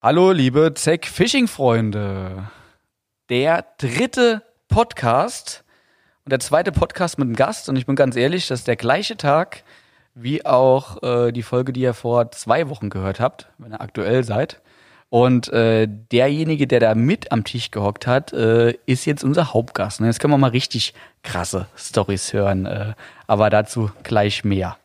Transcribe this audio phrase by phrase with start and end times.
[0.00, 2.44] Hallo, liebe Zeck Fishing Freunde.
[3.30, 5.64] Der dritte Podcast
[6.24, 7.68] und der zweite Podcast mit einem Gast.
[7.68, 9.64] Und ich bin ganz ehrlich, das ist der gleiche Tag
[10.14, 14.22] wie auch äh, die Folge, die ihr vor zwei Wochen gehört habt, wenn ihr aktuell
[14.22, 14.62] seid.
[15.10, 20.00] Und äh, derjenige, der da mit am Tisch gehockt hat, äh, ist jetzt unser Hauptgast.
[20.00, 20.06] Ne?
[20.06, 20.94] Jetzt können wir mal richtig
[21.24, 22.66] krasse Stories hören.
[22.66, 22.94] Äh,
[23.26, 24.76] aber dazu gleich mehr.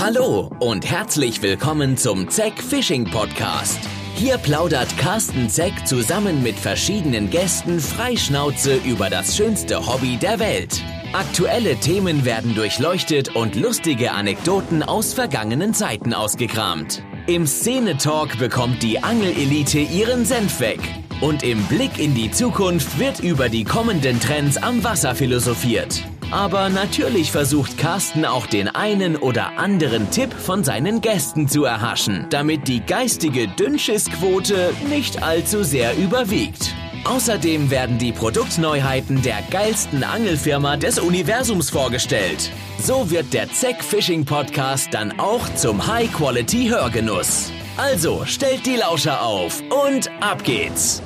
[0.00, 3.78] Hallo und herzlich willkommen zum Zeck Fishing Podcast.
[4.14, 10.82] Hier plaudert Carsten Zeck zusammen mit verschiedenen Gästen freischnauze über das schönste Hobby der Welt.
[11.12, 17.02] Aktuelle Themen werden durchleuchtet und lustige Anekdoten aus vergangenen Zeiten ausgekramt.
[17.26, 20.80] Im Szene-Talk bekommt die Angelelite ihren Senf weg.
[21.20, 26.02] Und im Blick in die Zukunft wird über die kommenden Trends am Wasser philosophiert.
[26.30, 32.26] Aber natürlich versucht Carsten auch den einen oder anderen Tipp von seinen Gästen zu erhaschen,
[32.30, 36.72] damit die geistige Dünnschissquote nicht allzu sehr überwiegt.
[37.04, 42.52] Außerdem werden die Produktneuheiten der geilsten Angelfirma des Universums vorgestellt.
[42.78, 47.50] So wird der Zeck Fishing Podcast dann auch zum High-Quality-Hörgenuss.
[47.76, 51.02] Also stellt die Lauscher auf und ab geht's.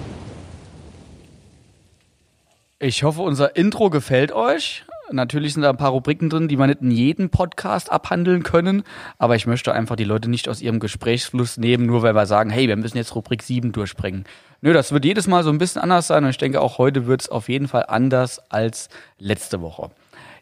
[2.78, 4.84] Ich hoffe, unser Intro gefällt euch.
[5.10, 8.84] Natürlich sind da ein paar Rubriken drin, die wir nicht in jedem Podcast abhandeln können.
[9.18, 12.50] Aber ich möchte einfach die Leute nicht aus ihrem Gesprächsfluss nehmen, nur weil wir sagen,
[12.50, 14.24] hey, wir müssen jetzt Rubrik 7 durchbringen.
[14.62, 16.24] Nö, das wird jedes Mal so ein bisschen anders sein.
[16.24, 18.88] Und ich denke, auch heute wird es auf jeden Fall anders als
[19.18, 19.90] letzte Woche.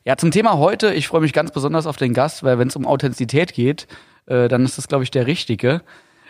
[0.04, 2.76] Ja, zum Thema heute, ich freue mich ganz besonders auf den Gast, weil wenn es
[2.76, 3.86] um Authentizität geht,
[4.26, 5.82] äh, dann ist das, glaube ich, der Richtige.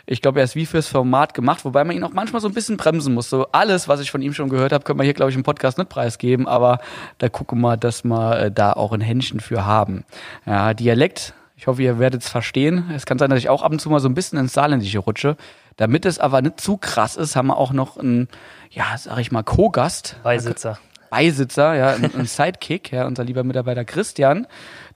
[0.07, 2.55] Ich glaube, er ist wie fürs Format gemacht, wobei man ihn auch manchmal so ein
[2.55, 3.31] bisschen bremsen muss.
[3.31, 5.43] So alles, was ich von ihm schon gehört habe, können wir hier, glaube ich, im
[5.43, 6.79] Podcast nicht preisgeben, aber
[7.19, 10.05] da gucken wir, dass wir äh, da auch ein Händchen für haben.
[10.47, 12.91] Ja, Dialekt, ich hoffe, ihr werdet es verstehen.
[12.95, 14.99] Es kann sein, dass ich auch ab und zu mal so ein bisschen ins Saarländische
[14.99, 15.37] rutsche.
[15.77, 18.29] Damit es aber nicht zu krass ist, haben wir auch noch einen,
[18.71, 20.17] ja, sag ich mal, Co-Gast.
[20.23, 20.79] Beisitzer.
[21.13, 24.47] Beisitzer, ja, ein, ein Sidekick, ja, unser lieber Mitarbeiter Christian,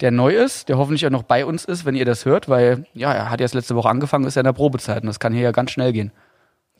[0.00, 2.86] der neu ist, der hoffentlich auch noch bei uns ist, wenn ihr das hört, weil,
[2.94, 5.34] ja, er hat erst letzte Woche angefangen, ist ja in der Probezeit und das kann
[5.34, 6.12] hier ja ganz schnell gehen.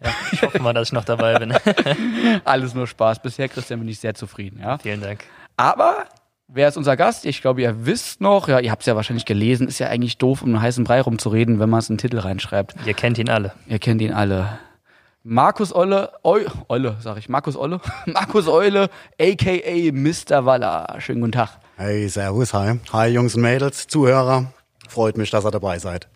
[0.03, 1.53] Ja, ich hoffe mal, dass ich noch dabei bin.
[2.45, 3.21] Alles nur Spaß.
[3.21, 4.79] Bisher, Christian, bin ich sehr zufrieden, ja.
[4.79, 5.25] Vielen Dank.
[5.59, 6.07] Aber
[6.49, 7.27] wer ist unser Gast?
[7.27, 10.17] Ich glaube, ihr wisst noch, ja, ihr habt es ja wahrscheinlich gelesen, ist ja eigentlich
[10.17, 12.75] doof, um einen heißen Brei rumzureden, wenn man es in den Titel reinschreibt.
[12.87, 13.53] Ihr kennt ihn alle.
[13.67, 14.59] Ihr kennt ihn alle.
[15.29, 18.89] Markus Olle, Eu, Olle, sag ich, Markus Olle, Markus Eule,
[19.21, 20.47] aka Mr.
[20.47, 20.87] Waller.
[21.01, 21.49] Schönen guten Tag.
[21.77, 22.79] Hey, servus, hi.
[22.93, 24.53] Hi, Jungs und Mädels, Zuhörer.
[24.89, 26.07] Freut mich, dass ihr dabei seid.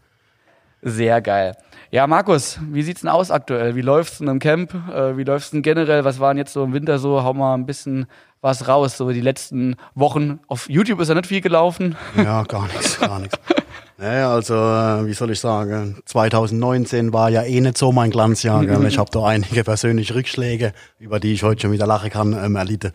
[0.83, 1.57] Sehr geil.
[1.91, 3.75] Ja, Markus, wie sieht's denn aus aktuell?
[3.75, 4.73] Wie läuft's denn im Camp?
[4.89, 6.05] Äh, wie läuft's denn generell?
[6.05, 7.25] Was waren jetzt so im Winter so?
[7.25, 8.07] Hau mal ein bisschen
[8.43, 10.39] was raus, so die letzten Wochen.
[10.47, 11.97] Auf YouTube ist ja nicht viel gelaufen.
[12.17, 13.37] Ja, gar nichts, gar nichts.
[14.01, 18.65] Naja, also, äh, wie soll ich sagen, 2019 war ja eh nicht so mein Glanzjahr.
[18.65, 18.87] Gell?
[18.87, 22.57] Ich habe da einige persönliche Rückschläge, über die ich heute schon wieder lachen kann, ähm,
[22.57, 22.93] erlitten.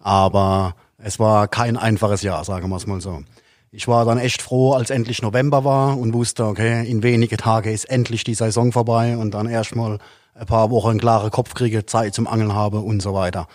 [0.00, 3.20] Aber es war kein einfaches Jahr, sagen wir es mal so.
[3.70, 7.70] Ich war dann echt froh, als endlich November war und wusste, okay, in wenige Tage
[7.70, 9.98] ist endlich die Saison vorbei und dann erstmal
[10.34, 13.46] ein paar Wochen klaren Kopf kriege, Zeit zum Angeln habe und so weiter.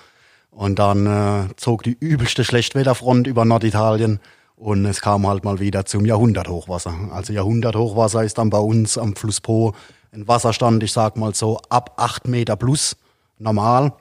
[0.51, 4.21] Und dann äh, zog die übelste Schlechtwetterfront über Norditalien
[4.63, 6.93] und es kam halt mal wieder zum Jahrhunderthochwasser.
[7.11, 9.73] Also Jahrhunderthochwasser ist dann bei uns am Fluss Po
[10.13, 12.95] ein Wasserstand, ich sag mal so ab acht Meter plus
[13.37, 13.91] normal.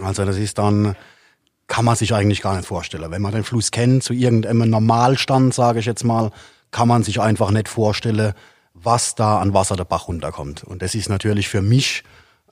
[0.00, 0.94] Also das ist dann,
[1.66, 3.10] kann man sich eigentlich gar nicht vorstellen.
[3.10, 6.30] Wenn man den Fluss kennt, zu irgendeinem Normalstand, sage ich jetzt mal,
[6.70, 8.34] kann man sich einfach nicht vorstellen,
[8.74, 10.62] was da an Wasser der Bach runterkommt.
[10.62, 12.04] Und das ist natürlich für mich,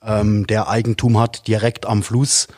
[0.03, 2.49] ähm, der Eigentum hat direkt am Fluss,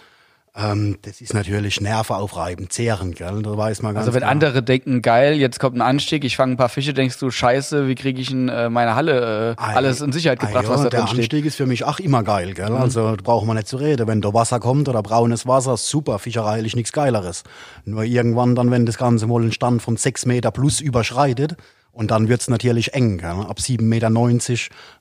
[0.55, 3.41] ähm, das ist natürlich nerveaufreibend, zehrend, gell?
[3.43, 4.31] Da weiß man ganz Also wenn klar.
[4.31, 7.87] andere denken, geil, jetzt kommt ein Anstieg, ich fange ein paar Fische, denkst du, scheiße,
[7.87, 10.83] wie kriege ich in äh, meine Halle äh, alles in Sicherheit gebracht, ah, ja, was
[10.83, 11.13] da der steht?
[11.13, 11.19] Mhm.
[11.19, 12.71] Anstieg ist für mich auch immer geil, gell?
[12.71, 14.07] Also da braucht man nicht zu reden.
[14.07, 17.43] Wenn da Wasser kommt oder braunes Wasser, super, fischereilich nichts Geileres.
[17.85, 21.55] Nur irgendwann dann, wenn das Ganze mal einen Stand von sechs Meter plus überschreitet,
[21.91, 23.17] und dann wird's natürlich eng.
[23.17, 23.29] Gell?
[23.29, 24.09] Ab 7,90 Meter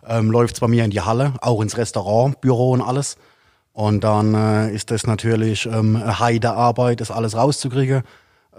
[0.09, 3.17] ähm, läuft's bei mir in die Halle, auch ins Restaurant, Büro und alles.
[3.79, 8.03] Und dann äh, ist das natürlich ähm, eine Heidearbeit, das alles rauszukriegen,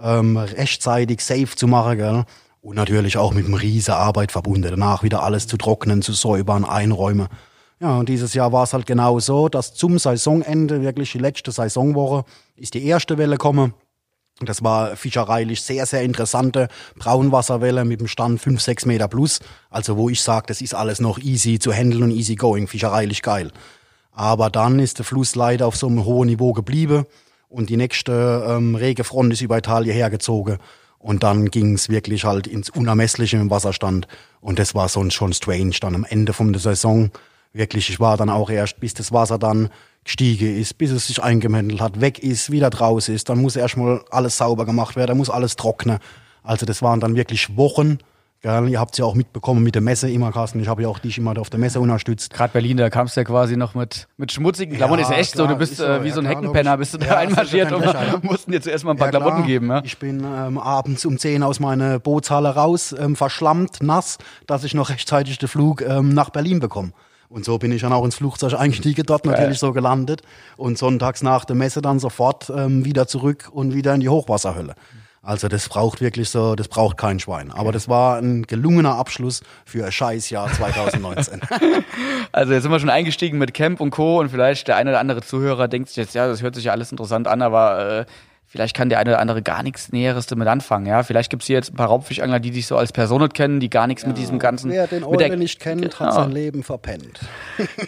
[0.00, 1.98] ähm, rechtzeitig safe zu machen.
[1.98, 2.24] Gell?
[2.62, 4.70] Und natürlich auch mit einem riesen Arbeit verbunden.
[4.70, 7.28] Danach wieder alles zu trocknen, zu säubern, einräumen.
[7.80, 11.52] Ja, und dieses Jahr war es halt genau so, dass zum Saisonende, wirklich die letzte
[11.52, 12.24] Saisonwoche,
[12.56, 13.74] ist die erste Welle gekommen.
[14.40, 19.40] Das war fischereilich sehr, sehr interessante Braunwasserwelle mit dem Stand 5, 6 Meter plus.
[19.68, 23.20] Also wo ich sage, das ist alles noch easy zu handeln und easy going, fischereilich
[23.20, 23.52] geil.
[24.12, 27.04] Aber dann ist der Fluss leider auf so einem hohen Niveau geblieben
[27.48, 30.58] und die nächste ähm, rege Front ist über Italien hergezogen.
[30.98, 34.06] Und dann ging es wirklich halt ins Unermessliche im Wasserstand.
[34.40, 35.76] Und das war sonst schon strange.
[35.80, 37.10] Dann am Ende von der Saison
[37.52, 39.70] wirklich, ich war dann auch erst, bis das Wasser dann
[40.04, 44.02] gestiegen ist, bis es sich eingemendelt hat, weg ist, wieder draußen ist, dann muss erstmal
[44.10, 45.98] alles sauber gemacht werden, muss alles trocknen.
[46.42, 47.98] Also das waren dann wirklich Wochen.
[48.42, 48.70] Gell?
[48.70, 50.60] Ihr habt es ja auch mitbekommen mit der Messe immer, Carsten.
[50.60, 52.32] Ich habe ja auch dich immer auf der Messe unterstützt.
[52.32, 55.02] Gerade Berlin, da kamst du ja quasi noch mit, mit schmutzigen Klamotten.
[55.02, 56.36] ist ja echt so, klar, du bist ist so, äh, wie ja, so ein klar,
[56.36, 58.18] Heckenpenner, bist du da Ja, einmarschiert und ja.
[58.22, 59.18] mussten dir zuerst mal ein paar Ja.
[59.18, 59.68] Klamotten geben.
[59.68, 59.82] Ja?
[59.84, 64.16] Ich bin ähm, abends um 10 aus meiner Bootshalle raus, ähm, verschlammt, nass,
[64.46, 66.92] dass ich noch rechtzeitig den Flug ähm, nach Berlin bekomme.
[67.28, 70.22] Und so bin ich dann auch ins Flugzeug eingestiegen, dort natürlich so gelandet
[70.56, 74.74] und sonntags nach der Messe dann sofort ähm, wieder zurück und wieder in die Hochwasserhölle.
[75.22, 77.50] Also das braucht wirklich so, das braucht kein Schwein.
[77.50, 81.40] Aber das war ein gelungener Abschluss für ein Scheißjahr 2019.
[82.32, 84.20] Also jetzt sind wir schon eingestiegen mit Camp und Co.
[84.20, 86.72] Und vielleicht der eine oder andere Zuhörer denkt sich jetzt, ja, das hört sich ja
[86.72, 88.04] alles interessant an, aber äh,
[88.46, 90.86] vielleicht kann der eine oder andere gar nichts Näheres damit anfangen.
[90.86, 93.58] Ja, vielleicht gibt's hier jetzt ein paar Raubfischangler, die dich so als Person nicht kennen,
[93.60, 94.70] die gar nichts mit diesem ganzen.
[94.70, 96.12] Wer den Eule nicht kennt, hat Genau.
[96.12, 97.20] sein Leben verpennt.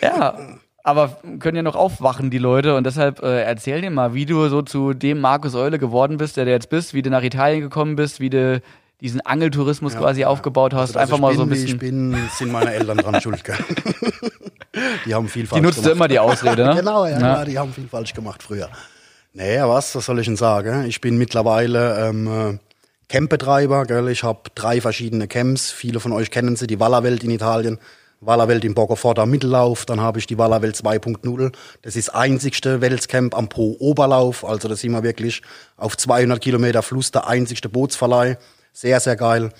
[0.03, 0.37] Ja,
[0.85, 2.75] aber können ja noch aufwachen, die Leute.
[2.77, 6.37] Und deshalb äh, erzähl dir mal, wie du so zu dem Markus Eule geworden bist,
[6.37, 8.61] der du jetzt bist, wie du nach Italien gekommen bist, wie du
[9.01, 10.97] diesen Angeltourismus quasi aufgebaut hast.
[10.97, 11.79] Also, Einfach ich mal bin, so ein wie Ich bisschen.
[12.11, 13.43] bin, sind meine Eltern dran schuld.
[13.45, 13.57] Gell?
[15.07, 15.97] Die haben viel Die falsch nutzt du gemacht.
[15.97, 16.75] immer die Ausrede, ne?
[16.79, 17.21] Genau, ja, Ja.
[17.39, 18.69] ja, die haben viel falsch gemacht früher.
[19.35, 20.85] Naja, was, was soll ich denn sagen?
[20.87, 22.59] Ich bin mittlerweile ähm, äh,
[23.09, 24.09] Campbetreiber, gell?
[24.09, 25.71] Ich habe drei verschiedene Camps.
[25.71, 27.79] Viele von euch kennen sie, die Wallerwelt in Italien.
[28.25, 31.53] Wallerwelt im Borgofort am Mittellauf, dann habe ich die Wallerwelt 2.0.
[31.83, 35.43] Das ist das einzigste Welscamp am Po-Oberlauf, also da sind wir wirklich
[35.77, 38.39] auf 200 Kilometer Fluss, der einzigste Bootsverleih.
[38.73, 39.51] Sehr, sehr geil.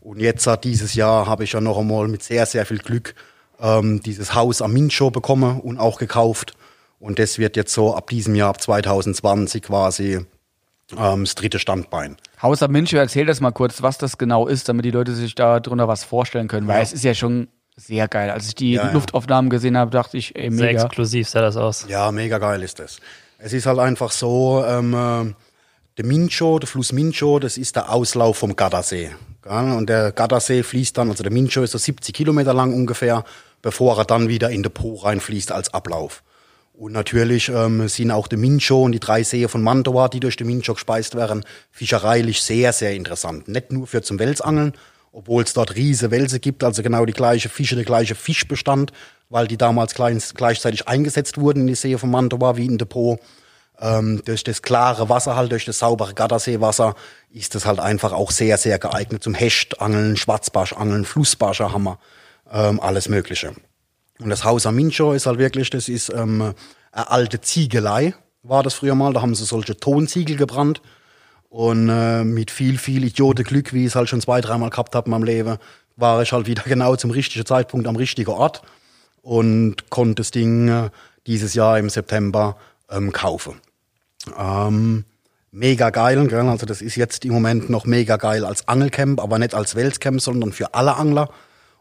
[0.00, 3.14] Und jetzt hat dieses Jahr habe ich ja noch einmal mit sehr, sehr viel Glück
[3.60, 6.54] ähm, dieses Haus am Mincho bekommen und auch gekauft.
[6.98, 10.24] Und das wird jetzt so ab diesem Jahr, ab 2020 quasi
[10.96, 12.16] ähm, das dritte Standbein.
[12.40, 15.34] Haus am Mincho, erzähl das mal kurz, was das genau ist, damit die Leute sich
[15.34, 16.66] da drunter was vorstellen können.
[16.66, 17.48] Weil es ist ja schon
[17.86, 18.30] sehr geil.
[18.30, 18.92] Als ich die Ja, ja.
[18.92, 20.82] Luftaufnahmen gesehen habe, dachte ich, ey, Sehr mega.
[20.84, 21.86] exklusiv sah das aus.
[21.88, 22.98] Ja, mega geil ist das.
[23.38, 25.34] Es ist halt einfach so, ähm, äh,
[25.98, 29.10] der Mincho, der Fluss Mincho, das ist der Auslauf vom Gardasee.
[29.42, 29.72] Gell?
[29.72, 33.24] Und der Gardasee fließt dann, also der Mincho ist so 70 Kilometer lang ungefähr,
[33.60, 36.22] bevor er dann wieder in den Po reinfließt als Ablauf.
[36.72, 40.36] Und natürlich ähm, sind auch der Mincho und die drei Seen von Mantua, die durch
[40.36, 43.46] den Mincho gespeist werden, fischereilich sehr, sehr interessant.
[43.48, 44.72] Nicht nur für zum Welsangeln,
[45.12, 48.92] obwohl es dort riese Wälse gibt, also genau die gleiche Fische, der gleiche Fischbestand,
[49.28, 53.20] weil die damals gleichzeitig eingesetzt wurden in die See von Mantua wie in Depot.
[53.80, 56.94] Ähm, durch das klare Wasser halt, durch das saubere Gardasseewasser
[57.30, 61.98] ist das halt einfach auch sehr, sehr geeignet zum Hechtangeln, Schwarzbarschangeln, Flussbarscher haben wir,
[62.52, 63.54] ähm, alles Mögliche.
[64.20, 66.54] Und das Haus am Mincho ist halt wirklich, das ist ähm,
[66.92, 69.12] eine alte Ziegelei, war das früher mal.
[69.12, 70.82] Da haben sie solche Tonziegel gebrannt.
[71.52, 75.04] Und äh, mit viel, viel Idiotenglück, wie ich es halt schon zwei, dreimal gehabt habe
[75.04, 75.58] in meinem Leben,
[75.96, 78.62] war ich halt wieder genau zum richtigen Zeitpunkt am richtigen Ort
[79.20, 80.88] und konnte das Ding äh,
[81.26, 82.56] dieses Jahr im September
[82.90, 83.56] ähm, kaufen.
[84.38, 85.04] Ähm,
[85.50, 86.48] mega geil, gell?
[86.48, 90.22] also das ist jetzt im Moment noch mega geil als Angelcamp, aber nicht als Welscamp,
[90.22, 91.28] sondern für alle Angler.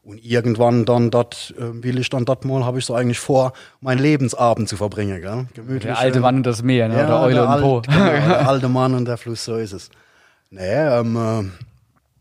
[0.03, 3.53] Und irgendwann dann dort äh, will ich dann dort mal, habe ich so eigentlich vor,
[3.81, 5.45] meinen Lebensabend zu verbringen, gell?
[5.53, 5.83] Gemütlich.
[5.83, 6.97] Der alte Mann und das Meer, ne?
[6.97, 7.81] ja, Oder Eule und alt, Po.
[7.81, 9.89] genau, der alte Mann und der Fluss, so ist es.
[10.49, 11.51] Nee, ähm,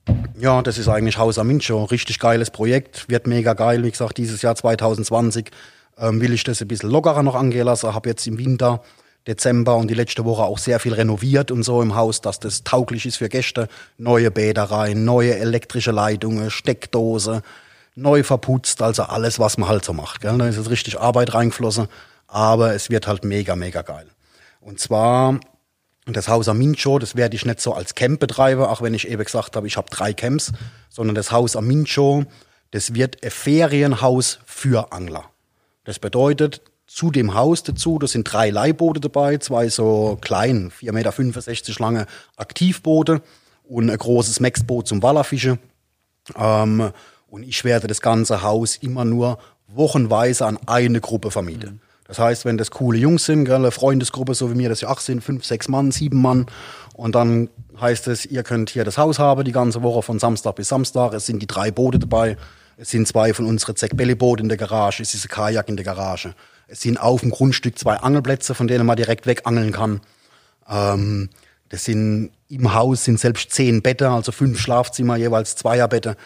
[0.07, 0.11] äh,
[0.41, 1.85] ja, das ist eigentlich Haus am Mincho.
[1.85, 3.83] Richtig geiles Projekt, wird mega geil.
[3.83, 5.51] Wie gesagt, dieses Jahr 2020
[5.99, 7.95] ähm, will ich das ein bisschen lockerer noch angehen lassen.
[7.95, 8.83] Habe jetzt im Winter,
[9.27, 12.65] Dezember und die letzte Woche auch sehr viel renoviert und so im Haus, dass das
[12.65, 13.69] tauglich ist für Gäste.
[13.99, 17.43] Neue Bäder rein, neue elektrische Leitungen, Steckdose,
[17.95, 20.21] neu verputzt, also alles, was man halt so macht.
[20.21, 20.39] Gell?
[20.39, 21.89] Da ist jetzt richtig Arbeit reingeflossen,
[22.27, 24.07] aber es wird halt mega, mega geil.
[24.61, 25.41] Und zwar
[26.07, 29.09] das Haus am Mincho, das werde ich nicht so als Camp betreiben, auch wenn ich
[29.09, 30.53] eben gesagt habe, ich habe drei Camps,
[30.89, 32.25] sondern das Haus am Mincho,
[32.71, 35.25] das wird ein Ferienhaus für Angler.
[35.85, 41.51] Das bedeutet, zu dem Haus dazu, da sind drei Leihboote dabei, zwei so klein, 4,65
[41.51, 42.07] Meter lange
[42.37, 43.23] Aktivboote
[43.65, 45.59] und ein großes Maxboot zum Wallerfischen.
[46.37, 46.91] Ähm,
[47.31, 51.81] und ich werde das ganze Haus immer nur wochenweise an eine Gruppe vermieten.
[52.07, 54.89] Das heißt, wenn das coole Jungs sind, gell, eine Freundesgruppe, so wie mir das ja
[54.89, 56.47] auch sind, fünf, sechs Mann, sieben Mann,
[56.95, 57.49] und dann
[57.81, 61.15] heißt es, ihr könnt hier das Haus haben, die ganze Woche von Samstag bis Samstag.
[61.15, 62.37] Es sind die drei Boote dabei.
[62.77, 65.03] Es sind zwei von unseren Zack Belly Boote in der Garage.
[65.03, 66.35] Es ist ein Kajak in der Garage.
[66.67, 70.01] Es sind auf dem Grundstück zwei Angelplätze, von denen man direkt wegangeln kann.
[70.69, 71.31] Ähm,
[71.71, 76.17] das sind im Haus sind selbst zehn Betten, also fünf Schlafzimmer, jeweils Zweierbette.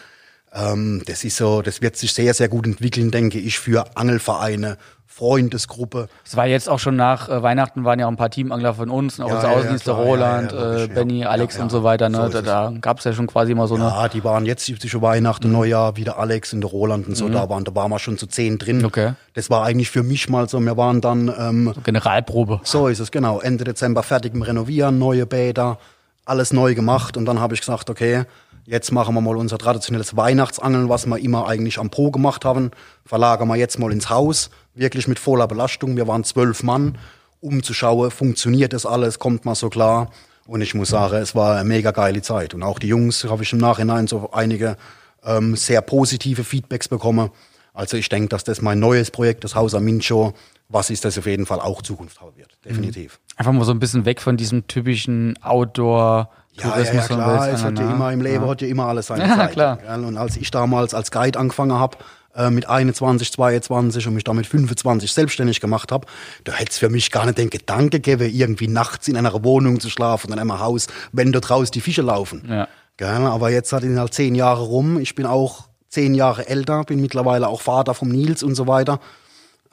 [0.55, 4.77] Ähm, das ist so, das wird sich sehr, sehr gut entwickeln, denke ich, für Angelvereine,
[5.05, 6.09] Freundesgruppe.
[6.25, 8.89] Es war jetzt auch schon nach äh, Weihnachten waren ja auch ein paar Teamangler von
[8.89, 10.87] uns, auch Ja, unser ja, Außendienst, der klar, Roland, ja, logisch, äh.
[10.87, 12.09] Benny, Alex und so weiter.
[12.09, 12.17] Ne?
[12.17, 13.85] So da da gab es ja schon quasi immer so eine.
[13.85, 17.49] Ja, die waren jetzt zwischen Weihnachten, Neujahr, wieder Alex und der Roland und so da
[17.49, 17.63] waren.
[17.63, 18.79] Da waren wir schon zu zehn drin.
[18.79, 18.85] Mhm.
[18.85, 19.13] Okay.
[19.33, 22.59] Das war eigentlich für mich mal so, wir waren dann ähm, Generalprobe.
[22.63, 23.39] So ist es, genau.
[23.39, 25.79] Ende Dezember fertig im Renovieren, neue Bäder,
[26.25, 27.15] alles neu gemacht.
[27.15, 28.25] Und dann habe ich gesagt, okay,
[28.65, 32.71] jetzt machen wir mal unser traditionelles Weihnachtsangeln, was wir immer eigentlich am Pro gemacht haben.
[33.05, 35.95] Verlagern wir jetzt mal ins Haus, wirklich mit voller Belastung.
[35.95, 36.97] Wir waren zwölf Mann,
[37.41, 40.09] um zu schauen, funktioniert das alles, kommt mal so klar.
[40.47, 42.53] Und ich muss sagen, es war eine mega geile Zeit.
[42.53, 44.77] Und auch die Jungs habe ich im Nachhinein so einige
[45.23, 47.31] ähm, sehr positive Feedbacks bekommen.
[47.73, 50.33] Also ich denke, dass das mein neues Projekt, das Haus Amincho,
[50.69, 52.57] was ist das auf jeden Fall auch Zukunft haben wird.
[52.63, 53.19] Definitiv.
[53.35, 56.29] Einfach mal so ein bisschen weg von diesem typischen Outdoor.
[56.61, 59.23] Ja, ja, ja klar, es hat ja immer im Leben hat ja immer alles seine
[59.27, 59.51] Ja, Zeit.
[59.51, 59.77] klar.
[59.77, 60.05] gell?
[60.05, 61.97] Und als ich damals als Guide angefangen habe,
[62.35, 66.07] äh, mit 21, 22 und mich damit 25 selbstständig gemacht habe,
[66.43, 69.79] da hätte es für mich gar nicht den Gedanke gegeben, irgendwie nachts in einer Wohnung
[69.79, 72.45] zu schlafen, in einem Haus, wenn da draußen die Fische laufen.
[72.49, 72.67] Ja.
[72.97, 73.09] Gell?
[73.09, 74.99] Aber jetzt hat ihn halt zehn Jahre rum.
[74.99, 78.99] Ich bin auch zehn Jahre älter, bin mittlerweile auch Vater vom Nils und so weiter.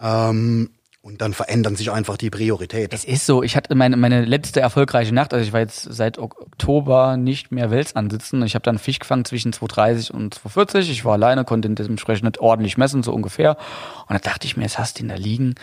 [0.01, 0.71] Ähm,
[1.03, 2.95] und dann verändern sich einfach die Prioritäten.
[2.95, 6.17] Es ist so, ich hatte meine, meine letzte erfolgreiche Nacht, also ich war jetzt seit
[6.19, 8.41] Ok- Oktober nicht mehr Wels ansitzen.
[8.45, 10.91] Ich habe dann Fisch gefangen zwischen 2,30 und 2,40.
[10.91, 13.57] Ich war alleine, konnte dementsprechend nicht ordentlich messen, so ungefähr.
[14.07, 15.57] Und da dachte ich mir, jetzt hast du ihn da liegen.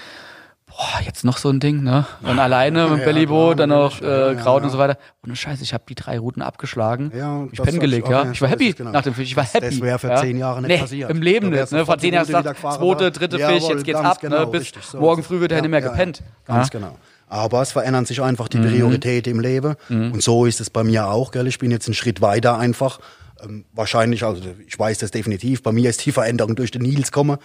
[0.81, 2.05] Boah, jetzt noch so ein Ding, ne?
[2.21, 4.97] Und alleine mit Ja, Bellyboot, klar, dann noch äh, Kraut und so weiter.
[5.21, 7.11] Und Scheiße, ich habe die drei Routen abgeschlagen.
[7.13, 8.31] Ja, ich das pennen hat- gelegt, okay, ja.
[8.31, 8.91] Ich war happy genau.
[8.91, 9.27] nach dem Fisch.
[9.27, 9.65] Ich war Das- happy.
[9.71, 11.09] das wäre vor zehn Jahren nicht nee, passiert.
[11.11, 11.85] Im Leben nicht, ne?
[11.85, 14.47] Vor zehn Jahren gefahren, zweite, dritte Jawohl, Fisch, jetzt geht's ab, genau, ne?
[14.47, 16.23] Bis richtig, so morgen früh wird er Ja, nicht mehr gepennt.
[16.45, 16.95] Ganz genau.
[17.27, 18.67] Aber es verändern sich einfach die Mhm.
[18.69, 19.75] Prioritäten im Leben.
[19.89, 21.45] Und so ist es bei mir auch, gell?
[21.47, 22.99] Ich bin jetzt einen Schritt weiter einfach.
[23.43, 27.11] Ähm, wahrscheinlich, also ich weiß das definitiv, bei mir ist die Veränderung durch den Nils
[27.11, 27.37] gekommen.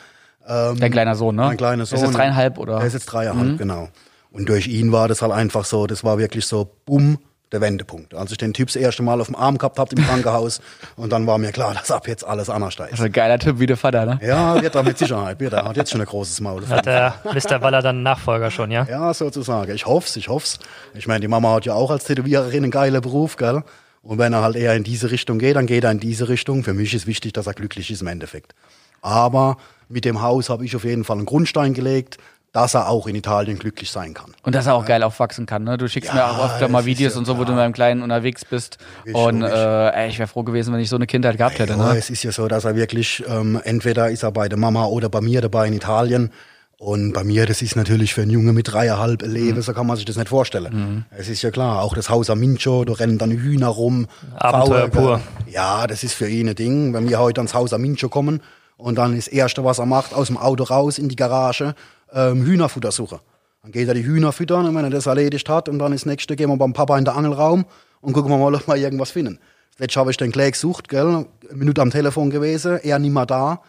[0.46, 1.42] Ähm, Dein kleiner Sohn, ne?
[1.42, 1.98] Mein kleiner Sohn.
[1.98, 2.76] Ist jetzt dreieinhalb, oder?
[2.76, 2.80] Mhm.
[2.80, 3.88] Er ist jetzt dreieinhalb, genau.
[4.30, 7.18] Und durch ihn war das halt einfach so, das war wirklich so, bumm,
[7.52, 8.14] der Wendepunkt.
[8.14, 10.60] Als ich den Typ das erste Mal auf dem Arm gehabt habe im Krankenhaus
[10.96, 12.92] und dann war mir klar, dass ab jetzt alles anders ist.
[12.94, 14.18] ist ein geiler Typ wie der Vater, ne?
[14.22, 15.64] Ja, wird er mit Sicherheit, wird er.
[15.64, 16.66] Hat jetzt schon ein großes Maul.
[16.68, 17.62] Hat der Mr.
[17.62, 18.86] Waller dann einen Nachfolger schon, ja?
[18.90, 19.72] Ja, sozusagen.
[19.72, 20.58] Ich hoff's, ich hoff's.
[20.94, 23.62] Ich meine, die Mama hat ja auch als Tätowiererin einen geilen Beruf, gell?
[24.02, 26.64] Und wenn er halt eher in diese Richtung geht, dann geht er in diese Richtung.
[26.64, 28.54] Für mich ist wichtig, dass er glücklich ist im Endeffekt.
[29.04, 29.58] Aber
[29.88, 32.16] mit dem Haus habe ich auf jeden Fall einen Grundstein gelegt,
[32.52, 34.32] dass er auch in Italien glücklich sein kann.
[34.44, 35.76] Und dass er auch geil aufwachsen kann, ne?
[35.76, 37.72] Du schickst Ja, mir auch öfter mal Videos ja und so, wo du mit deinem
[37.72, 38.78] Kleinen unterwegs bist.
[39.04, 39.56] Logisch, und logisch.
[39.58, 41.98] äh, ey, ich wäre froh gewesen, wenn ich so eine Kindheit gehabt hätte, Ja, ne?
[41.98, 45.08] es ist ja so, dass er wirklich, ähm, entweder ist er bei der Mama oder
[45.08, 46.30] bei mir dabei in Italien.
[46.78, 49.34] Und bei mir, das ist natürlich für einen Junge mit dreieinhalb ein Mhm.
[49.34, 51.04] Leben, so kann man sich das nicht vorstellen.
[51.10, 54.06] Es ist ja klar, auch das Haus Amincho, da rennen dann Hühner rum.
[54.36, 55.20] Abenteuer Pfaue, pur.
[55.50, 56.92] Ja, das ist für ihn ein Ding.
[56.94, 58.40] Wenn wir heute ans Haus Amincho kommen
[58.76, 61.74] und dann das Erste, was er macht, aus dem Auto raus in die Garage,
[62.12, 63.20] ähm, Hühnerfutter suchen.
[63.62, 66.06] Dann geht er die Hühner füttern und wenn er das erledigt hat und dann das
[66.06, 67.64] nächste gehen wir beim Papa in den Angelraum
[68.00, 69.38] und gucken wir mal, ob wir irgendwas finden.
[69.78, 73.26] Letztes habe ich den Klee gesucht, gell, eine Minute am Telefon gewesen, er nicht mehr
[73.26, 73.60] da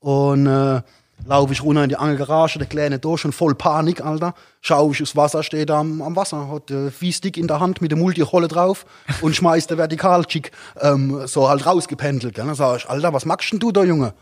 [0.00, 0.82] und äh,
[1.26, 4.34] laufe ich runter in die Angelgarage, der Kleine durch und voll Panik, Alter.
[4.60, 7.90] Schau ich aufs Wasser, steht am, am Wasser, hat äh, Viehstick in der Hand mit
[7.90, 8.86] der Multirolle drauf
[9.20, 12.34] und schmeißt der Vertikalchick ähm, so halt rausgependelt.
[12.34, 12.46] Gell.
[12.46, 14.14] Dann sag ich, Alter, was machst denn du da, Junge?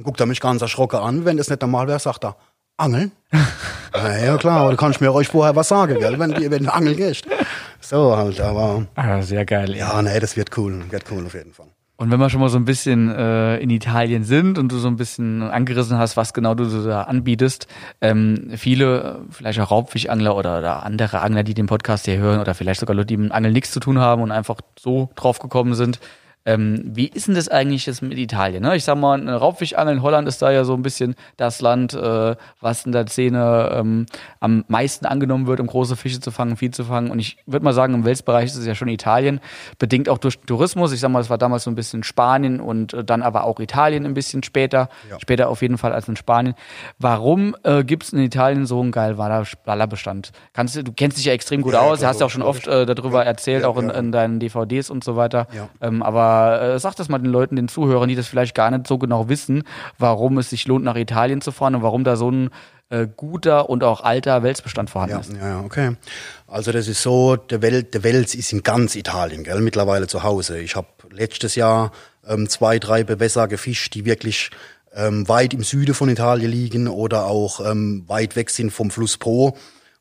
[0.00, 2.34] Dann guckt er mich ganz erschrocken an, wenn das nicht normal wäre, sagt er,
[2.78, 3.12] Angeln?
[3.92, 6.64] Na ja, klar, aber du kannst mir euch vorher was sagen, gell, wenn, du- wenn
[6.64, 7.26] du angeln gehst.
[7.82, 9.76] So halt, aber Ah, sehr geil.
[9.76, 9.92] Ja.
[9.92, 11.66] ja, nee, das wird cool, wird cool auf jeden Fall.
[11.98, 14.88] Und wenn wir schon mal so ein bisschen äh, in Italien sind und du so
[14.88, 17.66] ein bisschen angerissen hast, was genau du so da anbietest,
[18.00, 22.54] ähm, viele, vielleicht auch Raubfischangler oder, oder andere Angler, die den Podcast hier hören oder
[22.54, 25.74] vielleicht sogar Leute, die mit Angeln nichts zu tun haben und einfach so drauf gekommen
[25.74, 26.00] sind,
[26.46, 28.62] ähm, wie ist denn das eigentlich jetzt mit Italien?
[28.62, 28.74] Ne?
[28.76, 31.92] Ich sag mal, eine Raubfischangel in Holland ist da ja so ein bisschen das Land,
[31.92, 34.06] äh, was in der Szene ähm,
[34.40, 37.10] am meisten angenommen wird, um große Fische zu fangen, viel zu fangen.
[37.10, 39.40] Und ich würde mal sagen, im Welsbereich ist es ja schon Italien,
[39.78, 40.92] bedingt auch durch Tourismus.
[40.92, 43.60] Ich sag mal, es war damals so ein bisschen Spanien und äh, dann aber auch
[43.60, 44.88] Italien ein bisschen später.
[45.10, 45.18] Ja.
[45.20, 46.54] Später auf jeden Fall als in Spanien.
[46.98, 50.32] Warum äh, gibt es in Italien so einen geilen Waller- Wallerbestand?
[50.54, 52.30] Kannst du, du kennst dich ja extrem gut Ja, aus, du klar, hast ja auch
[52.30, 55.46] schon oft äh, darüber erzählt, Ja, auch in, in deinen DVDs und so weiter.
[55.54, 55.68] Ja.
[55.82, 58.86] Ähm, aber äh, sag das mal den Leuten, den Zuhörern, die das vielleicht gar nicht
[58.86, 59.64] so genau wissen,
[59.98, 62.50] warum es sich lohnt, nach Italien zu fahren und warum da so ein
[62.90, 65.32] äh, guter und auch alter Welsbestand vorhanden Ja, ist.
[65.32, 65.96] ja, okay.
[66.46, 70.22] Also das ist so, der, Welt, der Wels ist in ganz Italien, gell, mittlerweile zu
[70.22, 70.58] Hause.
[70.58, 71.92] Ich habe letztes Jahr
[72.26, 74.50] ähm, zwei, drei Bewässer gefischt, die wirklich
[74.92, 79.16] ähm, weit im Süden von Italien liegen oder auch ähm, weit weg sind vom Fluss
[79.18, 79.56] Po.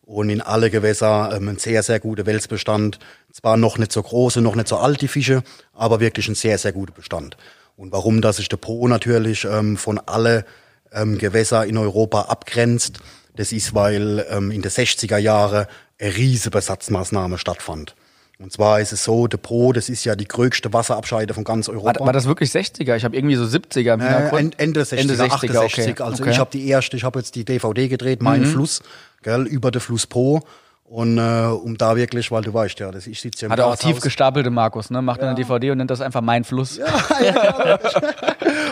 [0.09, 2.97] Und in alle Gewässer ähm, ein sehr, sehr guter Welsbestand.
[3.31, 6.71] Zwar noch nicht so große, noch nicht so alte Fische, aber wirklich ein sehr, sehr
[6.71, 7.37] guter Bestand.
[7.77, 10.45] Und warum, dass sich der Po natürlich ähm, von alle
[10.91, 12.99] ähm, Gewässer in Europa abgrenzt,
[13.35, 15.67] Das ist, weil ähm, in den 60er Jahren
[15.99, 17.93] eine riesige Besatzmaßnahme stattfand.
[18.39, 21.69] Und zwar ist es so, der Po, das ist ja die größte Wasserabscheide von ganz
[21.69, 21.99] Europa.
[21.99, 22.95] War, war das wirklich 60er?
[22.95, 24.29] Ich habe irgendwie so 70er im Äh.
[24.39, 25.89] Ende, Ende 60er, Ende 60er, 68.
[25.91, 26.03] okay.
[26.03, 26.31] Also Okay.
[26.31, 28.81] ich habe die erste, ich habe jetzt die DVD gedreht, Mein Fluss,
[29.21, 30.41] gell, über den Fluss Po.
[30.83, 33.59] Und äh, um da wirklich, weil du weißt ja, das, ich sitze ja im Hat
[33.59, 35.03] er auch tief gestapelte Markus, ne?
[35.03, 36.79] Macht eine DVD und nennt das einfach Mein Fluss.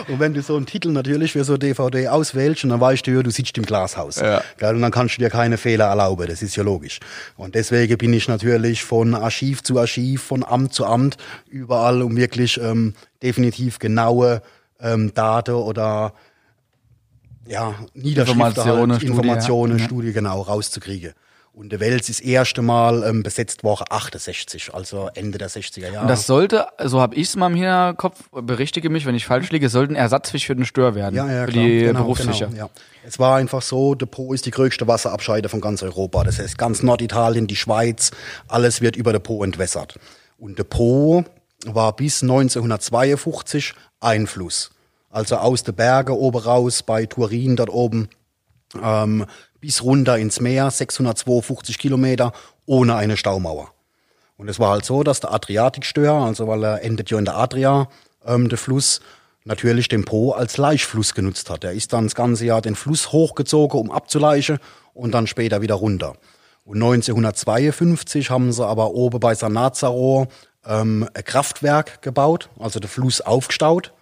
[0.08, 3.06] Und wenn du so einen Titel natürlich für so eine DVD auswählst, und dann weißt
[3.06, 4.16] du ja, du sitzt im Glashaus.
[4.16, 4.42] Ja.
[4.56, 4.74] Gell?
[4.74, 6.98] Und dann kannst du dir keine Fehler erlauben, das ist ja logisch.
[7.36, 12.16] Und deswegen bin ich natürlich von Archiv zu Archiv, von Amt zu Amt, überall, um
[12.16, 14.42] wirklich ähm, definitiv genaue
[14.80, 16.14] ähm, Daten oder
[17.48, 19.84] ja, Niederschriften, Informationen, halt, Studie, Informationen, ja.
[19.84, 21.14] Studie genau rauszukriegen.
[21.58, 25.90] Und der Wels ist das erste Mal ähm, besetzt Woche 68, also Ende der 60er
[25.90, 26.02] Jahre.
[26.02, 29.50] Und das sollte, so habe ich es mal im Hinterkopf, berichtige mich, wenn ich falsch
[29.50, 31.16] liege, sollte ein Ersatzfisch für den Stör werden.
[31.16, 31.64] Ja, ja, für klar.
[31.64, 32.46] die genau, Berufsfischer.
[32.46, 32.70] Genau, ja.
[33.04, 36.22] Es war einfach so, der Po ist die größte Wasserabscheide von ganz Europa.
[36.22, 38.12] Das heißt, ganz Norditalien, die Schweiz,
[38.46, 39.98] alles wird über den Po entwässert.
[40.38, 41.24] Und der Po
[41.66, 44.70] war bis 1952 ein Fluss.
[45.10, 48.08] Also aus den Bergen oben raus bei Turin dort oben
[48.82, 49.26] ähm,
[49.60, 52.32] bis runter ins Meer, 652 Kilometer,
[52.66, 53.72] ohne eine Staumauer.
[54.36, 57.36] Und es war halt so, dass der Adriatikstör, also weil er endet ja in der
[57.36, 57.88] Adria,
[58.24, 59.00] ähm, der Fluss,
[59.44, 61.64] natürlich den Po als Laichfluss genutzt hat.
[61.64, 64.58] Er ist dann das ganze Jahr den Fluss hochgezogen, um abzuleichen
[64.92, 66.16] und dann später wieder runter.
[66.64, 70.28] Und 1952 haben sie aber oben bei Sanazaro
[70.66, 73.94] ähm, ein Kraftwerk gebaut, also den Fluss aufgestaut.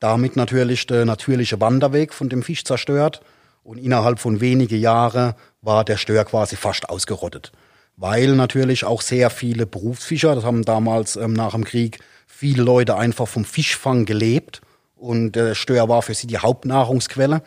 [0.00, 3.20] Damit natürlich der natürliche Wanderweg von dem Fisch zerstört.
[3.62, 7.52] Und innerhalb von wenigen Jahren war der Stör quasi fast ausgerottet.
[7.96, 12.96] Weil natürlich auch sehr viele Berufsfischer, das haben damals ähm, nach dem Krieg viele Leute
[12.96, 14.60] einfach vom Fischfang gelebt.
[14.96, 17.42] Und der Stör war für sie die Hauptnahrungsquelle.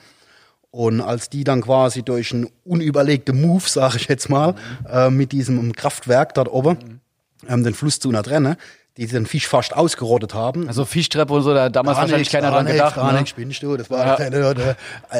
[0.71, 4.55] Und als die dann quasi durch einen unüberlegten Move, sage ich jetzt mal,
[4.89, 7.01] äh, mit diesem Kraftwerk dort oben
[7.47, 8.55] ähm, den Fluss zu trennen,
[8.97, 12.49] die den Fisch fast ausgerottet haben, Also Fischtreppe und so, da damals Gar wahrscheinlich keiner
[12.49, 12.95] dran gedacht.
[12.95, 13.19] Gar ne?
[13.19, 13.77] nichts, spinnst du.
[13.77, 14.75] Das war der,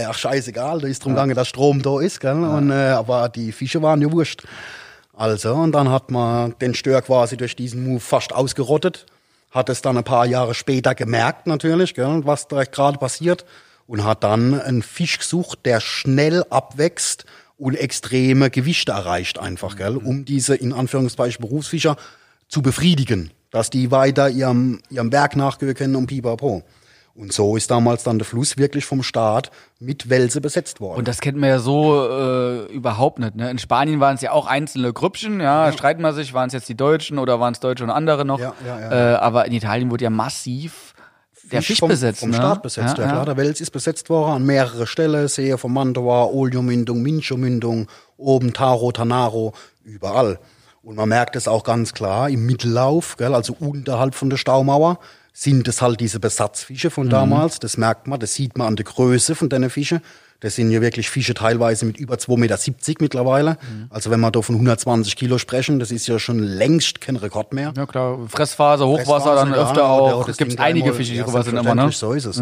[0.10, 2.44] ach, scheißegal, da ist drum gegangen, dass Strom da ist, gell?
[2.44, 4.44] Und, äh, aber die Fische waren ja wurscht.
[5.14, 9.06] Also, und dann hat man den Stör quasi durch diesen Move fast ausgerottet,
[9.52, 13.46] hat es dann ein paar Jahre später gemerkt natürlich, gell, was da gerade passiert
[13.86, 17.26] und hat dann einen Fisch gesucht, der schnell abwächst
[17.58, 21.96] und extreme Gewichte erreicht einfach, gell, um diese in Anführungszeichen Berufsfischer
[22.48, 26.64] zu befriedigen, dass die weiter ihrem, ihrem Werk nachgehen können und pipapo.
[27.18, 31.00] Und so ist damals dann der Fluss wirklich vom Staat mit Welse besetzt worden.
[31.00, 33.36] Und das kennt man ja so äh, überhaupt nicht.
[33.36, 33.50] Ne?
[33.50, 36.70] In Spanien waren es ja auch einzelne Grüppchen, ja, streiten man sich, waren es jetzt
[36.70, 38.40] die Deutschen oder waren es Deutsche und andere noch.
[38.40, 39.14] Ja, ja, ja.
[39.14, 40.94] Äh, aber in Italien wurde ja massiv
[41.52, 42.20] der Fisch vom, besetzt.
[42.20, 42.36] Vom ne?
[42.36, 43.26] Staat besetzt, ja, klar.
[43.26, 45.28] Der Wels ist besetzt worden an mehrere Stellen.
[45.28, 50.40] Sehe von Mantova, Olio-Mündung, Mincho-Mündung, oben Taro, Tanaro, überall.
[50.88, 55.00] Und man merkt es auch ganz klar im Mittellauf, gell, also unterhalb von der Staumauer,
[55.34, 56.92] sind es halt diese Besatzfische Mhm.
[56.92, 57.60] von damals.
[57.60, 60.00] Das merkt man, das sieht man an der Größe von den Fischen.
[60.40, 63.58] Das sind ja wirklich Fische teilweise mit über 2,70 Meter mittlerweile.
[63.70, 63.88] Mhm.
[63.90, 67.52] Also wenn wir da von 120 Kilo sprechen, das ist ja schon längst kein Rekord
[67.52, 67.74] mehr.
[67.76, 70.30] Ja klar, Fressphase, Hochwasser, dann Fressphase, öfter ja, auch.
[70.30, 71.92] Es gibt einige Fische, die ja, rüber sind immer, ne?
[71.92, 72.42] So ist es.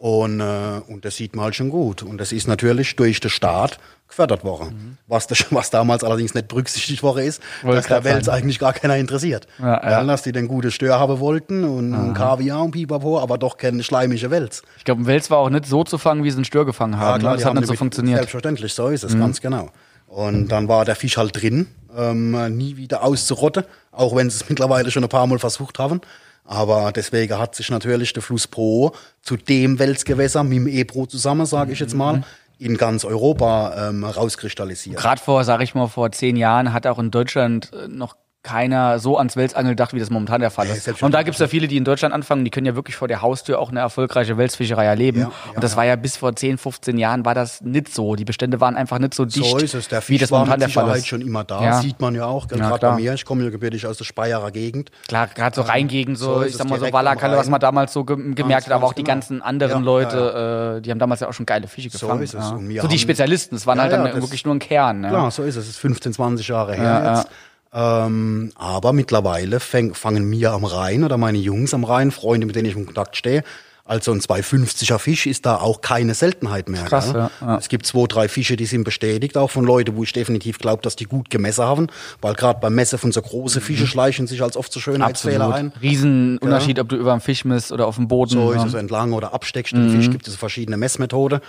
[0.00, 2.02] Und, äh, und das sieht man halt schon gut.
[2.02, 4.96] Und das ist natürlich durch den Staat gefördert worden.
[5.06, 8.72] Was, das, was damals allerdings nicht berücksichtigt worden ist, Wollte dass der Welt eigentlich gar
[8.72, 9.46] keiner interessiert.
[9.58, 9.90] Ja, ja.
[9.90, 13.58] Ja, dass die den gute Stör haben wollten und, und Kaviar und Pipapo, aber doch
[13.58, 14.62] keine schleimige Welt.
[14.78, 16.96] Ich glaube, ein Wels war auch nicht so zu fangen, wie sie einen Stör gefangen
[16.96, 17.22] haben.
[17.22, 17.32] ne?
[17.32, 18.14] die Das hat nicht so funktioniert.
[18.14, 18.20] Mhm.
[18.20, 19.68] Selbstverständlich, so ist es, ganz genau.
[20.06, 24.48] Und dann war der Fisch halt drin, ähm, nie wieder auszurotten, auch wenn sie es
[24.48, 26.00] mittlerweile schon ein paar Mal versucht haben.
[26.44, 31.46] Aber deswegen hat sich natürlich der Fluss Po zu dem Welsgewässer mit dem Ebro zusammen,
[31.46, 31.98] sage ich jetzt Mhm.
[31.98, 32.22] mal,
[32.58, 34.96] in ganz Europa ähm, rauskristallisiert.
[34.98, 38.98] Gerade vor, sag ich mal, vor zehn Jahren hat auch in Deutschland äh, noch keiner
[38.98, 40.72] so ans Welsangeln gedacht, wie das momentan der Fall ist.
[40.84, 41.02] selbstverständlich.
[41.04, 43.06] Und da gibt es ja viele, die in Deutschland anfangen, die können ja wirklich vor
[43.06, 45.20] der Haustür auch eine erfolgreiche Welsfischerei erleben.
[45.20, 48.14] Ja, ja, und das war ja bis vor 10, 15 Jahren war das nicht so.
[48.16, 49.88] Die Bestände waren einfach nicht so dicht, So ist es.
[49.88, 51.06] Der wie Fisch das war momentan mit der Fall ist.
[51.06, 51.62] schon immer da.
[51.62, 51.80] Ja.
[51.82, 53.12] Sieht man ja auch, Ja, gerade bei mir.
[53.14, 54.90] Ich komme ja gebürtig aus der Speyerer Gegend.
[55.06, 58.04] Klar, gerade so Rheingegend, so, So ich sag mal so Wallerkalle, was man damals so
[58.04, 59.14] ge gemerkt hat, aber auch die genau.
[59.16, 62.22] ganzen anderen Ja, Leute, Äh, die haben damals ja auch schon geile Fische So gefangen.
[62.22, 62.54] ist es.
[62.70, 62.82] Ja.
[62.82, 65.00] So die Spezialisten, es waren Ja, halt dann ja, das- wirklich nur ein Kern.
[65.02, 65.08] Ne?
[65.08, 65.64] Klar, so ist es.
[65.64, 67.28] Es ist 15, 20 Jahre her Ja, jetzt.
[67.72, 72.56] Ähm, aber mittlerweile fäng, fangen mir am Rhein oder meine Jungs am Rhein, Freunde, mit
[72.56, 73.44] denen ich in Kontakt stehe,
[73.90, 76.84] also ein 250er Fisch ist da auch keine Seltenheit mehr.
[76.84, 77.58] Krass, ja, ja.
[77.58, 80.80] Es gibt zwei, drei Fische, die sind bestätigt, auch von Leuten, wo ich definitiv glaube,
[80.82, 81.88] dass die gut gemessen haben,
[82.20, 85.72] weil gerade beim Messen von so großen Fische schleichen sich als oft so Schönheitsfehler ein.
[85.82, 88.30] Riesenunterschied, ob du über einen Fisch misst oder auf dem Boden.
[88.30, 88.60] So ja.
[88.60, 91.40] ist es entlang oder absteckst den Fisch, gibt es verschiedene Messmethoden.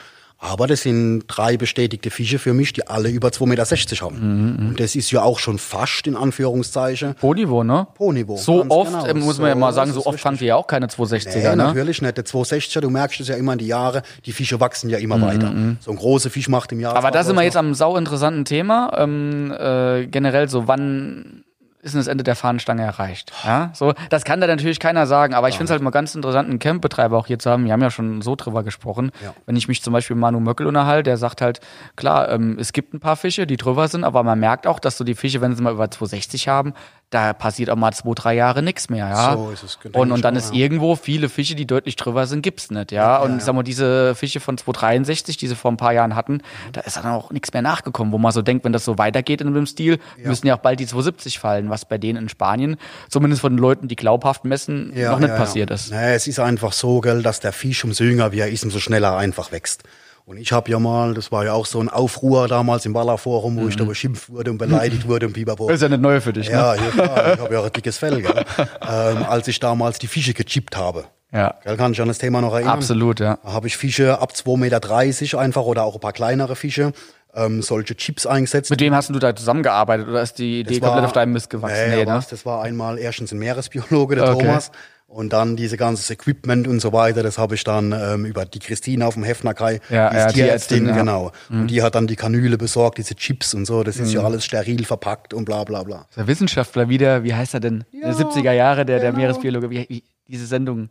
[0.43, 4.67] Aber das sind drei bestätigte Fische für mich, die alle über 2,60 Meter haben.
[4.69, 7.85] Und das ist ja auch schon fast in Anführungszeichen Pro-Niveau, ne?
[7.93, 8.37] Pro-Niveau.
[8.37, 9.05] So oft, genau.
[9.05, 10.41] äh, muss man ja mal sagen, so oft richtig.
[10.41, 11.55] ihr ja auch keine 260er, Nee, ne?
[11.57, 12.17] natürlich nicht.
[12.17, 15.21] Der 260er, du merkst es ja immer in die Jahre, die Fische wachsen ja immer
[15.21, 15.53] weiter.
[15.79, 16.93] So ein großer Fisch macht im Jahr.
[16.93, 18.91] Mhm, Aber da sind wir jetzt am sau interessanten Thema.
[18.97, 21.43] Ähm, äh, generell so, wann
[21.81, 23.31] ist das Ende der Fahnenstange erreicht?
[23.43, 26.13] Ja, so, das kann da natürlich keiner sagen, aber ich finde es halt mal ganz
[26.15, 27.65] interessant, einen Campbetreiber auch hier zu haben.
[27.65, 29.11] Wir haben ja schon so drüber gesprochen.
[29.23, 29.33] Ja.
[29.45, 31.59] Wenn ich mich zum Beispiel mit Manu Möckel unterhalte, der sagt halt,
[31.95, 34.97] klar, ähm, es gibt ein paar Fische, die drüber sind, aber man merkt auch, dass
[34.97, 36.73] so die Fische, wenn sie mal über 260 haben,
[37.11, 39.33] da passiert auch mal zwei, drei Jahre nichts mehr, ja.
[39.33, 40.61] So ist es, denke und, und dann ist ja.
[40.61, 43.17] irgendwo viele Fische, die deutlich drüber sind, gibt's nicht, ja.
[43.17, 46.41] und ich sag mal, diese Fische von 263, die sie vor ein paar Jahren hatten,
[46.71, 49.41] da ist dann auch nichts mehr nachgekommen, wo man so denkt, wenn das so weitergeht
[49.41, 52.77] in dem Stil, müssen ja auch bald die 270 fallen, was bei denen in Spanien,
[53.09, 55.91] zumindest von den Leuten, die glaubhaft messen, noch nicht passiert ist.
[55.91, 58.79] Nee, es ist einfach so, gell, dass der Fisch umso jünger wie er ist, umso
[58.79, 59.83] schneller er einfach wächst.
[60.31, 63.57] Und ich habe ja mal, das war ja auch so ein Aufruhr damals im Wallerforum,
[63.57, 65.65] wo ich da beschimpft wurde und beleidigt wurde und pipapo.
[65.65, 65.67] Mhm.
[65.67, 66.53] Das ist ja nicht neu für dich, ne?
[66.55, 68.45] Ja, ja klar, ich habe ja auch ein dickes Fell, gell.
[68.81, 71.03] ähm, als ich damals die Fische gechippt habe.
[71.33, 71.55] Ja.
[71.65, 72.71] Gell, kann ich an das Thema noch erinnern?
[72.71, 73.39] Absolut, ja.
[73.43, 76.93] Da habe ich Fische ab 2,30 Meter einfach oder auch ein paar kleinere Fische,
[77.35, 78.69] ähm, solche Chips eingesetzt.
[78.69, 81.89] Mit wem hast du da zusammengearbeitet oder ist die Idee komplett auf deinem Mist gewachsen?
[81.89, 82.23] Nee, Nee, ne?
[82.29, 84.45] das war einmal erstens ein Meeresbiologe, der Okay.
[84.45, 84.71] Thomas.
[85.11, 88.59] Und dann diese ganzes Equipment und so weiter, das habe ich dann ähm, über die
[88.59, 90.93] Christine auf dem Hefnerkai, Ja, die ja, ist Tierärztin, Tierärztin, ja.
[90.93, 90.97] Mhm.
[90.97, 91.31] genau.
[91.49, 94.45] Und die hat dann die Kanüle besorgt, diese Chips und so, das ist ja alles
[94.45, 96.05] steril verpackt und bla bla bla.
[96.15, 97.83] Der Wissenschaftler wieder, wie heißt er denn?
[97.91, 99.21] der 70er Jahre, der, der genau.
[99.21, 100.89] Meeresbiologe, wie, wie, diese Sendung.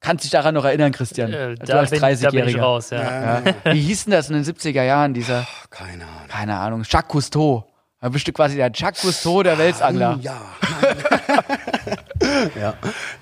[0.00, 1.32] Kannst dich daran noch erinnern, Christian?
[1.32, 2.60] Äh, du da, als bin, da bin ich 30-Jähriger.
[2.60, 3.42] raus, ja.
[3.42, 3.54] Ja.
[3.72, 6.28] Wie hieß denn das in den 70er Jahren, dieser, Keine Ahnung.
[6.28, 7.64] keine Ahnung, Jacques Cousteau?
[8.02, 10.18] Da bist du quasi der Jacques Cousteau der Weltsangler.
[10.20, 10.36] Ja.
[12.60, 12.74] ja.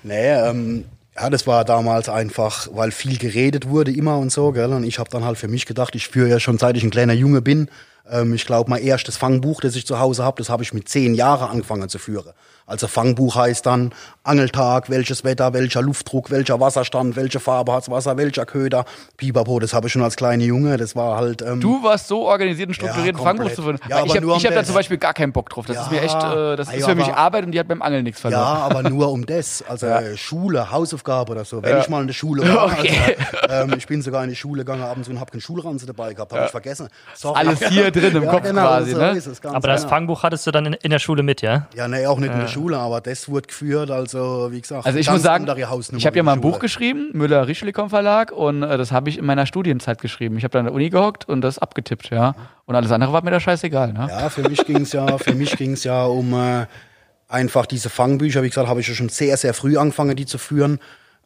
[0.03, 4.73] Nee, ähm, ja, das war damals einfach, weil viel geredet wurde immer und so, gell?
[4.73, 6.89] Und ich habe dann halt für mich gedacht, ich führe ja schon seit ich ein
[6.89, 7.69] kleiner Junge bin.
[8.09, 10.89] Ähm, ich glaube, mein erstes Fangbuch, das ich zu Hause habe, das habe ich mit
[10.89, 12.33] zehn Jahren angefangen zu führen.
[12.65, 13.91] Also Fangbuch heißt dann
[14.23, 18.85] Angeltag, welches Wetter, welcher Luftdruck, welcher Wasserstand, welche Farbe hat's Wasser, welcher Köder,
[19.17, 21.41] Pipapo, das habe ich schon als kleiner Junge, das war halt...
[21.41, 23.81] Ähm, Du warst so organisiert und strukturiert, Ja, ein Fangbuch zu finden.
[23.89, 25.65] Ja, ich habe hab da zum Beispiel gar keinen Bock drauf.
[25.65, 27.67] Das ist mir echt, äh, das Ja, ist für mich aber- Arbeit und die hat
[27.67, 28.41] beim Angeln nichts verloren.
[28.41, 29.61] Ja, aber nur um das.
[29.67, 31.61] Also Schule, Hausaufgabe oder so.
[31.61, 32.67] Wenn ich mal in der Schule war.
[32.67, 33.17] Okay.
[33.41, 36.13] Also, ähm, ich bin sogar in die Schule gegangen abends und habe keinen Schulranzen dabei
[36.13, 36.31] gehabt.
[36.31, 36.87] Habe ich vergessen.
[37.13, 37.39] Sorry.
[37.39, 39.11] Alles hier drin im ja, Kopf genau, quasi, so ne?
[39.11, 39.89] Ist es, ganz Aber das genau.
[39.95, 41.67] Fangbuch hattest du dann in, in der Schule mit, ja?
[41.75, 44.85] Ja, nee, auch nicht in der Schule, aber das wurde geführt, also wie gesagt.
[44.85, 45.45] Also ich muss sagen,
[45.95, 46.61] ich habe ja mal ein Buch Schule.
[46.61, 50.37] geschrieben, Müller Rischlikom Verlag, und äh, das habe ich in meiner Studienzeit geschrieben.
[50.37, 52.35] Ich habe da an der Uni gehockt und das abgetippt, ja.
[52.65, 54.07] Und alles andere war mir da scheißegal, ne?
[54.09, 56.65] Ja, für mich ging's ja, für mich ging's ja um äh,
[57.27, 58.43] einfach diese Fangbücher.
[58.43, 60.79] Wie gesagt, habe ich ja schon sehr, sehr früh angefangen, die zu führen,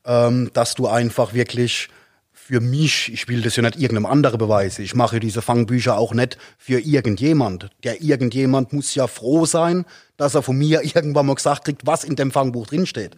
[0.06, 1.90] ähm, dass du einfach wirklich
[2.34, 6.14] für mich, ich will das ja nicht irgendeinem anderen beweisen, ich mache diese Fangbücher auch
[6.14, 7.70] nicht für irgendjemand.
[7.84, 9.84] Der irgendjemand muss ja froh sein,
[10.18, 13.16] dass er von mir irgendwann mal gesagt kriegt, was in dem Fangbuch drinsteht.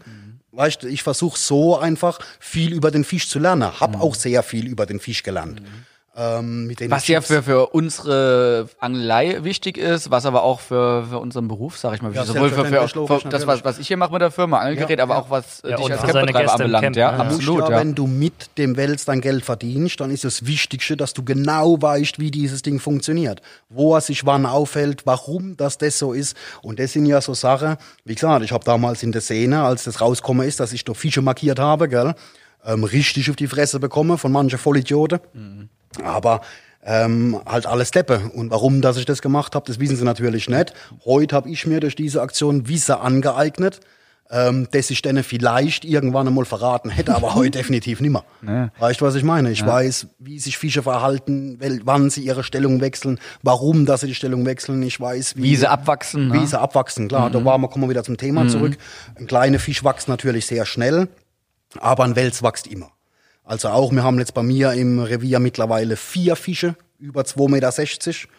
[0.51, 3.79] Weißt du, ich versuche so einfach viel über den Fisch zu lernen.
[3.79, 5.62] Hab auch sehr viel über den Fisch gelernt.
[6.19, 11.05] Ähm, mit den Was ja für, für unsere Angelei wichtig ist, was aber auch für,
[11.10, 13.88] für unseren Beruf, sag ich mal, Ja, sowohl für, für, für das, was, was ich
[13.88, 16.84] hier mache mit der Firma, Angelgerät, aber auch was äh, Ja, dich als Campbetreiber anbelangt.
[16.84, 17.79] Camp, ja, absolut, ja, ja.
[17.79, 21.82] wenn du mit dem Wels dein Geld verdienst, dann ist das Wichtigste, dass du genau
[21.82, 23.41] weißt, wie dieses Ding funktioniert.
[23.69, 26.36] Wo er sich wann aufhält, warum das das so ist.
[26.62, 29.86] Und das sind ja so Sachen, wie gesagt, ich habe damals in der Szene, als
[29.86, 32.13] das rausgekommen ist, dass ich da Fische markiert habe, gell,
[32.65, 35.69] ähm, richtig auf die Fresse bekomme von manchen Vollidioten.
[36.04, 36.41] Aber
[36.84, 38.32] ähm, halt alles Deppe.
[38.34, 40.73] Und warum, dass ich das gemacht habe, das wissen sie natürlich nicht.
[41.06, 43.82] Heute habe ich mir durch diese Aktion Wissen angeeignet,
[44.32, 48.71] ähm, das ich denen vielleicht irgendwann einmal verraten hätte, aber heute definitiv nicht mehr.
[48.80, 49.52] Weißt du, was ich meine?
[49.52, 54.15] Ich weiß, wie sich Fische verhalten, wann sie ihre Stellung wechseln, warum, dass sie die
[54.15, 54.82] Stellung wechseln.
[54.84, 56.32] Ich weiß, wie, Wie sie abwachsen.
[56.32, 56.47] wie ne?
[56.47, 57.08] sie abwachsen.
[57.08, 58.78] Klar, da waren wir, kommen wir wieder zum Thema zurück.
[59.15, 61.08] Ein kleiner Fisch wächst natürlich sehr schnell,
[61.80, 62.91] aber ein Wels wächst immer.
[63.49, 68.29] Also auch, wir haben jetzt bei mir im Revier mittlerweile vier Fische, über 2,60 Meter.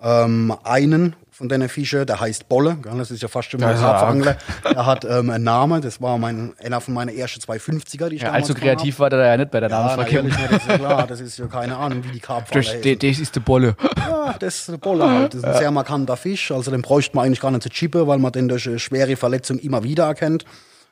[0.00, 3.74] Ähm, einen von den Fischen, der heißt Bolle, gell, das ist ja fast schon mal
[3.74, 4.36] ja Karpfenangler.
[4.64, 8.16] Der hat ähm, einen Namen, das war mein, einer von meinen ersten zwei 50er, die
[8.16, 10.08] ich Ja, allzu gefangen kreativ war der ja nicht bei der hab.
[10.12, 13.34] Ja, das ist klar, das ist ja keine Ahnung, wie die Karpfen Das, das ist
[13.34, 13.76] die Bolle.
[13.96, 15.34] ja, das ist eine Bolle halt.
[15.34, 16.52] Das ist ein sehr markanter Fisch.
[16.52, 19.58] Also den bräuchte man eigentlich gar nicht zu chippen, weil man den durch schwere Verletzung
[19.58, 20.44] immer wieder erkennt.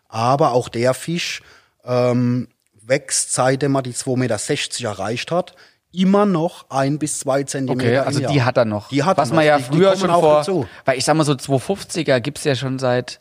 [0.08, 1.42] Aber auch der Fisch
[1.84, 2.48] ähm,
[2.92, 5.54] wächst, seitdem er die 2,60 Meter erreicht hat,
[5.92, 8.88] immer noch ein bis zwei Zentimeter Okay, also die hat er noch.
[8.88, 9.50] Die hat Was er man noch.
[9.50, 10.66] ja früher schon vor, dazu.
[10.84, 13.18] weil ich sag mal so 250er gibt's ja schon seit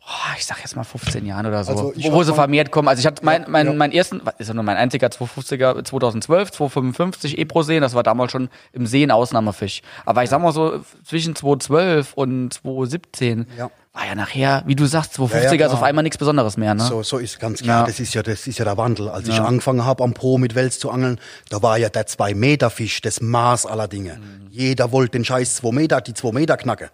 [0.00, 2.88] boah, ich sag jetzt mal 15 Jahren oder so, Also wo, wo sie vermehrt kommen.
[2.88, 3.72] Also ich hatte mein, mein, ja.
[3.74, 8.48] meinen ersten, ist ja nur mein einziger 250er 2012, 255 Ebro-Seen, das war damals schon
[8.72, 9.82] im See ein Ausnahmefisch.
[10.06, 13.70] Aber ich sag mal so, zwischen 2012 und 2017 Ja.
[13.92, 16.74] War ja nachher, wie du sagst, 250er Ja, ja, ist auf einmal nichts Besonderes mehr,
[16.74, 16.84] ne?
[16.84, 17.80] So, so ist ganz klar.
[17.80, 17.86] Ja.
[17.86, 19.08] Das ist ja, das ist ja der Wandel.
[19.08, 22.34] Als ich angefangen habe am Pro mit Wels zu angeln, da war ja der 2
[22.34, 24.18] Meter Fisch das Maß aller Dinge.
[24.18, 24.46] Mhm.
[24.50, 26.88] Jeder wollte den Scheiß 2 Meter, die 2 Meter knacken.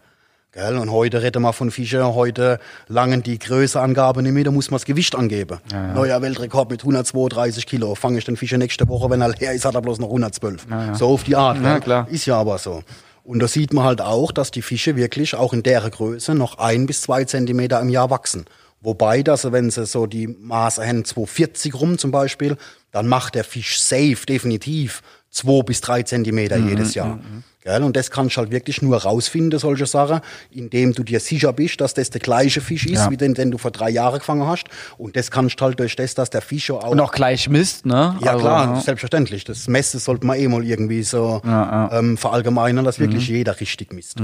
[0.52, 0.78] Gell?
[0.78, 4.76] Und heute reden wir von Fischen, heute langen die Größeangabe nicht mehr, da muss man
[4.76, 5.59] das Gewicht angeben.
[5.94, 7.94] Neuer Weltrekord mit 132 Kilo.
[7.94, 10.66] Fange ich den Fischer nächste Woche, wenn er leer ist, hat er bloß noch 112.
[10.94, 11.59] So auf die Art.
[11.82, 12.09] Klar.
[12.09, 12.82] Ist ja aber so.
[13.26, 16.58] Und da sieht man halt auch, dass die Fische wirklich auch in der Größe noch
[16.58, 18.44] ein bis zwei Zentimeter im Jahr wachsen.
[18.80, 22.56] Wobei, dass wenn sie so die Maße haben, 240 rum zum Beispiel,
[22.92, 25.02] dann macht der Fisch safe definitiv
[25.37, 27.18] zwei bis drei Zentimeter jedes Jahr.
[27.62, 27.83] Gell?
[27.83, 30.20] Und das kannst du halt wirklich nur rausfinden, solche Sachen,
[30.53, 33.11] indem du dir sicher bist, dass das der gleiche Fisch ist, Ja.
[33.11, 34.64] wie den, den du vor drei Jahren gefangen hast.
[34.99, 37.49] Und das kannst du halt durch das, dass der Fisch ja auch Und auch gleich
[37.49, 38.16] Mist, ne?
[38.20, 38.81] ja Also, klar, ne?
[38.81, 39.42] selbstverständlich.
[39.44, 44.18] Das Messen sollte man eh mal irgendwie so Ähm, verallgemeinern, dass wirklich jeder richtig misst.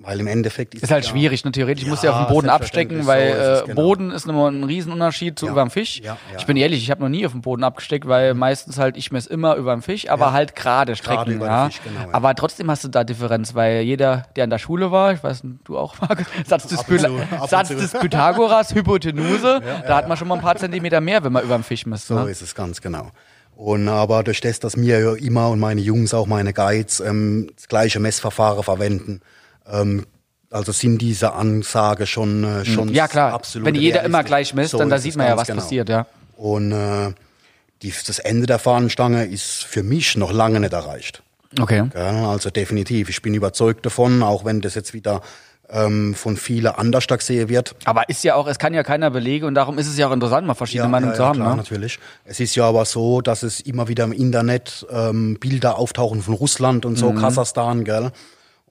[0.00, 1.50] Weil im Endeffekt ist Ist halt ja- schwierig, ne?
[1.50, 3.82] Theoretisch Ja, musst du ja auf dem Boden abstecken, weil so ist es, äh, genau.
[3.82, 5.52] Boden ist immer ein Riesenunterschied zu Ja.
[5.52, 6.00] über dem Fisch.
[6.38, 9.10] Ich bin ehrlich, ich habe noch nie auf dem Boden abgesteckt, weil meistens halt ich
[9.10, 11.40] messe immer über dem Fisch, aber halt gerade Strecken.
[11.40, 12.10] Fisch, genau.
[12.12, 15.42] Aber trotzdem hast du da Differenz, weil jeder, der an der Schule war, ich weiß
[15.42, 20.28] nicht, du auch, Marc, Satz des, Pyla- Satz des Pythagoras, Hypotenuse, da hat man schon
[20.28, 22.06] mal ein paar Zentimeter mehr, wenn man über dem Fisch misst.
[22.06, 22.30] So ne?
[22.30, 23.10] ist es ganz genau.
[23.56, 27.66] Und aber durch das, dass mir immer und meine Jungs, auch meine Guides, ähm, das
[27.66, 29.20] gleiche Messverfahren verwenden,
[29.70, 30.06] ähm,
[30.50, 33.32] also sind diese Ansage schon, äh, schon Ja, klar.
[33.34, 35.60] absolut Wenn jeder immer gleich misst, So dann da sieht man ja, was genau.
[35.62, 36.06] passiert, ja.
[36.36, 37.12] Und äh,
[37.82, 41.22] die, das Ende der Fahnenstange ist für mich noch lange nicht erreicht.
[41.60, 41.84] Okay.
[41.94, 43.08] Ja, also definitiv.
[43.08, 45.20] Ich bin überzeugt davon, auch wenn das jetzt wieder
[45.70, 47.74] ähm, von vielen anders gesehen wird.
[47.84, 50.12] Aber ist ja auch, es kann ja keiner belegen und darum ist es ja auch
[50.12, 51.36] interessant, mal verschiedene Meinungen zu haben.
[51.40, 51.56] klar, ne?
[51.56, 51.98] natürlich.
[52.24, 56.34] Es ist ja aber so, dass es immer wieder im Internet ähm, Bilder auftauchen von
[56.34, 56.96] Russland und Mhm.
[56.96, 58.12] so, Kasachstan, gell?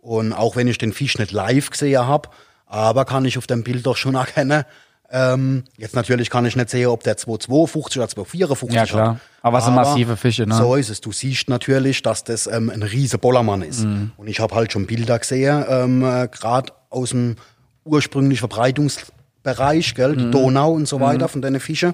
[0.01, 2.29] Und auch wenn ich den Fisch nicht live gesehen habe,
[2.65, 4.63] aber kann ich auf dem Bild doch schon erkennen,
[5.09, 9.09] ähm, jetzt natürlich kann ich nicht sehen, ob der 252 oder 254 Ja, klar.
[9.15, 9.17] hat.
[9.41, 10.53] Aber es sind massive Fische, ne?
[10.55, 10.99] So ist es.
[10.99, 13.85] Du siehst natürlich, dass das ähm, ein riese Bollermann ist.
[13.85, 14.11] Mhm.
[14.17, 17.37] Und ich habe halt schon Bilder gesehen, ähm, äh, gerade aus dem
[17.85, 20.17] ursprünglichen Verbreitungsbereich, gell, Mhm.
[20.17, 21.93] die Donau und so weiter von den Fischen.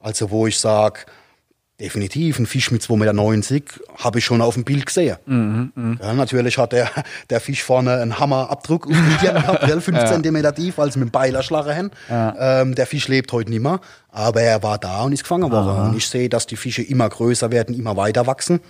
[0.00, 1.06] Also wo ich sag,
[1.80, 3.64] definitiv ein Fisch mit 2,90 Meter
[3.98, 5.16] habe ich schon auf dem Bild gesehen.
[5.26, 6.88] Mhm, Ja, natürlich hat der,
[7.30, 11.10] der Fisch vorne einen Hammerabdruck auf Tier gehabt, gell, 5 Zentimeter tief, als mit dem
[11.10, 11.90] Beilerschlager hin.
[12.38, 15.66] Ähm, der Fisch lebt heute nicht mehr, aber er war da und ist gefangen worden.
[15.90, 18.60] Und ich sehe, dass die Fische immer größer werden, immer weiter wachsen.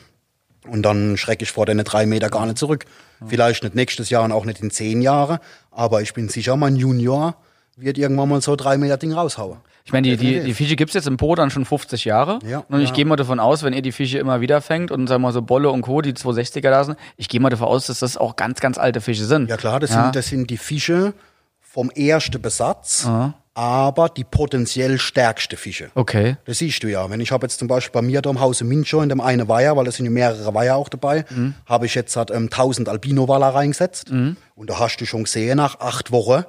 [0.66, 2.86] Und dann schrecke ich vor den drei Meter gar nicht zurück.
[3.26, 5.38] Vielleicht nicht nächstes Jahr und auch nicht in zehn Jahren,
[5.70, 7.36] aber ich bin sicher, mein Junior
[7.76, 9.58] wird irgendwann mal so drei Meter Ding raushauen.
[9.86, 12.38] Ich meine, die, die, die Fische gibt's jetzt im Po dann schon 50 Jahre.
[12.48, 12.94] Ja, und ich ja.
[12.94, 15.32] gehe mal davon aus, wenn ihr die Fische immer wieder fängt und sagen wir mal
[15.32, 18.16] so Bolle und Co., die 260er da sind, ich gehe mal davon aus, dass das
[18.16, 19.50] auch ganz, ganz alte Fische sind.
[19.50, 20.04] Ja klar, das, Ja.
[20.04, 21.12] Sind, das sind die Fische
[21.60, 23.06] vom ersten Besatz,
[23.52, 25.90] aber die potenziell stärkste Fische.
[25.94, 26.36] Okay.
[26.46, 27.10] Das siehst du ja.
[27.10, 29.48] Wenn ich habe jetzt zum Beispiel bei mir da im Hause Mincho in dem einen
[29.48, 31.54] Weiher, weil es sind ja mehrere Weiher auch dabei, Mhm.
[31.66, 34.10] habe ich jetzt halt, ähm, 1000 Albino-Waller reingesetzt.
[34.10, 34.36] Und
[34.70, 36.44] da hast du schon gesehen, nach acht Wochen,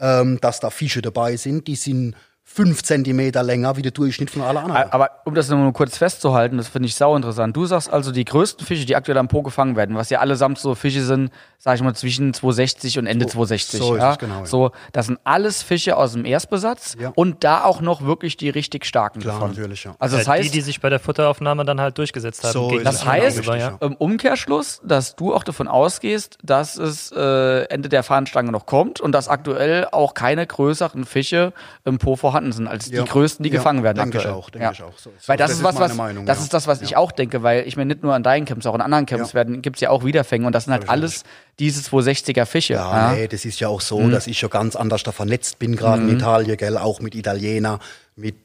[0.00, 2.14] ähm, dass da Fische dabei sind, die sind
[2.50, 4.90] fünf Zentimeter länger wie der Durchschnitt von allen anderen.
[4.90, 7.54] Aber um das nur kurz festzuhalten, das finde ich sau interessant.
[7.54, 10.58] Du sagst also, die größten Fische, die aktuell am Po gefangen werden, was ja allesamt
[10.58, 13.78] so Fische sind, sag ich mal, zwischen 260 und Ende 260.
[13.78, 14.12] so ist ja?
[14.12, 14.46] es, genau, ja.
[14.46, 17.12] So, das sind alles Fische aus dem Erstbesatz Ja.
[17.14, 19.50] und da auch noch wirklich die richtig starken Klar, davon.
[19.50, 19.94] natürlich, ja.
[19.98, 22.52] Also das Ja, heißt, die, die sich bei der Futteraufnahme dann halt durchgesetzt haben.
[22.52, 23.86] So Das heißt, gegenüber, richtig, ja.
[23.86, 29.00] im Umkehrschluss, dass du auch davon ausgehst, dass es äh, Ende der Fahnenstange noch kommt
[29.00, 31.52] und dass aktuell auch keine größeren Fische
[31.84, 33.02] im Po vorhanden sind als Ja.
[33.02, 34.96] die größten, die Ja, gefangen werden denke ich auch, denke ich auch.
[34.98, 35.28] So es.
[35.28, 36.44] Weil das, Das ist was, was meine Meinung, das ja.
[36.44, 38.74] ist das, was ich auch denke, weil ich mir nicht nur an deinen Camps, auch
[38.74, 39.34] an anderen Camps Ja.
[39.34, 41.24] werden gibt's ja auch Wiederfänge und das sind halt alles
[41.58, 42.74] diese 260er Fische.
[42.74, 43.12] Ja, ja.
[43.14, 46.02] nee, das ist ja auch so, dass ich schon ganz anders da vernetzt bin, gerade
[46.02, 47.78] in Italien, gell, auch mit Italiener,
[48.16, 48.36] mit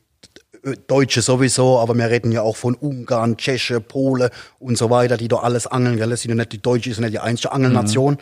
[0.63, 4.29] äh, Deutsche sowieso, aber wir reden ja auch von Ungarn, Tscheche, Pole
[4.59, 6.09] und so weiter, die da alles angeln, gell.
[6.09, 8.17] Das sind ja nicht die Deutsche, ist ja nicht die einzige Angelnation.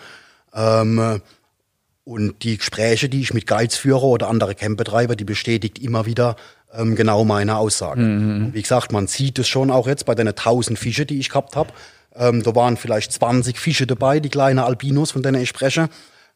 [0.54, 1.20] Ähm, äh,
[2.04, 6.36] und die Gespräche, die ich mit Guides führe oder andere Campbetreiber, die bestätigt immer wieder
[6.74, 8.02] ähm, genau meine Aussagen.
[8.48, 11.30] Und Wie gesagt, man sieht es schon auch jetzt bei den 1000 Fische, die ich
[11.30, 11.72] gehabt habe.
[12.16, 15.90] Ähm, da waren vielleicht 20 Fische dabei, die kleinen Albinos, von denen ich spreche,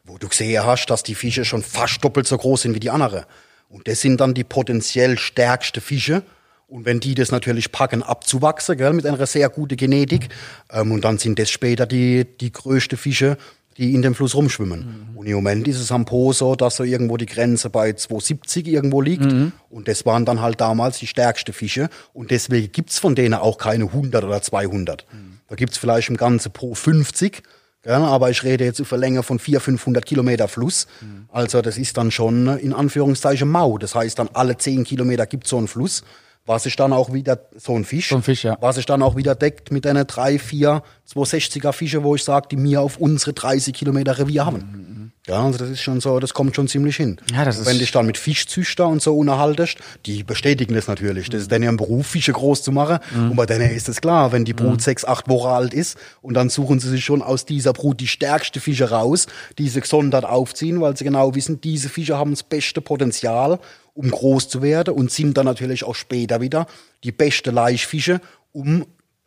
[0.04, 2.90] wo du gesehen hast, dass die Fische schon fast doppelt so groß sind wie die
[2.90, 3.24] anderen.
[3.68, 6.22] Und das sind dann die potenziell stärksten Fische.
[6.68, 10.28] Und wenn die das natürlich packen, abzuwachsen, gell, mit einer sehr guten Genetik,
[10.70, 13.36] ähm, und dann sind das später die, die größten Fische,
[13.78, 15.10] die in dem Fluss rumschwimmen.
[15.14, 18.66] Und im Moment ist es am Po so, dass so irgendwo die Grenze bei 270
[18.68, 19.24] irgendwo liegt.
[19.70, 21.88] Und das waren dann halt damals die stärksten Fische.
[22.12, 25.06] Und deswegen gibt's von denen auch keine 100 oder 200.
[25.48, 27.42] Da gibt's vielleicht im Ganzen pro 50.
[27.84, 30.88] Ja, aber ich rede jetzt über Länge von 400, 500 Kilometer Fluss.
[31.30, 33.78] Also das ist dann schon äh, in Anführungszeichen mau.
[33.78, 36.02] Das heißt, dann alle 10 Kilometer gibt so einen Fluss,
[36.46, 38.56] was sich dann auch wieder, so ein Fisch, So ein Fisch, ja.
[38.60, 40.82] was sich dann auch wieder deckt mit einer 3, 4,
[41.12, 45.12] 260er Fische, wo ich sage, die mir auf unsere 30 Kilometer Revier haben.
[45.26, 47.20] Ja, also das ist schon so, das kommt schon ziemlich hin.
[47.32, 51.28] Ja, das ist- Wenn dich dann mit Fischzüchter und so unterhaltest, die bestätigen das natürlich.
[51.30, 53.00] Das ist dann ihr Beruf, Fische groß zu machen.
[53.12, 53.30] Mhm.
[53.30, 56.34] Und bei denen ist es klar, wenn die Brut sechs, acht Wochen alt ist und
[56.34, 59.26] dann suchen sie sich schon aus dieser Brut die stärkste Fische raus,
[59.58, 63.58] die sie gesondert aufziehen, weil sie genau wissen, diese Fische haben das beste Potenzial,
[63.96, 66.66] um groß zu werden und sind dann natürlich auch später wieder
[67.02, 68.20] die beste Laichfische,
[68.52, 68.86] um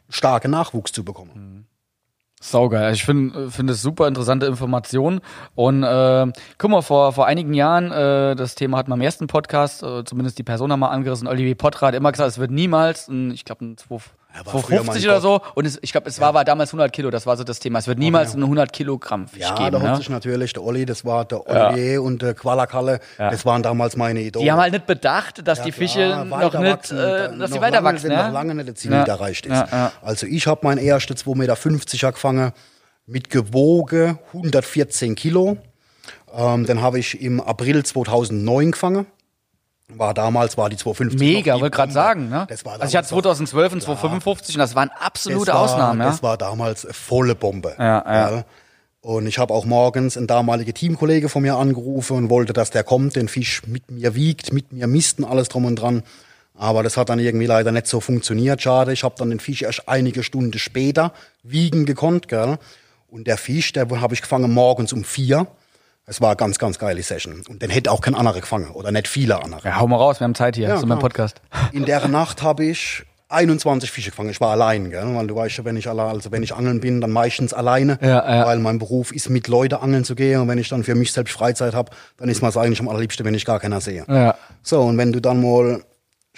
[0.09, 1.65] starken Nachwuchs zu bekommen.
[2.41, 2.83] Saugeil.
[2.83, 5.19] Also ich finde finde es super interessante Informationen.
[5.55, 6.27] Und äh,
[6.57, 10.05] guck mal, vor, vor einigen Jahren, äh, das Thema hatten wir im ersten Podcast, äh,
[10.05, 13.31] zumindest die Person haben wir angerissen, Olivier Potter hat immer gesagt, es wird niemals, ein,
[13.31, 13.97] ich glaube, ein 2,
[14.33, 15.41] 250 mein oder so.
[15.55, 17.79] Und es, ich glaube, es war, war damals 100 Kilo, das war so das Thema.
[17.79, 19.71] Es wird niemals ein 100 Kilogramm Fisch Ja, geben.
[19.71, 19.97] da hat Ne?
[19.97, 24.21] sich natürlich der Olli, das war der Olivier und der Qualakalle, das waren damals meine
[24.21, 24.45] Idole.
[24.45, 27.81] Die haben halt nicht bedacht, dass Ja, die Fische noch nicht, äh, dass sie weiter
[27.81, 28.11] lange, wachsen.
[28.11, 28.27] Ja?
[28.27, 29.51] noch lange nicht Zenit Ja, erreicht ist.
[29.53, 29.91] ja, ja.
[30.01, 31.35] Also ich habe mein erstes 2,50
[31.95, 32.51] Meter gefangen
[33.07, 35.57] mit gewogen 114 Kilo.
[36.35, 39.07] Ähm, dann habe ich im April 2009 gefangen.
[39.91, 42.29] War damals, war die 250 Mega, wollte gerade sagen.
[42.29, 42.45] Ne?
[42.47, 45.55] Das war also ich hatte damals noch- 2012 und 2055 und das waren absolute das
[45.55, 45.99] war, Ausnahmen.
[45.99, 46.05] Ja?
[46.07, 47.75] Das war damals eine volle Bombe.
[47.77, 48.43] Ja, ja.
[49.01, 52.83] Und ich habe auch morgens einen damaligen Teamkollege von mir angerufen und wollte, dass der
[52.83, 56.03] kommt, den Fisch mit mir wiegt, mit mir misst und alles drum und dran.
[56.53, 58.61] Aber das hat dann irgendwie leider nicht so funktioniert.
[58.61, 58.91] Schade.
[58.91, 62.27] Ich habe dann den Fisch erst einige Stunden später wiegen gekonnt.
[62.27, 62.57] Gell?
[63.09, 65.47] Und der Fisch, der habe ich gefangen morgens um vier.
[66.09, 67.43] Es war eine ganz, ganz geile Session.
[67.47, 69.61] Und den hätte auch kein anderer gefangen oder nicht viele andere.
[69.67, 71.09] ja, hau mal raus, wir haben Zeit hier, Ja, so mein klar.
[71.09, 71.41] Podcast.
[71.71, 74.31] In der Nacht habe ich 21 Fische gefangen.
[74.31, 75.03] Ich war allein, gell?
[75.13, 77.99] weil du weißt ja, wenn ich allein, also wenn ich angeln bin, dann meistens alleine,
[78.01, 78.45] Ja, ja.
[78.47, 81.11] weil mein Beruf ist mit Leuten angeln zu gehen und wenn ich dann für mich
[81.11, 84.03] selbst Freizeit habe, dann ist mir es eigentlich am allerliebsten, wenn ich gar keiner sehe.
[84.07, 84.33] Ja.
[84.63, 85.83] So und wenn du dann mal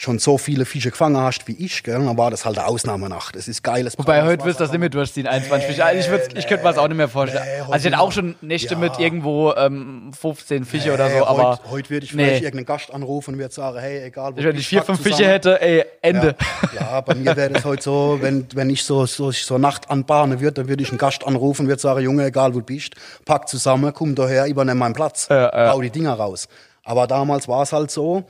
[0.02, 3.36] schon so viele Fische gefangen hast wie ich, gell, dann war das halt eine Ausnahmenacht.
[3.36, 4.00] Es ist geiles.
[4.00, 5.86] Wobei heute wirst du das nicht mehr durchziehen, 21 Fische.
[5.86, 7.44] Also ich, würd's- ich könnte mir das auch nicht mehr vorstellen.
[7.46, 8.80] Nee, also ich hätte auch schon Nächte Ja.
[8.80, 12.46] mit irgendwo ähm, 15 Fische oder Hey, so, aber heute, heute würde ich vielleicht nee.
[12.48, 15.32] irgendeinen Gast anrufen und würde sagen, hey, egal wo wenn ich vier, fünf Fische zusammen.
[15.34, 16.36] hätte, ey, Ende.
[16.74, 19.92] Ja, ja bei mir wäre das heute so, wenn, wenn ich so, so, so Nacht
[19.92, 22.66] anbahnen würde, dann würde ich einen Gast anrufen und würde sagen, Junge, egal wo du
[22.66, 26.48] bist, pack zusammen, komm daher, übernimm meinen Platz, hau die Dinger raus.
[26.84, 28.24] Aber damals war es halt so,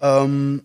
[0.00, 0.62] ähm,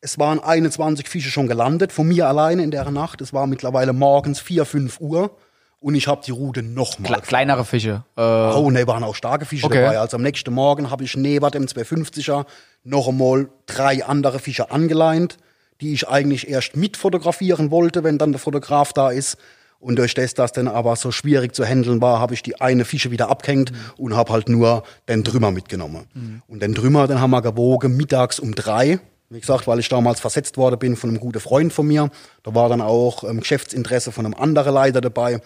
[0.00, 3.20] es waren 21 Fische schon gelandet, von mir alleine in der Nacht.
[3.20, 5.36] Es war mittlerweile morgens 4, 5 Uhr
[5.78, 8.04] und ich habe die Route nochmal Kle kleinere Fische.
[8.16, 9.82] Äh, Oh, ne, waren auch starke Fische Okay.
[9.82, 9.98] dabei.
[9.98, 12.46] Also am nächsten Morgen habe ich neben dem 250er
[12.84, 15.36] noch einmal drei andere Fische angeleint,
[15.80, 19.36] die ich eigentlich erst mit fotografieren wollte, wenn dann der Fotograf da ist.
[19.78, 22.84] Und durch das, dass dann aber so schwierig zu handeln war, habe ich die eine
[22.84, 26.42] Fische wieder abgehängt und habe halt nur den Trümmer mitgenommen.
[26.48, 28.98] Und den Trümmer, den haben wir gewogen mittags um drei.
[29.32, 32.10] Wie gesagt, weil ich damals versetzt worden bin von einem guten Freund von mir.
[32.42, 35.40] Da war dann auch ähm, Geschäftsinteresse von einem anderen Leiter dabei.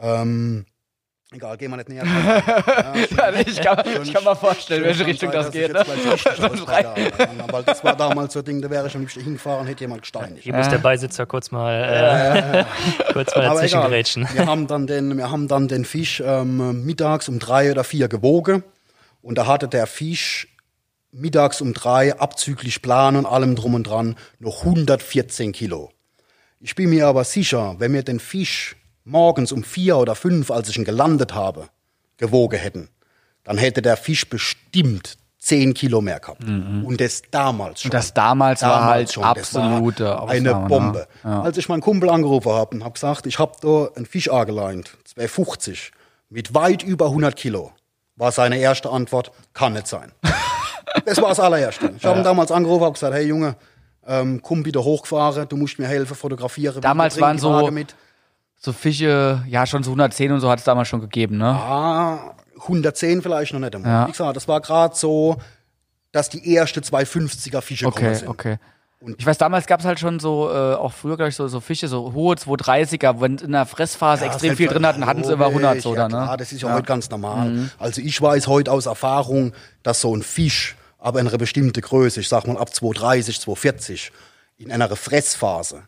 [0.00, 0.66] Ähm,
[1.30, 2.96] egal, gehen wir nicht näher drauf.
[3.46, 5.72] ich, kann, ich kann mir vorstellen, welche Richtung das geht.
[5.72, 5.84] Ne?
[7.52, 10.02] Weil das war damals so ein Ding, da wäre ich am liebsten hingefahren, hätte jemand
[10.02, 10.42] gesteinigt.
[10.42, 12.64] Hier muss der Beisitzer kurz mal, äh,
[13.12, 13.90] kurz mal Aber dazwischen egal.
[13.90, 14.28] grätschen.
[14.32, 18.08] Wir haben dann den, wir haben dann den Fisch ähm, mittags um drei oder vier
[18.08, 18.64] gewogen
[19.22, 20.48] und da hatte der Fisch
[21.12, 25.90] mittags um drei abzüglich Plan und allem drum und dran noch 114 Kilo.
[26.58, 30.68] Ich bin mir aber sicher, wenn wir den Fisch morgens um vier oder fünf, als
[30.68, 31.68] ich ihn gelandet habe,
[32.16, 32.88] gewogen hätten,
[33.44, 36.44] dann hätte der Fisch bestimmt 10 Kilo mehr gehabt.
[36.44, 37.90] Und das damals schon.
[37.90, 41.08] Und das damals war halt war absolute eine Ausnahme, Bombe.
[41.24, 41.42] ne?
[41.42, 44.96] Als ich meinen Kumpel angerufen habe und habe gesagt, ich habe da einen Fisch angeleint,
[45.04, 45.90] 250,
[46.30, 47.72] mit weit über 100 Kilo,
[48.14, 50.12] war seine erste Antwort, kann nicht sein.
[51.04, 51.92] das war das allererste.
[51.96, 53.56] Ich habe ihn damals angerufen und gesagt, hey Junge,
[54.06, 56.80] ähm, komm bitte hochgefahren, du musst mir helfen, fotografieren.
[56.80, 57.94] Damals waren so- mit.
[58.64, 61.46] So Fische, ja, schon so 110 und so hat es damals schon gegeben, ne?
[61.46, 62.34] Ah,
[62.68, 63.90] 110 vielleicht noch nicht einmal.
[63.90, 64.06] Ja.
[64.06, 65.36] Wie gesagt, das war gerade so,
[66.12, 68.28] dass die erste 250er Fische Okay, sind.
[68.28, 68.58] okay.
[69.16, 71.60] Ich weiß, damals gab es halt schon so, äh, auch früher, glaube ich, so, so
[71.60, 75.32] Fische, so hohe 230er, wenn in der Fressphase Ja, extrem viel drin hatten, hatten sie
[75.32, 76.24] über 100 so ja, dann, ne?
[76.24, 77.70] klar, das ist ja, heute ganz normal.
[77.78, 82.20] Also ich weiß heute aus Erfahrung, dass so ein Fisch, aber in einer bestimmten Größe,
[82.20, 84.12] ich sag mal ab 230, 240,
[84.58, 85.82] in einer Fressphase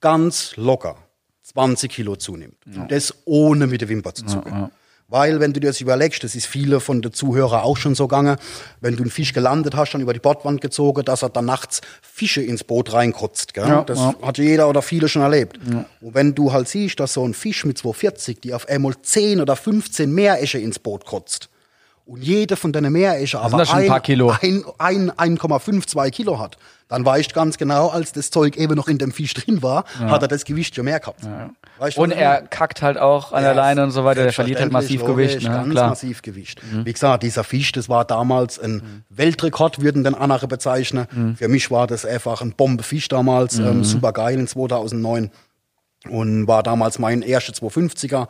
[0.00, 0.96] ganz locker
[1.42, 2.56] 20 Kilo zunimmt.
[2.66, 4.70] Und das ohne mit der Wimper zu zucken.
[5.10, 8.06] Weil, wenn du dir das überlegst, das ist viele von den Zuhörern auch schon so
[8.06, 8.36] gegangen,
[8.82, 11.80] wenn du einen Fisch gelandet hast, dann über die Bordwand gezogen, dass er dann nachts
[12.02, 13.54] Fische ins Boot reinkotzt.
[13.54, 13.66] Gell?
[13.66, 14.14] Ja, das ja.
[14.20, 15.58] hat jeder oder viele schon erlebt.
[16.02, 19.40] Und wenn du halt siehst, dass so ein Fisch mit 240, die auf einmal 10
[19.40, 21.48] oder 15 Meeresche ins Boot kotzt,
[22.08, 26.38] und jede von deinen Meeresche aber sind das ein ein, ein, ein 1,5, 2 Kilo
[26.38, 26.56] hat,
[26.88, 29.84] dann weißt du ganz genau, als das Zeug eben noch in dem Fisch drin war,
[30.00, 31.20] hat er das Gewicht schon mehr gehabt.
[31.78, 32.48] Weißt du, Und er meine?
[32.48, 34.22] kackt halt auch an der Ja, Leine und so weiter.
[34.22, 35.42] Der verliert halt massiv selbstverständlich, Gewicht.
[35.44, 35.62] logisch, Ne?
[35.64, 35.84] Ganz Klar.
[35.84, 35.90] Mhm.
[35.90, 36.62] massiv Gewicht.
[36.86, 41.06] Wie gesagt, dieser Fisch, das war damals ein Weltrekord, würden den andere bezeichnen.
[41.12, 41.36] Mhm.
[41.36, 45.30] Für mich war das einfach ein Bombefisch damals, ähm, super geil in 2009
[46.08, 48.28] und war damals mein erster 250er.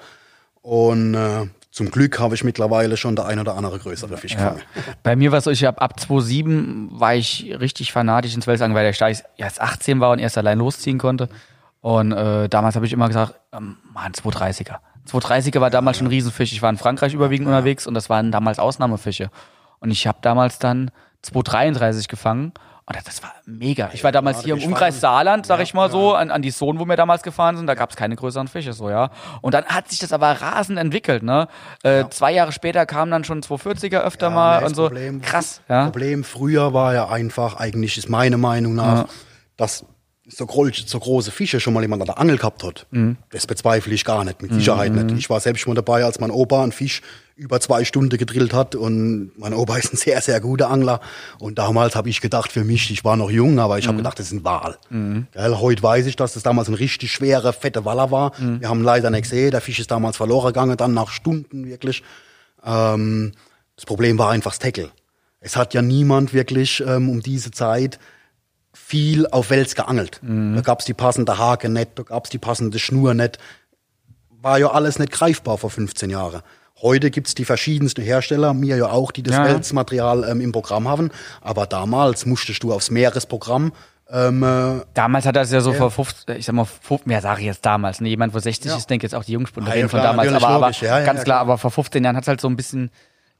[0.62, 1.46] Und äh,
[1.78, 4.38] zum Glück habe ich mittlerweile schon der ein oder andere größere Fisch Ja.
[4.50, 4.62] gefangen.
[5.04, 8.74] Bei mir war es so, ich habe ab 2007 war ich richtig fanatisch ins Welsang,
[8.74, 11.28] weil der Steig erst 18 war und erst allein losziehen konnte.
[11.80, 14.78] Und äh, damals habe ich immer gesagt, ähm, Mann, 230er.
[15.08, 16.52] 230er war damals schon ein Riesenfisch.
[16.52, 19.30] Ich war in Frankreich überwiegend unterwegs und das waren damals Ausnahmefische.
[19.78, 20.90] Und ich habe damals dann
[21.22, 22.52] 233 gefangen.
[22.88, 23.90] Und das- das war mega.
[23.92, 24.98] Ich war damals gerade hier im Umkreis.
[25.00, 25.92] Saarland, sag Ja, ich mal ja.
[25.92, 28.48] so, an, an die Sohn, wo wir damals gefahren sind, da gab es keine größeren
[28.48, 29.10] Fische, so, ja.
[29.42, 31.48] Und dann hat sich das aber rasend entwickelt, ne?
[31.82, 34.86] Äh, Zwei Jahre später kamen dann schon 240er öfter mal und das so.
[34.86, 35.84] Problem- Krass, ja.
[35.84, 39.06] Problem früher war ja einfach, eigentlich ist meine Meinung nach,
[39.58, 39.84] dass
[40.30, 42.86] so, so große Fische schon mal jemand an der Angel gehabt hat.
[42.90, 43.16] Mhm.
[43.30, 45.16] Das bezweifle ich gar nicht, mit Sicherheit nicht.
[45.18, 47.00] Ich war selbst schon mal dabei, als mein Opa einen Fisch
[47.38, 51.00] über zwei Stunden gedrillt hat und mein Opa ist ein sehr, sehr guter Angler.
[51.38, 53.88] Und damals habe ich gedacht, für mich, ich war noch jung, aber ich Mhm.
[53.88, 54.76] habe gedacht, das ist ein Wal.
[54.90, 58.32] Gell, heute weiß ich, dass das damals ein richtig schwerer, fette Waller war.
[58.40, 58.60] Mhm.
[58.60, 62.02] Wir haben leider nicht gesehen, der Fisch ist damals verloren gegangen, dann nach Stunden wirklich.
[62.64, 63.32] Ähm,
[63.76, 64.90] das Problem war einfach das Tackle.
[65.40, 68.00] Es hat ja niemand wirklich ähm, um diese Zeit
[68.72, 70.20] viel auf Wels geangelt.
[70.22, 73.38] Da gab's die passende Hake nicht, da gab's die passende Schnur nicht.
[74.40, 76.42] War ja alles nicht greifbar vor 15 Jahren.
[76.80, 79.44] Heute gibt's die verschiedensten Hersteller, mir ja auch, die das Ja.
[79.44, 81.10] Welsmaterial ähm, im Programm haben.
[81.40, 83.72] Aber damals musstest du aufs Meeresprogramm
[84.10, 87.40] ähm, äh, Damals hat das ja so vor 50, ich sag mal, 50, ja, sage
[87.40, 88.76] ich jetzt damals, ne, jemand, wo 60 Ja.
[88.78, 91.24] ist, denke jetzt auch die Jungspunde Ja, reden von damals, aber, logisch, ja, ja, ganz
[91.24, 91.40] klar.
[91.40, 92.90] aber vor 15 Jahren hat's halt so ein bisschen,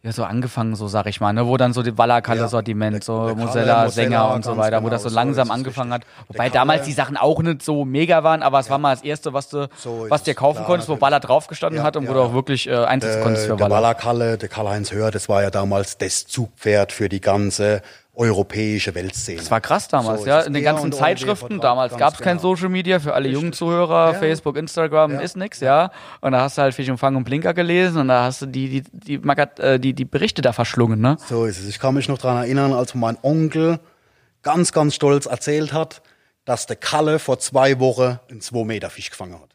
[0.05, 3.27] ja, so angefangen, so sag ich mal, ne, wo dann so die Wallakalle-Sortiment, Der- so
[3.27, 6.03] der Mosella, Sänger und so weiter, wo genau, das so so langsam es angefangen hat.
[6.29, 9.03] Wobei Der damals die Sachen auch nicht so mega waren, aber es war mal das
[9.03, 11.01] erste, was du, So was dir kaufen klar, konntest, wo.
[11.01, 12.35] Waller draufgestanden Ja, hat und wo ja, du auch ja.
[12.35, 13.75] wirklich äh, einsetzen konntest Äh, für der Waller.
[13.75, 17.83] Wallerkalle, der Karl-Heinz Hör, das war ja damals das Zugpferd für die ganze
[18.19, 19.39] europäische Weltszene.
[19.39, 20.41] Das war krass damals, So ja.
[20.41, 22.55] In den ganzen Zeitschriften, damals gab es kein genau.
[22.55, 24.19] Social Media für alle jungen Zuhörer, Ja.
[24.19, 25.21] Facebook, Instagram Ja.
[25.21, 25.93] ist nix, ja.
[26.21, 28.47] Und da hast du halt Fisch und Fang und Blinker gelesen und da hast du
[28.47, 29.29] die, die, die,
[29.61, 31.17] äh, die, die Berichte da verschlungen, ne?
[31.29, 31.69] So ist es.
[31.69, 33.79] Ich kann mich noch daran erinnern, als mein Onkel
[34.43, 36.03] ganz, ganz stolz erzählt hat,
[36.45, 39.55] dass der Kalle vor zwei Wochen einen 2 Meter Fisch gefangen hat.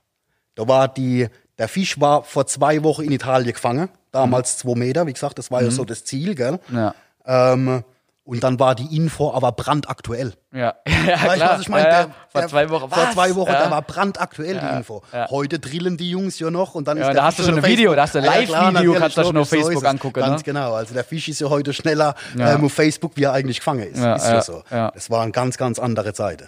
[0.55, 5.05] Da war die, der Fisch war vor zwei Wochen in Italien gefangen, damals zwei Meter,
[5.05, 6.59] wie gesagt, das war ja so das Ziel, gell?
[6.70, 6.78] Mhm.
[6.78, 6.95] Ja.
[7.26, 7.84] Ähm,
[8.26, 10.34] und dann war die Info aber brandaktuell.
[10.53, 11.53] Ja, ja Weißt du, klar.
[11.55, 11.88] was ich meine?
[11.89, 12.07] ja, ja.
[12.30, 12.89] Vor der- zwei Wochen.
[12.89, 13.13] Vor Was?
[13.13, 13.63] zwei Wochen, ja.
[13.65, 15.01] da war brandaktuell die Info.
[15.11, 15.30] ja.
[15.30, 17.43] Heute drillen die Jungs ja noch und dann Ja, ist und der da hast du
[17.43, 19.74] schon ein Video, da hast du ein Ja, Live-Video, kannst du schon auf so Facebook
[19.74, 19.86] ist es.
[19.89, 20.43] angucken, Ganz ne?
[20.45, 20.74] genau.
[20.74, 22.53] Also der Fisch ist ja heute schneller Ja.
[22.53, 23.99] ähm, auf Facebook, wie er eigentlich gefangen ist.
[24.01, 24.63] Ja, ist ja, ja, so.
[24.71, 24.91] ja.
[24.91, 26.47] Das waren ganz, ganz andere Zeiten.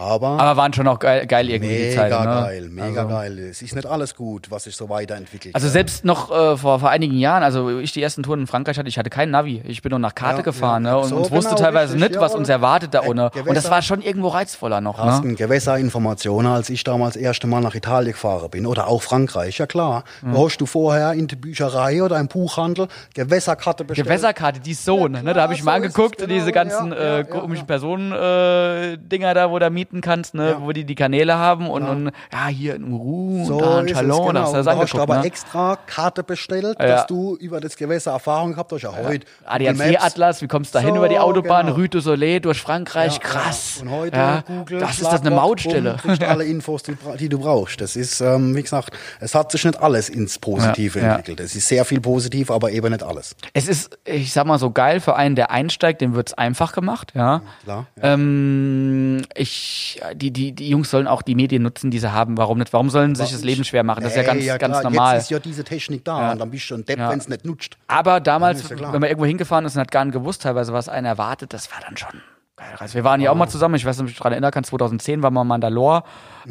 [0.00, 2.24] Aber, Aber waren schon auch geil, geil irgendwie die mega Zeit, ne?
[2.24, 3.08] geil, mega also.
[3.14, 3.38] geil.
[3.50, 5.54] Es ist nicht alles gut, was sich so weiterentwickelt.
[5.54, 8.78] Also selbst noch äh, vor, vor einigen Jahren, also ich die ersten Touren in Frankreich
[8.78, 9.62] hatte, ich hatte kein Navi.
[9.66, 10.92] Ich bin nur nach Karte Ja, gefahren ja.
[10.92, 10.98] ne?
[10.98, 13.24] und So, uns wusste genau, teilweise richtig, nicht, was uns erwartet da Äh, ohne.
[13.26, 14.96] Und das Gewässer- war schon irgendwo reizvoller noch.
[14.96, 15.04] Ne?
[15.04, 19.58] Carsten, Gewässerinformationen, als ich damals das erste Mal nach Italien gefahren bin oder auch Frankreich,
[19.58, 20.04] ja klar.
[20.22, 20.32] Mhm.
[20.32, 24.06] Da hast du vorher in der Bücherei oder im Buchhandel Gewässerkarte bestellt.
[24.06, 25.34] Gewässerkarte, die Sohn, ne?
[25.34, 27.66] Da habe ich so mal ist angeguckt, genau, diese ganzen ja, äh, ja, komischen ja.
[27.66, 28.98] Personen äh,
[29.34, 30.50] da, wo du mieten kannst, ne?
[30.50, 30.60] Ja.
[30.62, 33.86] Wo die die Kanäle haben und, und ja, hier in Uru So und da in
[33.86, 34.40] es, Chalon, genau.
[34.42, 35.24] hast du das da hast du angeguckt, aber ne?
[35.26, 36.86] extra Karte bestellt, Ja.
[36.86, 38.82] dass du über das Gewässer Erfahrung gehabt hast.
[38.82, 39.26] Ja, heute.
[39.44, 41.78] ADAC-Atlas, wie kommst du da hin So, über die Autobahn, genau.
[41.78, 43.76] Rue du Soleil durch Frankreich, Ja, krass.
[43.76, 43.82] Ja.
[43.82, 44.42] Und heute ja.
[44.46, 45.90] Google, das ist das eine Mautstelle.
[45.92, 47.80] bumm, kriegst alle Infos, die, die du brauchst.
[47.80, 51.10] Das ist, ähm, wie gesagt, es hat sich nicht alles ins Positive Ja, ja.
[51.16, 51.40] entwickelt.
[51.40, 53.34] Es ist sehr viel positiv, aber eben nicht alles.
[53.52, 57.12] Es ist, ich sag mal so geil für einen, der einsteigt, dem wird's einfach gemacht,
[57.14, 57.42] ja.
[57.64, 57.86] Klar.
[57.96, 58.14] Ja.
[58.14, 59.69] Ähm, ich,
[60.14, 62.36] die, die, die Jungs sollen auch die Medien nutzen, die sie haben.
[62.36, 62.72] Warum nicht?
[62.72, 64.02] Warum sollen sie sich das Leben schwer machen?
[64.02, 64.82] Das ist ja ganz, ganz klar.
[64.90, 65.14] normal.
[65.16, 67.10] Jetzt ist ja diese Technik da und dann bist du ein Depp, Ja.
[67.10, 67.76] wenn es nicht nutzt.
[67.88, 70.88] Aber damals, ja wenn man irgendwo hingefahren ist und hat gar nicht gewusst, teilweise, was
[70.88, 72.20] einen erwartet, das war dann schon
[72.56, 72.66] geil.
[72.78, 74.50] Also wir waren ja auch mal zusammen, ich weiß nicht, ob ich mich daran erinnern
[74.50, 76.02] kann, 2010 waren wir in Mandalore.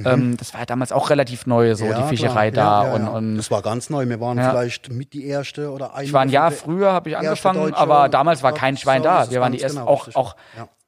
[0.05, 1.91] Ähm, das war ja damals auch relativ neu, so Mhm.
[1.91, 2.83] Ja, die Fischerei klar.
[2.83, 2.83] da.
[2.83, 3.09] Ja, ja, und, ja.
[3.11, 4.07] und das war ganz neu.
[4.07, 4.49] Wir waren Ja.
[4.49, 6.05] vielleicht mit die erste oder eine.
[6.05, 9.29] ich war ein Jahr früher, habe ich angefangen, aber damals war kein Schwein da.
[9.29, 10.35] Wir waren die ersten, auch, auch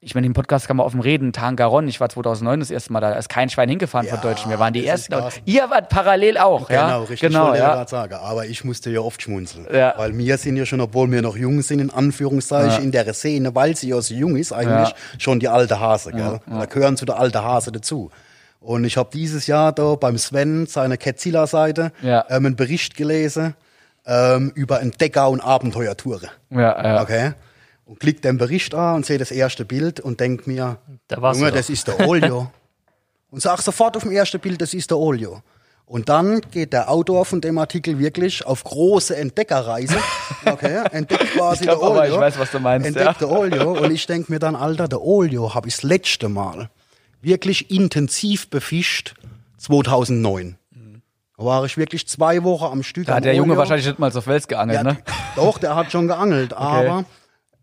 [0.04, 1.32] ich meine, den Podcast kann man offen reden.
[1.32, 4.22] Tangaron, ich war 2009 das erste Mal da, da ist kein Schwein hingefahren Ja, von
[4.28, 4.50] Deutschen.
[4.50, 5.14] Wir waren die Ersten.
[5.46, 6.86] Ihr wart parallel auch, ja?
[6.88, 7.20] Genau, richtig.
[7.30, 7.74] Genau, wollte ich ja.
[7.76, 8.14] gerade sagen.
[8.16, 9.68] Aber ich musste ja oft schmunzeln.
[9.72, 9.94] Ja.
[9.98, 13.54] Weil wir sind ja schon, obwohl wir noch jung sind, in Anführungszeichen, in der Szene,
[13.54, 14.96] weil sie ja so jung ist, eigentlich Ja.
[15.20, 16.12] schon die alte Hase.
[16.12, 16.40] Gell?
[16.50, 18.10] Da gehören zu der alte Hase dazu.
[18.60, 22.26] Und ich habe dieses Jahr da beim Sven, seiner Ketzilla-Seite, Ja.
[22.30, 23.54] ähm, einen Bericht gelesen
[24.08, 26.30] ähm, über Entdecker- und Abenteuertouren.
[26.50, 27.02] Ja, ja.
[27.04, 27.34] Okay?
[27.92, 30.78] Und klick den Bericht an und sehe das erste Bild und denk mir,
[31.10, 32.50] Da Junge, das ist der Olio.
[33.32, 35.42] und sag sofort auf dem ersten Bild, das ist der Olio.
[35.86, 39.98] Und dann geht der Autor von dem Artikel wirklich auf große Entdeckerreise.
[40.46, 42.14] Okay, entdeckt quasi Ich glaub der aber, Olio.
[42.16, 43.28] ich weiß, was du meinst, Entdeckt ja.
[43.28, 43.74] der Olio.
[43.74, 46.70] Und ich denk mir dann, Alter, der Olio habe ich das letzte Mal
[47.22, 49.14] wirklich intensiv befischt
[49.58, 50.58] 2009.
[51.38, 53.06] Da war ich wirklich zwei Wochen am Stück.
[53.06, 53.60] Da hat der Junge Olio.
[53.60, 54.98] wahrscheinlich nicht mal so Fels geangelt, Ja, ne?
[55.36, 57.04] Doch, der hat schon geangelt, aber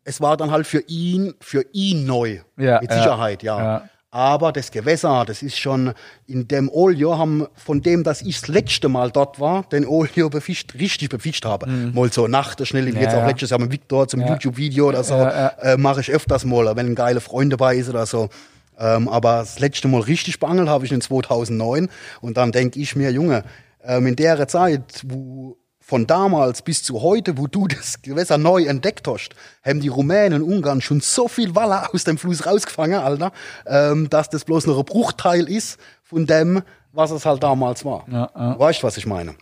[0.09, 2.39] es war dann halt für ihn, für ihn neu.
[2.57, 3.59] Ja, Mit Sicherheit, ja.
[3.63, 3.89] ja.
[4.11, 5.93] Aber das Gewässer, das ist schon
[6.27, 10.31] in dem Olio haben, von dem, dass ich das letzte Mal dort war, den Olio
[10.31, 11.67] befischt, richtig befischt habe.
[11.69, 12.97] Mal so Nacht, schnell, wie Mhm.
[12.97, 14.21] Ja, jetzt auch letztes Jahr mit Victor zum.
[14.27, 15.15] YouTube-Video oder so.
[15.15, 18.31] Äh, mache ich öfters mal, wenn ein geile Freund dabei ist oder so.
[18.79, 21.91] Ähm, aber das letzte Mal richtig beangelt habe ich in 2009
[22.23, 23.45] und dann denke ich mir, Junge,
[23.85, 25.59] ähm, in der Zeit, wo
[25.89, 29.31] von damals bis zu heute, wo du das Gewässer neu entdeckt hast,
[29.65, 33.33] haben die Rumänen und Ungarn schon so viel Waller aus dem Fluss rausgefangen, Alter,
[33.67, 36.63] ähm, dass das bloß noch ein Bruchteil ist von dem,
[36.93, 38.05] was es halt damals war.
[38.11, 38.53] Ja, ja.
[38.55, 39.35] Du Weißt, was ich meine?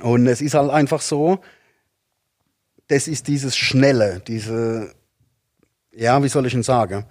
[0.00, 1.40] Und es ist halt einfach so,
[2.86, 4.92] das ist dieses Schnelle, diese,
[5.92, 7.06] ja, wie soll ich denn sagen?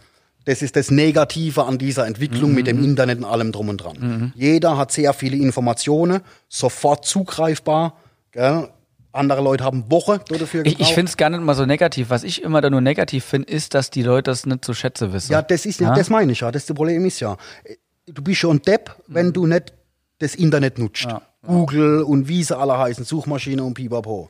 [0.46, 2.70] Das ist das Negative an dieser Entwicklung mit Mhm.
[2.78, 4.32] dem Internet und allem drum und dran.
[4.36, 7.98] Jeder hat sehr viele Informationen, sofort zugreifbar.
[8.32, 8.70] Gell?
[9.14, 10.94] Andere Leute haben Wochen dafür Ich, ich gebraucht.
[10.94, 12.10] finde es gar nicht mal so negativ.
[12.10, 15.12] Was ich immer da nur negativ finde, ist, dass die Leute das nicht zu schätzen
[15.12, 15.34] wissen.
[15.34, 15.96] Ja, das ist ja, Ja?
[15.96, 16.50] das meine ich ja.
[16.52, 17.36] Das Problem ist ja,
[18.06, 19.74] du bist schon Depp, wenn du nicht
[20.20, 21.08] das Internet nutzt.
[21.46, 24.30] Google und wie sie alle heißen, Suchmaschine und pipapo.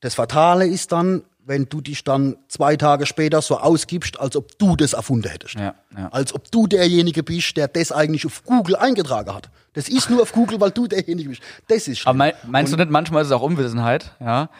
[0.00, 4.58] Das Fatale ist dann, wenn du dich dann zwei Tage später so ausgibst, als ob
[4.58, 5.54] du das erfunden hättest.
[5.54, 6.08] Ja, ja.
[6.10, 9.48] Als ob du derjenige bist, der das eigentlich auf Google eingetragen hat.
[9.74, 11.40] Das ist nur auf Google, weil du derjenige bist.
[11.68, 12.16] Das ist Aber schlimm.
[12.18, 14.10] mein, meinst du nicht, manchmal ist es auch Unwissenheit?
[14.20, 14.50] Ja.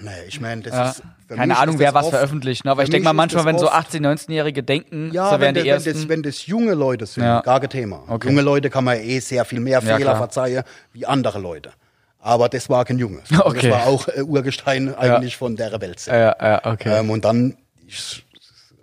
[0.00, 0.90] Nee, ich meine, das ja.
[0.90, 1.02] ist.
[1.28, 2.64] Keine Ahnung, wer was oft- veröffentlicht.
[2.66, 2.70] Ne?
[2.70, 5.64] Aber ich denke mal manchmal, wenn so oft- 18-, 19-Jährige denken, Ja, so wenn, die
[5.64, 7.40] wenn, das, wenn das junge Leute sind, Ja.
[7.40, 8.02] gar kein Thema.
[8.08, 8.28] Okay.
[8.28, 10.16] Junge Leute kann man eh sehr viel mehr Fehler klar.
[10.18, 11.70] verzeihen wie andere Leute.
[12.18, 13.20] Aber das war kein Junge.
[13.38, 13.70] Okay.
[13.70, 16.04] Das war auch äh, Urgestein eigentlich von der Welt.
[16.06, 16.98] ja, ja, okay.
[17.00, 18.24] Ähm, und dann, ich,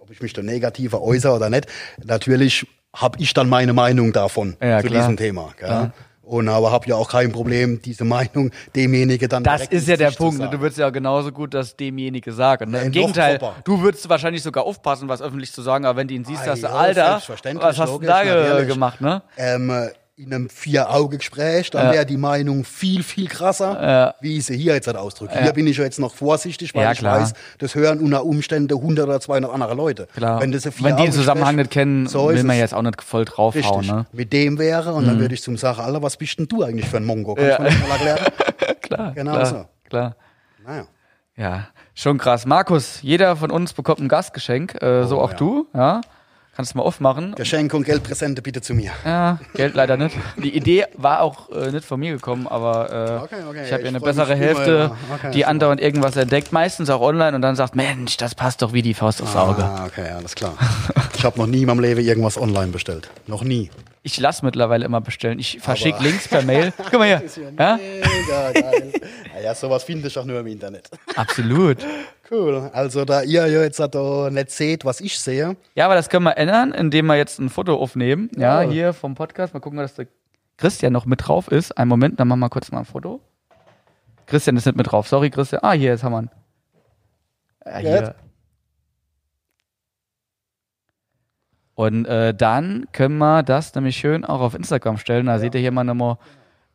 [0.02, 1.68] ob ich mich da negativer äußere oder nicht,
[2.04, 2.66] natürlich
[2.96, 5.02] habe ich dann meine Meinung davon Ja, zu klar.
[5.02, 5.50] diesem Thema.
[5.58, 5.68] Gell?
[5.68, 5.94] Klar.
[6.24, 9.98] Und aber habe ja auch kein Problem, diese Meinung demjenigen dann Das direkt ist ja
[9.98, 10.38] der zu Punkt.
[10.40, 10.48] Ne?
[10.52, 12.70] Du würdest ja genauso gut das demjenige sagen.
[12.70, 12.82] Ne?
[12.84, 13.56] Im Gegenteil, proper.
[13.64, 16.52] du würdest wahrscheinlich sogar aufpassen, was öffentlich zu sagen, aber wenn du ihn siehst, Ah,
[16.52, 17.22] hast du, ja, Alter,
[17.56, 19.24] was hast du da gemacht, ne?
[19.38, 24.58] ähm, äh, in einem Vier-Auge-Gespräch, dann wäre die Meinung viel, viel krasser, wie ich sie
[24.58, 25.42] hier jetzt halt ausdrücke.
[25.42, 28.74] Hier bin ich ja jetzt noch vorsichtig, weil Ja, ich weiß, das hören unter Umständen
[28.74, 30.08] 100 oder 200 andere Leute.
[30.14, 30.42] Klar.
[30.42, 33.02] Wenn, das ein wenn die den Zusammenhang nicht kennen, so will man jetzt auch nicht
[33.02, 33.88] voll draufhauen.
[33.88, 34.06] Ne?
[34.12, 36.88] mit dem wäre und dann würde ich zum sagen, Alter, was bist denn du eigentlich
[36.90, 37.36] für ein Mongo?
[37.36, 38.20] Kannst du mir das mal erklären?
[38.82, 39.66] Klar, Genau klar, so.
[39.88, 40.16] klar.
[40.66, 40.86] naja.
[41.38, 42.46] Ja, schon krass.
[42.46, 45.38] Markus, jeder von uns bekommt ein Gastgeschenk, äh, so auch ja.
[45.38, 46.02] du, ja.
[46.60, 47.36] Kannst du mal aufmachen.
[47.36, 48.92] Geschenke und Geldpräsente bitte zu mir.
[49.06, 50.14] Ja, Geld leider nicht.
[50.36, 53.84] Die Idee war auch äh, nicht von mir gekommen, aber äh, Okay, okay, ich habe
[53.84, 54.92] ja eine bessere Hälfte.
[55.10, 58.74] Okay, die andauernd irgendwas entdeckt, meistens auch online und dann sagt, Mensch, das passt doch
[58.74, 59.64] wie die Faust aufs Auge.
[59.64, 60.58] Ah, okay, alles klar.
[61.18, 63.10] Ich habe noch nie in meinem Leben irgendwas online bestellt.
[63.26, 63.70] Noch nie.
[64.04, 65.40] Ich lasse mittlerweile immer bestellen.
[65.40, 66.74] Ich verschicke Links per Mail.
[66.78, 67.24] Guck mal hier.
[67.58, 67.78] Ja?
[67.78, 68.92] Mega geil.
[69.44, 70.90] Ja, sowas finde ich auch nur im Internet.
[71.16, 71.78] Absolut.
[72.32, 72.70] Cool.
[72.74, 75.56] Also da ihr ja jetzt da nicht seht, was ich sehe.
[75.74, 78.30] Ja, aber das können wir ändern, indem wir jetzt ein Foto aufnehmen.
[78.38, 78.70] Ja, Ja.
[78.70, 79.54] hier vom Podcast.
[79.54, 80.08] Mal gucken, dass der
[80.58, 81.78] Christian noch mit drauf ist.
[81.78, 83.20] Einen Moment, dann machen wir kurz mal ein Foto.
[84.28, 85.08] Christian ist nicht mit drauf.
[85.08, 85.62] Sorry, Christian.
[85.64, 86.30] Ah, hier, jetzt haben wir ihn.
[87.66, 88.16] Ja, hier.
[91.76, 95.28] Und äh, dann können wir das nämlich schön auch auf Instagram stellen.
[95.28, 96.18] Da seht ihr hier mal nochmal,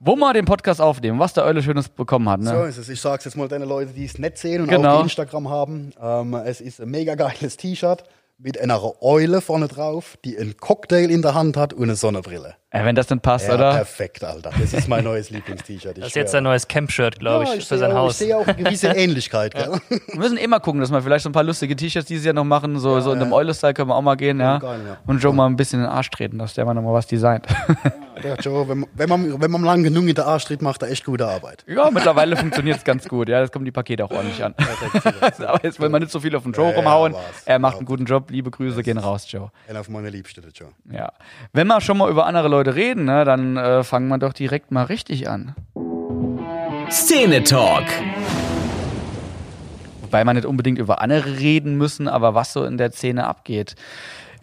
[0.01, 2.41] wo wir den Podcast aufnehmen, was der Eule Schönes bekommen hat.
[2.41, 2.51] Ne?
[2.51, 2.89] So ist es.
[2.89, 4.99] Ich sag's jetzt mal den Leuten, die es nicht sehen und Genau.
[4.99, 5.93] auch Instagram haben.
[6.01, 8.05] Ähm, es ist ein mega geiles T-Shirt
[8.39, 12.55] mit einer Eule vorne drauf, die einen Cocktail in der Hand hat und eine Sonnenbrille.
[12.75, 13.73] Ja, wenn das dann passt, Ja, oder?
[13.75, 14.51] perfekt, Alter.
[14.59, 15.97] Das ist mein neues Lieblingst-T-Shirt.
[15.97, 18.21] Das ist jetzt sein neues Camp-Shirt, glaube ich, für sein auch, Haus.
[18.21, 19.81] Ich sehe auch eine gewisse Ähnlichkeit, gell?
[19.89, 22.35] Wir müssen eh mal gucken, dass wir vielleicht so ein paar lustige T-Shirts dieses Jahr
[22.35, 22.79] noch machen.
[22.81, 24.59] So, so in dem Euler-Style können wir auch mal gehen, ja.
[24.59, 24.97] geil, ja.
[25.07, 27.07] Und Joe mal ein bisschen in den Arsch treten, dass der mal noch mal was
[27.07, 27.47] designt.
[28.23, 30.91] Der Joe, wenn, wenn, man, wenn man lang genug in der Arsch tritt, macht er
[30.91, 31.65] echt gute Arbeit.
[31.67, 33.29] ja, mittlerweile funktioniert es ganz gut.
[33.29, 34.55] Ja, jetzt kommen die Pakete auch ordentlich an.
[35.47, 37.15] Aber jetzt will man nicht so viel auf den Joe Ja, rumhauen.
[37.45, 38.31] Er macht einen guten Job.
[38.31, 39.51] Liebe Grüße gehen raus, Joe.
[39.69, 40.69] Einer auf meine Liebste, Joe.
[40.91, 41.13] Ja.
[41.53, 44.71] Wenn wir schon mal über andere Leute reden, ne, dann äh, fangen wir doch direkt
[44.71, 45.55] mal richtig an.
[46.91, 47.85] Szene Talk.
[50.03, 53.75] Wobei man nicht unbedingt über andere reden müssen, aber was so in der Szene abgeht.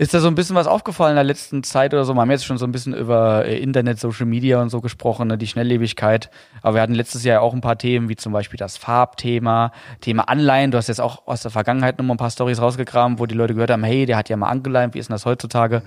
[0.01, 2.15] Ist da so ein bisschen was aufgefallen in der letzten Zeit oder so?
[2.15, 5.27] Wir haben jetzt schon so ein bisschen über äh, Internet, Social Media und so gesprochen,
[5.27, 6.31] ne, die Schnelllebigkeit.
[6.63, 10.23] Aber wir hatten letztes Jahr auch ein paar Themen, wie zum Beispiel das Farbthema, Thema
[10.23, 10.71] Anleihen.
[10.71, 13.53] Du hast jetzt auch aus der Vergangenheit nochmal ein paar Stories rausgekramt, wo die Leute
[13.53, 15.83] gehört haben, hey, der hat ja mal angeleimt, wie ist denn das heutzutage?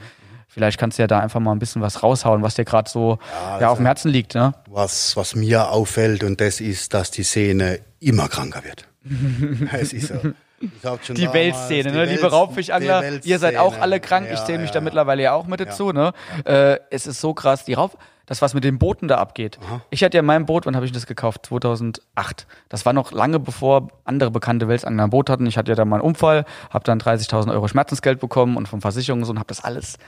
[0.54, 3.18] Vielleicht kannst du ja da einfach mal ein bisschen was raushauen, was dir gerade so
[3.60, 4.54] ja, auf dem Herzen liegt, ne?
[4.68, 8.86] Was, was mir auffällt, und das ist, dass die Szene immer kranker wird.
[9.72, 10.14] es ist so.
[10.60, 12.04] Ich Die Weltszene, die ne?
[12.04, 14.28] Liebe Raubfischangler, ihr seid auch alle krank.
[14.32, 14.84] ich Ja, zähle mich ja, da ja.
[14.84, 16.12] mittlerweile ja auch mit dazu, ne?
[16.44, 17.64] Äh, es ist so krass.
[17.64, 19.58] Die Raub, das, was mit den Booten da abgeht.
[19.90, 21.46] Ich hatte ja mein Boot, wann habe ich das gekauft?
[21.46, 22.46] 2008.
[22.68, 25.46] Das war noch lange bevor andere bekannte Weltsangler ein Boot hatten.
[25.46, 28.80] Ich hatte ja da mal einen Unfall, habe dann 30.000 Euro Schmerzensgeld bekommen und von
[28.80, 29.98] Versicherungen so und habe das alles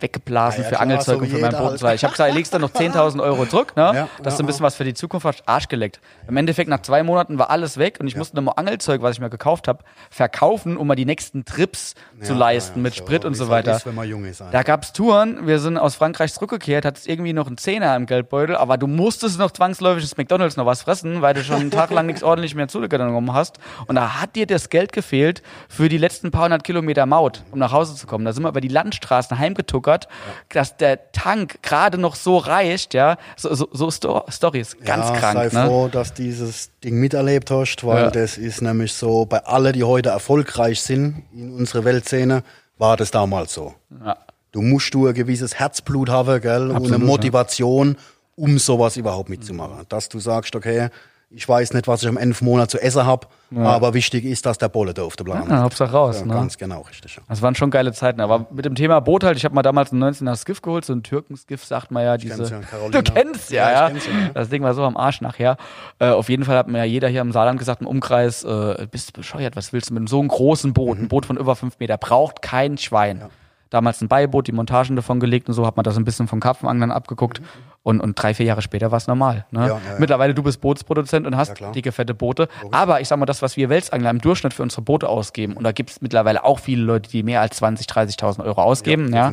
[0.00, 1.72] weggeblasen Ja, ja, für Angelzeug und für wie mein jeder Boot.
[1.74, 1.94] und halt.
[1.96, 3.82] Ich habe gesagt, legst dann noch 10.000 Euro zurück, ne?
[3.94, 5.42] Ja, dass du ein bisschen was für die Zukunft hast.
[5.48, 6.00] Arsch geleckt.
[6.28, 9.20] Im Endeffekt nach zwei Monaten war alles weg und ich musste nochmal Angelzeug, was ich
[9.20, 13.34] mir gekauft habe, verkaufen, um mal die nächsten Trips zu leisten mit so, Sprit und
[13.34, 13.72] so es weiter.
[13.72, 14.64] halt ist, wenn man jung ist, Da einfach.
[14.64, 18.78] gab's Touren, wir sind aus Frankreich zurückgekehrt, hattest irgendwie noch einen Zehner im Geldbeutel, aber
[18.78, 22.06] du musstest noch zwangsläufig ins McDonalds noch was fressen, weil du schon einen Tag lang
[22.14, 23.58] nichts ordentlich mehr zugenommen hast.
[23.86, 27.58] Und da hat dir das Geld gefehlt für die letzten paar hundert Kilometer Maut, um
[27.58, 28.24] nach Hause zu kommen.
[28.24, 29.38] Da sind wir über die Landstraßen
[29.84, 30.08] heimgetuckert,
[30.50, 33.16] dass der Tank gerade noch so reicht, ja.
[33.36, 35.66] So, so, so Sto Stories, ganz ja, krank, sei ne?
[35.66, 38.10] froh, dass dieses Ding miterlebt hast, weil Ja.
[38.10, 42.42] das ist nämlich so, bei allen, die heute erfolgreich sind in unserer Weltszene,
[42.78, 43.74] war das damals so.
[44.04, 44.16] Ja.
[44.52, 47.10] Du musst du ein gewisses Herzblut haben, gell, und Absolut, eine ja.
[47.10, 47.96] Motivation,
[48.36, 49.84] um sowas überhaupt mitzumachen.
[49.88, 50.88] Dass du sagst, okay,
[51.36, 54.46] ich weiß nicht, was ich am Ende vom Monat zu essen hab, aber wichtig ist,
[54.46, 55.62] dass der Bolle da auf der Plan Ja.
[55.62, 56.34] Hauptsache raus, Ja, ne?
[56.34, 57.16] Ganz genau, richtig.
[57.16, 57.22] Ja.
[57.28, 58.20] Das waren schon geile Zeiten.
[58.20, 60.92] Aber mit dem Thema Boot halt, ich habe mal damals einen 19er Skiff geholt, so
[60.92, 62.16] ein Türkenskiff, sagt man ja.
[62.16, 62.60] Diese, ja,
[62.90, 63.88] du kennst ja, Ja, ja.
[63.90, 64.28] kenn's ja, ja.
[64.34, 65.56] Das Ding war so am Arsch nachher.
[65.98, 68.86] Äh, auf jeden Fall hat mir ja jeder hier im Saarland gesagt, im Umkreis, äh,
[68.90, 70.98] bist du bescheuert, was willst du mit so einem großen Boot?
[70.98, 71.04] Mhm.
[71.04, 73.22] Ein Boot von über fünf Meter braucht kein Schwein.
[73.70, 76.38] Damals ein Beiboot, die Montagen davon gelegt und so, hat man das ein bisschen vom
[76.40, 77.40] Karpfenanglern abgeguckt.
[77.84, 79.44] Und, und drei, vier Jahre später war es normal.
[79.50, 79.60] Ne?
[79.60, 79.98] Ja, ja, ja.
[79.98, 82.48] Mittlerweile, du bist Bootsproduzent und hast dicke, fette Boote.
[82.70, 85.64] Aber ich sag mal, das, was wir Weltsangler im Durchschnitt für unsere Boote ausgeben, und
[85.64, 89.32] da gibt es mittlerweile auch viele Leute, die mehr als 20, 30.000 Euro ausgeben, ja,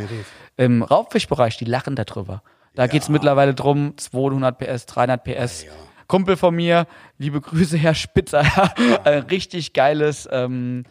[0.58, 2.44] im Raubfischbereich, die lachen darüber.
[2.76, 5.66] Da geht's mittlerweile drum, 200 PS, 300 PS.
[6.08, 6.88] Kumpel von mir,
[7.20, 8.44] liebe Grüße, Herr Spitzer,
[9.06, 10.84] ein richtig geiles ähm,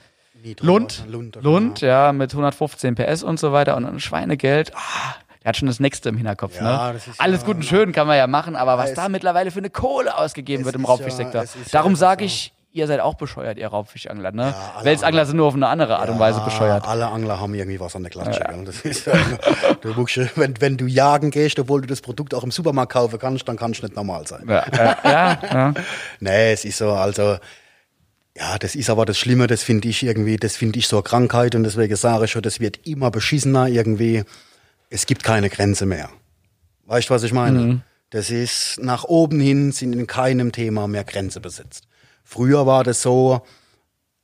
[0.62, 4.72] Lund, Lund, Lund, ja, mit 115 PS und so weiter und ein Schweinegeld.
[4.74, 6.56] Ah, der hat schon das nächste im Hinterkopf.
[6.56, 6.92] Ja, ne?
[6.94, 9.50] das ist Alles ja- gut und schön kann man ja machen, aber was da mittlerweile
[9.50, 11.42] für eine Kohle ausgegeben wird im Raubfischsektor.
[11.42, 14.30] ja- ja Darum sage ich, ihr seid auch bescheuert, ihr Raubfischangler.
[14.32, 14.54] Ne?
[14.76, 16.86] alle Weltsangler sind nur auf eine andere Art und Weise Ja, bescheuert.
[16.86, 18.44] Alle Angler haben irgendwie was an der Klatsche.
[18.48, 18.64] gell?
[18.64, 19.14] Das ist, ja-
[19.80, 23.18] du musst, wenn, wenn du jagen gehst, obwohl du das Produkt auch im Supermarkt kaufen
[23.18, 24.44] kannst, dann kannst du nicht normal sein.
[24.46, 25.74] Ja, ja, ja, ja.
[26.20, 27.38] Nee, es ist so, also,
[28.36, 31.02] ja, das ist aber das Schlimme, das finde ich irgendwie, das finde ich so eine
[31.02, 34.22] Krankheit und deswegen sage ich schon, das wird immer beschissener irgendwie.
[34.90, 36.10] Es gibt keine Grenze mehr.
[36.84, 37.82] Weißt du, was ich meine?
[38.10, 41.86] Das ist, nach oben hin sind in keinem Thema mehr Grenze besetzt.
[42.24, 43.42] Früher war das so,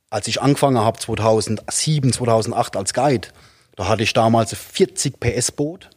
[0.09, 3.29] als ich angefangen habe, 2007, 2008 als Guide,
[3.77, 5.89] da hatte ich damals ein 40 PS Boot.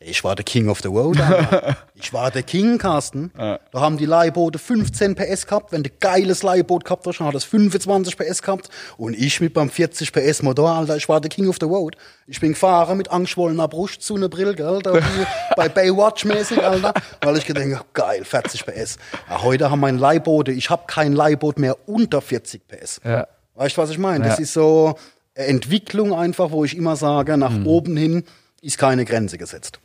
[0.00, 1.20] Ich war der King of the Road.
[1.20, 1.76] Alter.
[1.96, 3.32] ich war der King, Carsten.
[3.36, 5.72] Da haben die Leihboote 15 PS gehabt.
[5.72, 8.68] Wenn du geiles Leihboot gehabt hast, dann hat es 25 PS gehabt.
[8.96, 11.96] Und ich mit beim 40 PS Motor, Alter, ich war der King of the Road.
[12.28, 15.00] Ich bin gefahren mit angeschwollener Brust zu einer Brille, gell, da
[15.56, 16.94] bei Baywatch mäßig, Alter.
[17.20, 18.98] Weil ich gedacht hab, geil, 40 PS.
[19.28, 23.00] Ja, heute haben meine Leihboote, ich habe kein Leihboot mehr unter 40 PS.
[23.04, 23.26] Ja.
[23.56, 24.22] Weißt du, was ich meine?
[24.28, 24.42] Das Ja.
[24.44, 24.94] ist so
[25.36, 27.66] eine Entwicklung einfach, wo ich immer sage, nach Mhm.
[27.66, 28.24] oben hin
[28.62, 29.80] ist keine Grenze gesetzt.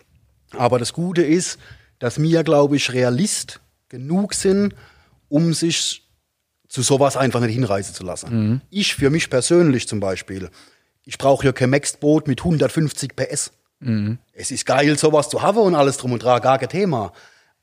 [0.58, 1.60] Aber das Gute ist,
[2.00, 4.76] dass wir, glaube ich, Realist genug sind,
[5.30, 6.04] um sich
[6.68, 8.30] zu sowas einfach nicht hinreißen zu lassen.
[8.50, 8.62] Mhm.
[8.70, 10.50] Ich für mich persönlich zum Beispiel,
[11.06, 13.52] ich brauche ja kein Maxed-Boot mit 150 PS.
[13.80, 14.18] Mhm.
[14.34, 17.14] Es ist geil, sowas zu haben und alles drum und dran, gar kein Thema.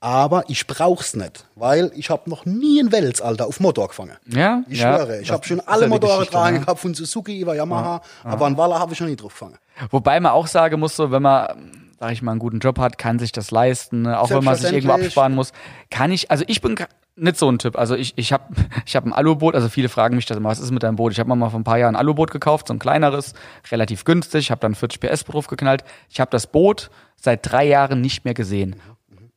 [0.03, 4.17] Aber ich brauch's nicht, weil ich habe noch nie ein Wels, Alter, auf Motor gefangen.
[4.27, 4.97] Ja, Ich ja.
[4.97, 8.57] schwöre, ich habe schon alle ja Motoren dran gehabt, von Suzuki über Yamaha, aber an
[8.57, 9.59] Waller habe ich noch nie drauf gefangen.
[9.91, 12.97] Wobei man auch sagen muss, so, wenn man, sag ich mal, einen guten Job hat,
[12.97, 14.19] kann sich das leisten, ne?
[14.19, 15.53] auch wenn man sich irgendwo absparen muss.
[15.91, 16.75] Kann ich, also ich bin
[17.15, 17.79] nicht so ein Typ.
[17.79, 18.45] Also ich, ich habe
[18.87, 21.13] ich hab ein Aluboot, also viele fragen mich das immer, was ist mit deinem Boot?
[21.13, 23.35] Ich habe mir mal vor ein paar Jahren ein Aluboot gekauft, so ein kleineres,
[23.71, 25.85] relativ günstig, habe dann 40 PS drauf geknallt.
[26.09, 28.77] Ich habe das Boot seit drei Jahren nicht mehr gesehen.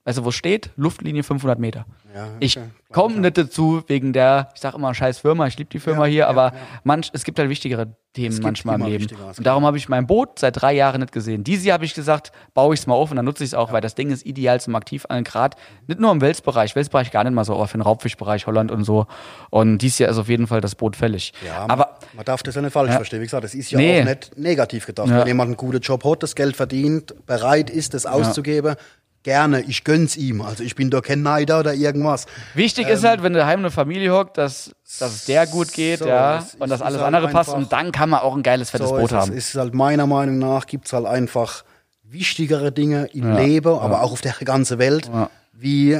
[0.05, 0.69] Weißt du, wo es steht?
[0.75, 1.85] Luftlinie 500 Meter.
[2.13, 2.67] Ja, Ich okay.
[2.91, 6.27] komme nicht dazu wegen der, ich sag immer, scheiß Firma, ich liebe die Firma hier,
[6.27, 6.51] aber
[6.83, 9.07] manch, es gibt halt wichtigere Themen manchmal im Leben.
[9.31, 11.43] es Und darum habe ich mein Boot seit drei Jahren nicht gesehen.
[11.45, 13.53] Dieses Jahr habe ich gesagt, baue ich es mal auf und dann nutze ich es
[13.55, 17.23] auch, weil das Ding ist ideal zum Aktivangeln, gerade nicht nur im Welsbereich, Welsbereich gar
[17.23, 19.07] nicht mal so, aber für den Raubfischbereich Holland und so.
[19.51, 21.31] Und dieses Jahr ist auf jeden Fall das Boot fällig.
[21.47, 23.21] Ja, aber man, darf das ja nicht falsch verstehen.
[23.21, 24.01] Wie gesagt, das ist ja Nee.
[24.01, 25.07] auch nicht negativ gedacht.
[25.07, 25.19] Ja.
[25.21, 28.75] Wenn jemand einen guten Job hat, das Geld verdient, bereit ist, das auszugeben,
[29.23, 30.41] gerne, ich gönn's ihm.
[30.41, 32.25] Also ich bin doch kein Neider oder irgendwas.
[32.53, 35.99] Wichtig ist halt, wenn du daheim eine Familie hockt, dass, dass es der gut geht,
[35.99, 38.43] So, ja, es und dass alles halt andere passt und dann kann man auch ein
[38.43, 39.17] geiles, fettes So Boot ist es.
[39.17, 39.33] haben.
[39.37, 41.63] Es ist halt meiner Meinung nach gibt's halt einfach
[42.03, 45.09] wichtigere Dinge im Leben, aber auch auf der ganzen Welt,
[45.51, 45.99] wie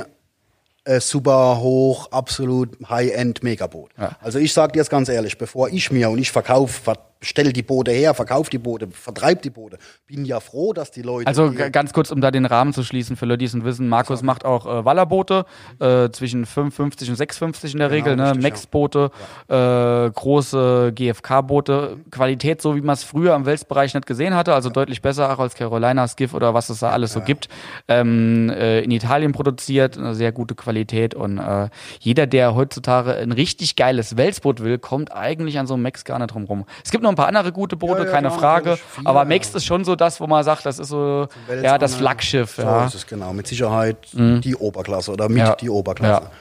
[0.86, 3.92] äh, super hoch, absolut High-End Megaboot.
[4.22, 6.94] Also ich sag dir jetzt ganz ehrlich, bevor ich mir und ich verkaufe,
[7.24, 11.02] stell die Boote her, verkauf die Boote, vertreib die Boote, bin ja froh, dass die
[11.02, 13.66] Leute Also ganz kurz, um da den Rahmen zu schließen, für Leute, die es nicht
[13.66, 15.46] wissen, Markus macht auch äh, Wallerboote
[15.80, 18.24] äh, zwischen 5,50 und 6,50 in der Regel, ne?
[18.24, 18.50] Genau, richtig, ja.
[18.50, 19.12] Max-Boote,
[19.48, 24.70] äh, große GFK-Boote, Qualität, so wie man es früher im Welsbereich nicht gesehen hatte, also
[24.70, 27.48] deutlich besser auch als Carolina Skiff oder was es da alles so gibt.
[27.88, 31.70] Ähm, äh, in Italien produziert, eine sehr gute Qualität und äh,
[32.00, 36.20] jeder, der heutzutage ein richtig geiles Welsboot will, kommt eigentlich an so einem Max gar
[36.20, 36.66] nicht drum rum.
[36.84, 38.78] Es gibt noch ein paar andere gute Boote, Ja, ja, keine Frage.
[38.78, 39.26] Viele, aber ja.
[39.26, 41.28] Max ist schon so das, wo man sagt, das ist so
[41.62, 42.86] ja, das Flaggschiff, So ja.
[42.86, 45.56] ist es genau, mit Sicherheit die Oberklasse oder mit Ja.
[45.56, 46.24] die Oberklasse.
[46.26, 46.32] Ja.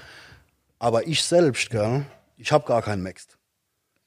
[0.79, 2.03] Aber ich selbst, gell,
[2.37, 3.37] ich habe gar keinen Maxt.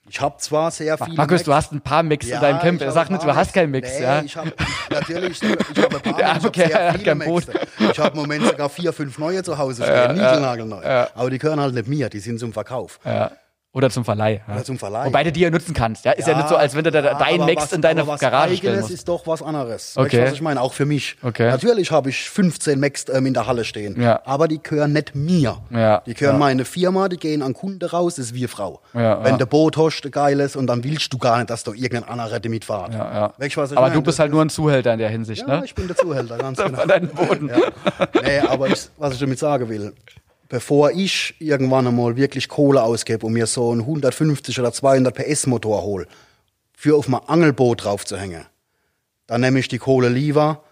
[0.08, 2.80] Ich habe zwar sehr viele Markus, du Max- hast ein paar Mix in deinem Camp.
[2.80, 4.22] ich hab Sag ein nicht, du hast keinen Mix, nee, ja.
[4.22, 4.46] Ich hab,
[4.92, 7.44] natürlich, ich habe ein paar Ja, Mix, ich okay, hab sehr er viele Boot.
[7.80, 10.84] Ich habe im Moment sogar vier, fünf neue zu Hause stehen, niegelnagelneu.
[11.16, 13.00] Aber die gehören halt nicht mir, die sind zum Verkauf.
[13.04, 13.32] Ja.
[13.76, 14.42] Oder zum Verleih.
[14.48, 14.54] Ja.
[14.56, 15.06] Oder zum Verleih.
[15.08, 16.06] Wobei du die ja nutzen kannst.
[16.06, 16.14] Ja?
[16.14, 18.22] Ist ja, nicht so, als wenn du da dein aber Max in deine aber was
[18.22, 18.90] Garage stellen musst.
[18.92, 19.98] ist doch was anderes.
[19.98, 20.06] Okay.
[20.06, 20.62] Weißt du, was ich meine?
[20.62, 21.18] Auch für mich.
[21.22, 21.50] Okay.
[21.50, 24.02] Natürlich habe ich 15 Max ähm, in der Halle stehen.
[24.02, 24.22] Ja.
[24.24, 25.58] Aber die gehören nicht mir.
[25.72, 26.02] Ja.
[26.06, 26.40] Die gehören Ja.
[26.40, 28.80] meine Firma, die gehen an Kunden raus, das ist wie Frau.
[28.94, 29.38] Ja, Wenn ja.
[29.40, 32.40] der Boot hast, ein geiles, und dann willst du gar nicht, dass da irgendein anderer
[32.40, 32.94] damit fährt.
[32.94, 33.34] Ja, ja.
[33.38, 33.96] Weißt du, was ich Aber meine?
[34.00, 35.66] du bist halt nur ein Zuhälter in der Hinsicht, ja, ne?
[35.66, 36.78] ich bin der Zuhälter, ganz genau.
[36.80, 37.52] Von deinen Boden.
[38.24, 39.92] Nee, aber ich, was ich damit sagen will,
[40.50, 45.48] bevor ich irgendwann einmal wirklich Kohle ausgebe und mir so einen 150 oder 200 PS
[45.48, 46.08] Motor hole,
[46.74, 48.46] für auf mein Angelboot drauf zu hängen,
[49.28, 50.64] dann nehme ich die Kohle lieber,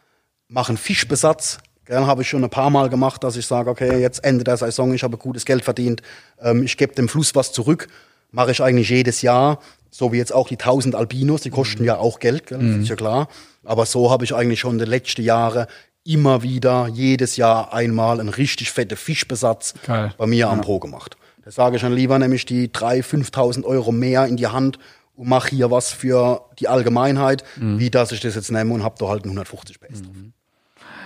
[0.47, 1.57] mache einen Fischbesatz.
[1.86, 4.57] Gern habe ich schon ein paar Mal gemacht, dass ich sage, okay, jetzt Ende der
[4.57, 6.01] Saison, ich habe gutes Geld verdient,
[6.39, 7.88] ähm, ich gebe dem Fluss was zurück.
[8.32, 9.59] Mache ich eigentlich jedes Jahr,
[9.91, 12.82] so wie jetzt auch die 1000 Albinos, die kosten ja auch Geld, gell?
[12.82, 13.28] ist ja klar.
[13.63, 15.67] Aber so habe ich eigentlich schon die letzten Jahre
[16.03, 20.13] immer wieder, jedes Jahr einmal einen richtig fetten Fischbesatz Geil.
[20.17, 21.17] bei mir am Pro gemacht.
[21.43, 24.79] Da sage ich dann lieber nämlich die 3.000, 5.000 Euro mehr in die Hand
[25.15, 27.43] und mache hier was für die Allgemeinheit,
[27.77, 30.15] wie dass ich das jetzt nehme und habe da halt einen 150 PS drauf.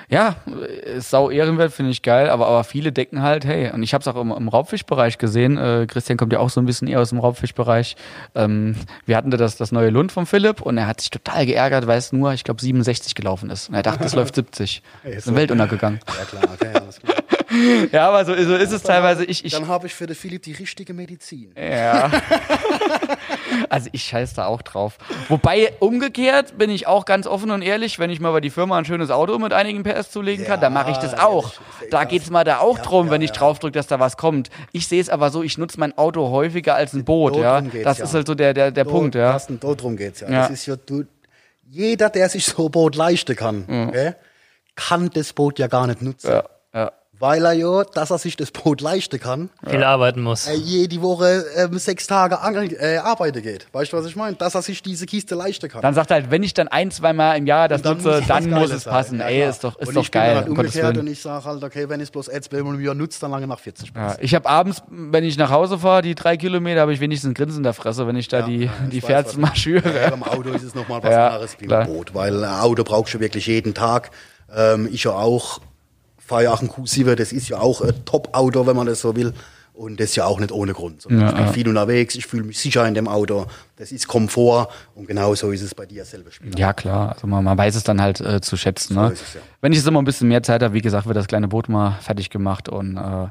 [0.10, 0.38] Ja,
[0.86, 4.02] ist sau ehrenwert, finde ich geil, aber, aber viele denken halt, hey, und ich habe
[4.02, 7.02] es auch im, im Raubfischbereich gesehen, äh, Christian kommt ja auch so ein bisschen eher
[7.02, 7.98] aus dem Raubfischbereich.
[8.34, 11.46] Ähm, wir hatten da das, das neue Lund von Philipp und er hat sich total
[11.46, 13.68] geärgert, weil es nur, ich glaube, 67 gelaufen ist.
[13.68, 14.82] Und er dachte, es läuft 70.
[15.04, 15.36] Ist in so.
[15.36, 16.00] Welt untergegangen.
[16.08, 17.18] Ja klar, okay, alles klar.
[17.92, 19.24] Ja, aber so, so ist es teilweise.
[19.24, 21.54] Ich, ich, Dann habe ich für den Philipp die richtige Medizin.
[21.58, 22.12] Ja.
[23.70, 24.98] Also ich scheiß da auch drauf.
[25.30, 28.78] Wobei, umgekehrt bin ich auch ganz offen und ehrlich, wenn ich mal bei die Firma
[28.78, 31.54] ein schönes Auto mit einigen PS zulegen kann, dann mache ich das auch.
[31.90, 34.50] Da das- geht's mal da auch Ja, drum, wenn ich draufdrücke, dass da was kommt.
[34.72, 37.62] Ich sehe es aber so, ich nutze mein Auto häufiger als ein Boot, Dort ja.
[37.84, 39.32] Das ist halt so der, der, der Punkt, ja.
[39.32, 40.28] Carsten, darum geht's ja.
[40.30, 41.04] Das ist ja du,
[41.70, 44.14] jeder, der sich so ein Boot leisten kann, okay,
[44.76, 46.28] kann das Boot ja gar nicht nutzen.
[46.28, 46.34] Mhm.
[46.34, 46.44] Ja.
[47.20, 50.48] Weil er ja, dass er sich das Boot leisten kann, Viel arbeiten muss.
[50.48, 52.36] äh, jede Woche ähm, sechs Tage
[52.80, 53.66] äh, arbeiten geht.
[53.72, 54.36] Weißt du, was ich meine?
[54.36, 55.82] Dass er sich diese Kiste leisten kann.
[55.82, 58.28] Dann sagt er halt, wenn ich dann ein, zweimal im Jahr das Und nutze, es
[58.28, 58.94] dann muss es sein.
[58.94, 59.20] passen.
[59.20, 60.36] Ja, Ey, ist doch, ist und doch ich bin geil.
[60.36, 61.00] Gottes umgekehrt Willen.
[61.00, 63.48] und ich sage halt, okay, wenn es bloß Ads will und wir nutzt, dann lange
[63.48, 66.94] nach 40 Ja, ich habe abends, wenn ich nach Hause fahre, die drei Kilometer, habe
[66.94, 69.42] ich wenigstens ein Grinsen in der Fresse, wenn ich da die, ja, die ich Fersen
[69.42, 69.92] mal schüre.
[70.04, 72.84] Ja, beim Auto ist es nochmal was Ja, anderes wie beim Boot, weil ein Auto
[72.84, 74.12] brauchst du wirklich jeden Tag.
[74.56, 75.60] Ähm, ich ja auch,
[76.28, 79.16] fahre ja auch ein Q7, das ist ja auch ein Top-Auto, wenn man das so
[79.16, 79.34] will.
[79.74, 81.04] Und das ist ja auch nicht ohne Grund.
[81.04, 83.46] sondern ich bin viel unterwegs, ich fühle mich sicher in dem Auto.
[83.76, 86.58] Das ist Komfort und genau so ist es bei dir selber Spiel.
[86.58, 87.14] Ja, klar.
[87.14, 88.96] Also man, man weiß es dann halt äh, zu schätzen.
[88.96, 89.12] Ne?
[89.12, 89.42] ist es, ja.
[89.62, 91.70] Wenn ich jetzt immer ein bisschen mehr Zeit habe, wie gesagt, wird das kleine Boot
[91.70, 92.70] mal fertig gemacht.
[92.70, 93.28] Und äh,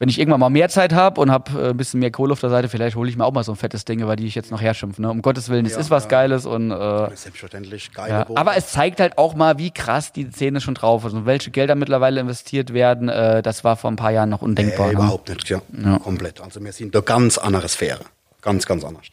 [0.00, 2.40] wenn ich irgendwann mal mehr Zeit habe und habe äh, ein bisschen mehr Kohle auf
[2.40, 4.34] der Seite, vielleicht hole ich mir auch mal so ein fettes Ding, über die ich
[4.34, 5.02] jetzt noch herschimpfe.
[5.02, 5.10] Ne?
[5.10, 6.08] Um Gottes Willen, es Ja, ist was ja.
[6.08, 8.26] Geiles und äh, Selbstverständlich, geile ja.
[8.34, 11.50] Aber es zeigt halt auch mal, wie krass die Szene schon drauf ist und welche
[11.50, 13.10] Gelder mittlerweile investiert werden.
[13.10, 14.86] Äh, das war vor ein paar Jahren noch undenkbar.
[14.86, 14.94] äh, ne?
[14.94, 15.60] überhaupt nicht, ja.
[16.02, 16.40] Komplett.
[16.40, 18.00] Also wir sind da ganz andere Sphäre.
[18.40, 19.04] Ganz, ganz anders.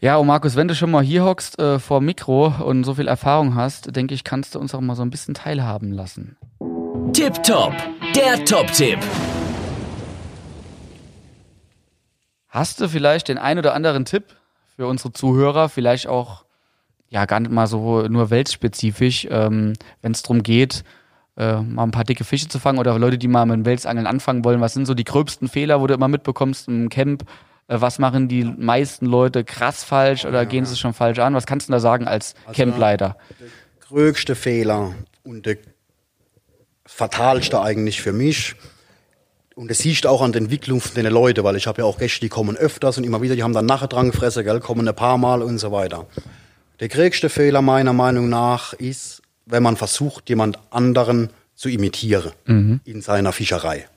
[0.00, 3.06] Ja, und Markus, wenn du schon mal hier hockst äh, vor Mikro und so viel
[3.06, 6.36] Erfahrung hast, denke ich, kannst du uns auch mal so ein bisschen teilhaben lassen.
[7.12, 7.74] Tipptopp,
[8.16, 8.98] der Top-Tipp.
[12.50, 14.24] Hast du vielleicht den ein oder anderen Tipp
[14.76, 16.44] für unsere Zuhörer, vielleicht auch
[17.08, 19.72] ja gar nicht mal so nur weltspezifisch, ähm,
[20.02, 20.84] wenn es darum geht,
[21.36, 24.06] äh, mal ein paar dicke Fische zu fangen oder Leute, die mal mit dem Welsangeln
[24.06, 24.60] anfangen wollen.
[24.60, 27.24] Was sind so die gröbsten Fehler, wo du immer mitbekommst im Camp?
[27.68, 31.34] Äh, was machen die meisten Leute krass falsch oder gehen sie es schon falsch an?
[31.34, 33.16] Was kannst du da sagen als Campleiter?
[33.90, 34.94] größte Fehler
[35.24, 35.58] und der
[36.86, 38.54] fatalste eigentlich für mich.
[39.56, 41.86] Und das siehst du auch an der Entwicklung von den Leuten, weil ich habe ja
[41.86, 44.60] auch Gäste, die kommen öfters und immer wieder, die haben dann nachher dran gefressen, gell,
[44.60, 46.06] kommen ein paar Mal und so weiter.
[46.78, 52.32] Der größte Fehler meiner Meinung nach ist, wenn man versucht, jemand anderen zu imitieren
[52.84, 53.88] in seiner Fischerei.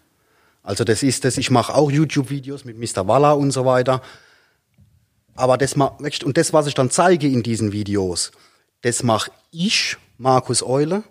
[0.64, 3.08] Also das ist das, ich mache auch YouTube-Videos mit Mr.
[3.08, 4.02] Waller und so weiter.
[5.36, 8.32] Aber das und das, was ich dann zeige in diesen Videos,
[8.82, 11.04] das mache ich, Markus Eule,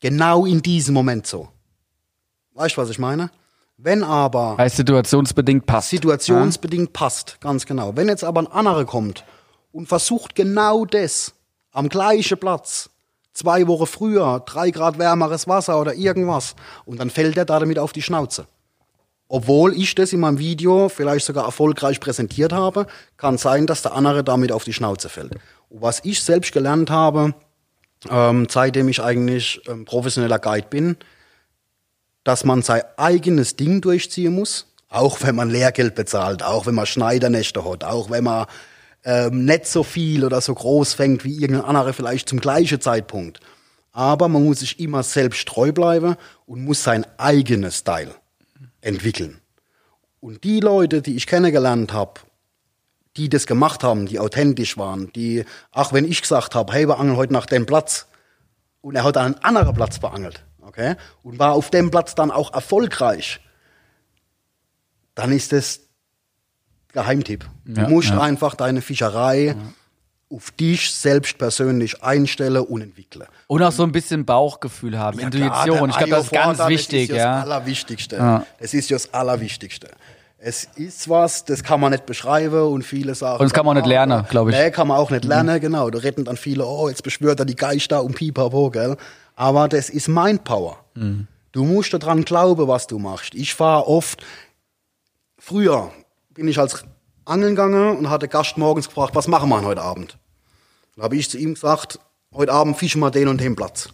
[0.00, 1.48] genau in diesem Moment so.
[2.54, 3.30] Weißt du, was ich meine?
[3.82, 5.88] Wenn aber es situationsbedingt passt.
[5.88, 7.96] situationsbedingt passt, ganz genau.
[7.96, 9.24] Wenn jetzt aber ein anderer kommt
[9.72, 11.32] und versucht genau das
[11.72, 12.90] am gleichen Platz,
[13.32, 17.92] zwei Wochen früher, drei Grad wärmeres Wasser oder irgendwas, und dann fällt er damit auf
[17.92, 18.46] die Schnauze.
[19.28, 23.94] Obwohl ich das in meinem Video vielleicht sogar erfolgreich präsentiert habe, kann sein, dass der
[23.94, 25.36] andere damit auf die Schnauze fällt.
[25.70, 27.32] Und was ich selbst gelernt habe,
[28.10, 30.96] ähm, seitdem ich eigentlich ähm, professioneller Guide bin,
[32.24, 36.86] dass man sein eigenes Ding durchziehen muss, auch wenn man Lehrgeld bezahlt, auch wenn man
[36.86, 38.46] Schneidernächte hat, auch wenn man
[39.04, 43.40] ähm, nicht so viel oder so groß fängt wie irgendein anderer vielleicht zum gleichen Zeitpunkt.
[43.92, 46.16] Aber man muss sich immer selbst treu bleiben
[46.46, 48.14] und muss sein eigenes Style
[48.80, 49.40] entwickeln.
[50.20, 52.20] Und die Leute, die ich kennengelernt habe,
[53.16, 56.98] die das gemacht haben, die authentisch waren, die, ach, wenn ich gesagt habe, hey, wir
[56.98, 58.06] angeln heute nach dem Platz,
[58.82, 62.54] und er hat einen anderen Platz beangelt, okay, und war auf dem Platz dann auch
[62.54, 63.40] erfolgreich,
[65.14, 65.80] dann ist das
[66.92, 67.44] Geheimtipp.
[67.66, 68.20] Ja, du musst ja.
[68.20, 69.54] einfach deine Fischerei
[70.32, 73.26] auf dich selbst persönlich einstellen und entwickeln.
[73.48, 75.90] Und auch so ein bisschen Bauchgefühl haben, Ja, Intuition.
[75.90, 77.34] ich glaube, das ist ganz Eiervorrat, wichtig, Das ist ja ja.
[77.34, 78.16] das Allerwichtigste.
[78.16, 78.46] Ja.
[78.60, 79.88] Das ist ja das Allerwichtigste.
[80.38, 83.40] Es ist was, das kann man nicht beschreiben und viele sagen.
[83.40, 84.56] Und das kann man auch nicht lernen, glaube ich.
[84.56, 85.90] Nee, kann man auch nicht lernen, genau.
[85.90, 88.96] Da retten dann viele, oh, jetzt beschwört er die Geister und pipapo, gell.
[89.40, 90.84] Aber das ist Mindpower.
[90.94, 91.26] Mhm.
[91.52, 93.34] Du musst daran glauben, was du machst.
[93.34, 94.22] Ich fahre oft,
[95.38, 95.90] früher
[96.28, 96.84] bin ich als
[97.24, 100.18] Angeln gegangen und hatte Gast morgens gefragt, was machen wir heute Abend?
[100.94, 102.00] Dann habe ich zu ihm gesagt,
[102.34, 103.88] heute Abend fischen wir den und den Platz.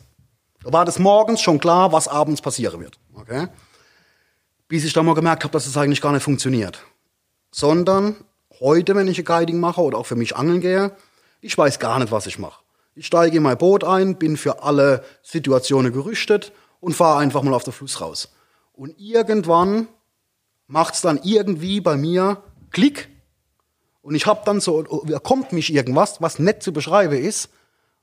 [0.64, 2.98] Da war das morgens schon klar, was abends passieren wird.
[3.14, 3.46] Okay?
[4.66, 6.82] Bis ich dann mal gemerkt habe, dass es eigentlich gar nicht funktioniert.
[7.52, 8.16] Sondern
[8.58, 10.90] heute, wenn ich ein Guiding mache oder auch für mich angeln gehe,
[11.40, 12.65] ich weiß gar nicht, was ich mache.
[12.96, 17.54] Ich steige in mein Boot ein, bin für alle Situationen gerüstet und fahre einfach mal
[17.54, 18.32] auf den Fluss raus.
[18.72, 19.86] Und irgendwann
[20.66, 23.08] macht's dann irgendwie bei mir Klick
[24.06, 24.84] und ich habe dann so,
[25.24, 27.50] kommt mich irgendwas, was nicht zu beschreiben ist,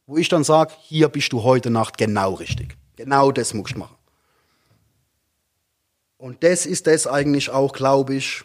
[0.06, 2.76] wo ich dann sage, hier bist du heute Nacht genau richtig.
[2.98, 3.96] Genau das musst du machen.
[6.18, 8.44] Und das ist das eigentlich auch, glaube ich,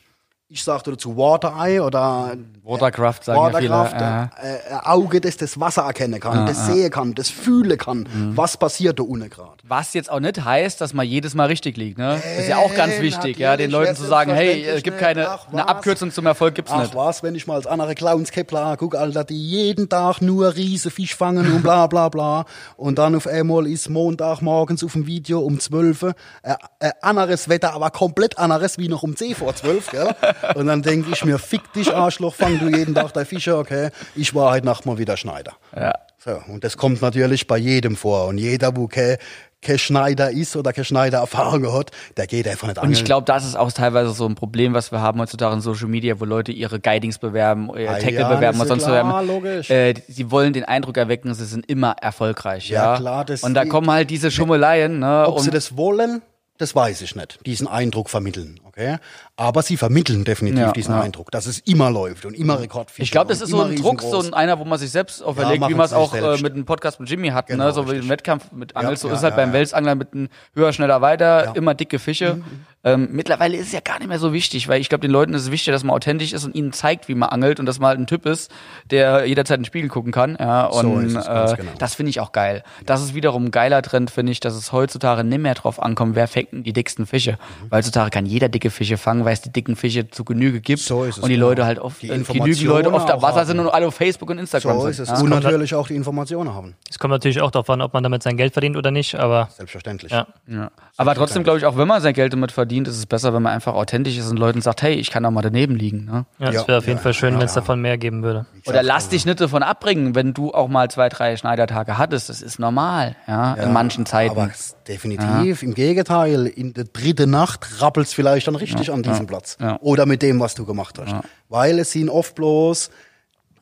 [0.50, 2.32] ich sagte dazu Watereye oder
[2.64, 4.30] Watercraft sagen ja viele, Watercraft, ja.
[4.42, 8.34] äh, äh, Auge, das das Wasser erkennen kann, das sehen kann, das fühlen kann, Mhm.
[8.36, 9.58] was passiert da unten gerade.
[9.64, 12.14] Was jetzt auch nicht heißt, dass man jedes Mal richtig liegt, ne?
[12.22, 15.28] Das ist ja auch ganz wichtig, ja, den Leuten zu sagen, hey, es gibt keine,
[15.28, 15.68] Ach, eine?
[15.68, 16.94] Abkürzung zum Erfolg gibt's Ach nicht.
[16.94, 21.14] was, wenn ich mal als andere Clowns Kepler guck, Alter, die jeden Tag nur Riesenfisch
[21.14, 22.46] fangen und bla bla bla.
[22.78, 26.90] Und dann auf einmal ist Montag morgens auf dem Video um 12 Uhr äh, äh,
[27.02, 30.14] anderes Wetter, aber komplett anderes wie noch um 10 vor 12, gell?
[30.54, 33.90] Und dann denke ich mir, fick dich Arschloch, fang du jeden Tag dein Fischer, okay?
[34.14, 35.52] Ich war heute Nacht mal wieder Schneider.
[35.76, 35.92] Ja.
[36.18, 38.26] So, und das kommt natürlich bei jedem vor.
[38.26, 39.16] Und jeder, wo kein,
[39.62, 43.24] kein Schneider ist oder kein Schneider Erfahrung hat, der geht einfach nicht Und ich glaube,
[43.24, 46.24] das ist auch teilweise so ein Problem, was wir haben heutzutage in Social Media, wo
[46.24, 49.26] Leute ihre Guidings bewerben, ihr Ah, Tackle ja, bewerben und sonst klar, bewerben.
[49.28, 49.70] logisch.
[49.70, 52.68] Äh, sie wollen den Eindruck erwecken, sie sind immer erfolgreich.
[52.68, 55.24] Ja, Ja, klar, das- Und da kommen halt diese Schummeleien, ne?
[55.28, 56.20] Ob sie das wollen
[56.60, 58.98] das weiß ich nicht, diesen Eindruck vermitteln, okay?
[59.36, 61.00] Aber sie vermitteln definitiv Ja, diesen ja.
[61.00, 63.02] Eindruck, dass es immer läuft und immer Rekordfische.
[63.02, 65.60] Ich glaube, das ist so ein Druck, so ein einer, wo man sich selbst auferlegt,
[65.60, 66.42] machen wie man es auch äh, selbst.
[66.42, 67.72] mit dem Podcast mit Jimmy hatten, Genau, ne?
[67.72, 68.04] so wie richtig.
[68.06, 69.54] im Wettkampf mit Angels, so ja, ist halt ja, beim ja.
[69.54, 71.50] Welsangler mit einem höher, schneller, weiter, Ja.
[71.50, 72.40] Mhm, immer dicke Fische.
[72.84, 75.34] Ähm, mittlerweile ist es ja gar nicht mehr so wichtig, weil ich glaube, den Leuten
[75.34, 77.80] ist es wichtig, dass man authentisch ist und ihnen zeigt, wie man angelt und dass
[77.80, 78.50] man halt ein Typ ist,
[78.90, 80.36] der jederzeit in den Spiegel gucken kann.
[80.38, 81.72] Ja, So und ganz äh, genau.
[81.78, 82.62] das finde ich auch geil.
[82.86, 86.14] Das ist wiederum ein geiler Trend, finde ich, dass es heutzutage nicht mehr drauf ankommt,
[86.14, 87.32] wer fängt denn die dicksten Fische.
[87.32, 87.70] Mhm.
[87.70, 90.80] Weil heutzutage kann jeder dicke Fische fangen, weil es die dicken Fische zu Genüge gibt
[90.82, 91.48] So ist es, und die genau.
[91.48, 93.46] Leute halt oft, Die äh, genügend Leute oft am Wasser haben.
[93.46, 94.90] sind und alle auf Facebook und Instagram So sind.
[94.90, 95.08] ist es.
[95.08, 95.18] Ja.
[95.20, 96.74] Und natürlich auch die Informationen haben.
[96.90, 99.48] Es kommt natürlich auch darauf an, ob man damit sein Geld verdient oder nicht, aber
[99.56, 100.12] Selbstverständlich.
[100.12, 100.26] ja.
[100.46, 100.70] Ja.
[100.96, 103.42] Aber trotzdem glaube ich, auch wenn man sein Geld damit verdient, ist es besser, wenn
[103.42, 106.04] man einfach authentisch ist und Leuten sagt, hey, ich kann auch mal daneben liegen.
[106.06, 106.26] Ne?
[106.38, 108.22] Ja, es Ja, wäre auf jeden ja, Fall schön, ja, wenn es davon mehr geben
[108.22, 108.46] würde.
[108.66, 112.28] Oder lass dich nicht davon abbringen, wenn du auch mal zwei, drei Schneidertage hattest.
[112.28, 114.32] Das ist normal, ja, in manchen Zeiten.
[114.38, 119.26] Aber es- definitiv, im Gegenteil, in der dritten Nacht rappelst vielleicht dann richtig an diesem
[119.26, 119.56] Platz.
[119.60, 119.78] ja.
[119.80, 121.14] Oder mit dem, was du gemacht hast.
[121.48, 122.90] Weil es sind oft bloß,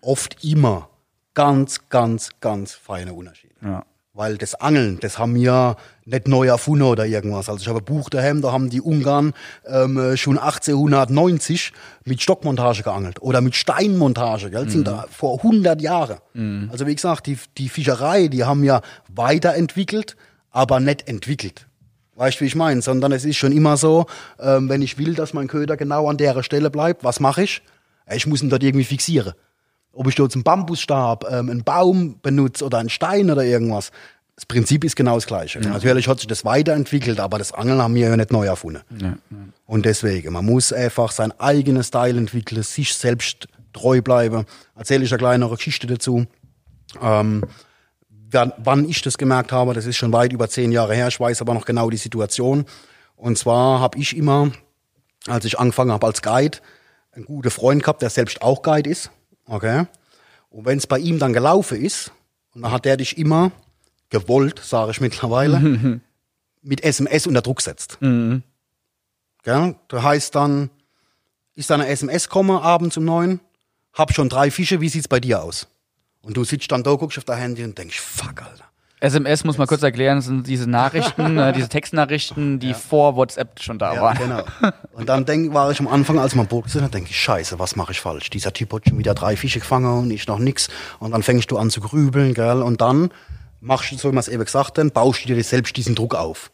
[0.01, 0.89] oft immer
[1.35, 3.55] ganz, ganz, ganz feine Unterschiede.
[3.63, 3.85] Ja.
[4.15, 5.77] Weil das Angeln, das haben wir
[6.07, 7.51] nicht neu erfunden oder irgendwas.
[7.51, 9.35] Also ich habe ein Buch daheim, da haben die Ungarn
[9.67, 11.73] ähm, schon 1890
[12.07, 14.51] mit Stockmontage geangelt oder mit Steinmontage.
[14.51, 14.71] Gell?
[14.71, 16.17] Sind da vor 100 Jahren.
[16.73, 20.17] Also wie gesagt, die, die Fischerei, die haben ja weiterentwickelt,
[20.51, 21.67] aber nicht entwickelt.
[22.17, 22.83] Weißt du, wie ich meine?
[22.83, 24.07] Sondern es ist schon immer so,
[24.41, 27.63] ähm, wenn ich will, dass mein Köder genau an der Stelle bleibt, was mache ich?
[28.13, 29.35] Ich muss ihn dort irgendwie fixieren.
[29.93, 33.91] Ob ich dort einen Bambusstab, ähm, einen Baum benutze oder einen Stein oder irgendwas.
[34.35, 35.61] Das Prinzip ist genau das gleiche.
[35.61, 38.83] Natürlich hat sich das weiterentwickelt, aber das Angeln haben wir ja nicht neu erfunden.
[39.65, 44.45] Und deswegen, man muss einfach sein eigenes Style entwickeln, sich selbst treu bleiben.
[44.75, 46.27] Erzähle ich eine kleinere Geschichte dazu.
[47.01, 47.45] Ähm,
[48.31, 51.41] wann, ich das gemerkt habe, das ist schon weit über zehn Jahre her, ich weiß
[51.41, 52.65] aber noch genau die Situation.
[53.17, 54.53] Und zwar habe ich immer,
[55.27, 56.59] als ich angefangen habe als Guide,
[57.13, 59.11] einen guten Freund gehabt, der selbst auch Guide ist.
[59.47, 59.87] Okay.
[60.51, 62.13] Und wenn es bei ihm dann gelaufen ist,
[62.55, 63.53] und dann hat der dich immer
[64.11, 66.01] gewollt, sage ich mittlerweile,
[66.63, 67.99] mit SMS unter Druck setzt.
[69.43, 69.77] Gell?
[69.89, 70.71] Das heißt dann,
[71.55, 73.41] ist dann eine SMS komme abends um neun,
[73.93, 75.69] hab schon drei Fische, wie sieht's bei dir aus?
[76.27, 78.65] Und du sitzt dann da, guckst auf dein Handy und denkst, fuck, Alter.
[78.99, 83.79] SMS muss man kurz erklären, sind diese Nachrichten, äh, diese Textnachrichten, die vor WhatsApp schon
[83.79, 84.19] da Ja, waren.
[84.19, 84.43] genau.
[84.93, 87.61] Und dann denk, war ich am Anfang, als man Boot gesehen hat, denke ich, scheiße,
[87.61, 88.29] was mache ich falsch?
[88.31, 90.69] Dieser Typ hat schon wieder drei Fische gefangen und ich noch nix.
[90.99, 92.61] Und dann fängst du an zu grübeln, gell?
[92.61, 93.11] Und dann
[93.61, 96.17] machst du, so wie man es eben gesagt hat, baust du dir selbst diesen Druck
[96.17, 96.51] auf.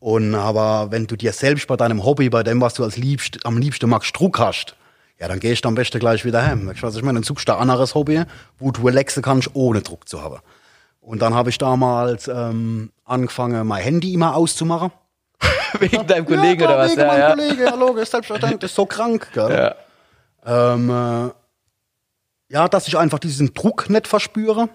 [0.00, 3.46] Und aber wenn du dir selbst bei deinem Hobby, bei dem, was du als liebst,
[3.46, 4.76] am liebsten magst, Druck hast,
[5.18, 6.66] ja, dann gehst du am besten gleich wieder heim.
[6.66, 7.16] Weißt du, was ich meine?
[7.18, 8.22] Dann suchst du ein anderes Hobby,
[8.58, 10.38] wo du relaxen kannst, ohne Druck zu haben.
[11.00, 14.90] Und dann habe ich damals ähm, angefangen, mein Handy immer auszumachen.
[15.78, 16.90] Wegen deinem Kollegen ja, oder was?
[16.90, 17.30] Wegen Ja, meinem ja.
[17.34, 19.74] Kollege, ja, logisch, selbstverständlich, ist so krank, gell?
[20.46, 20.74] Ja.
[20.74, 21.30] Ähm, äh,
[22.48, 24.68] ja, dass ich einfach diesen Druck nicht verspüre.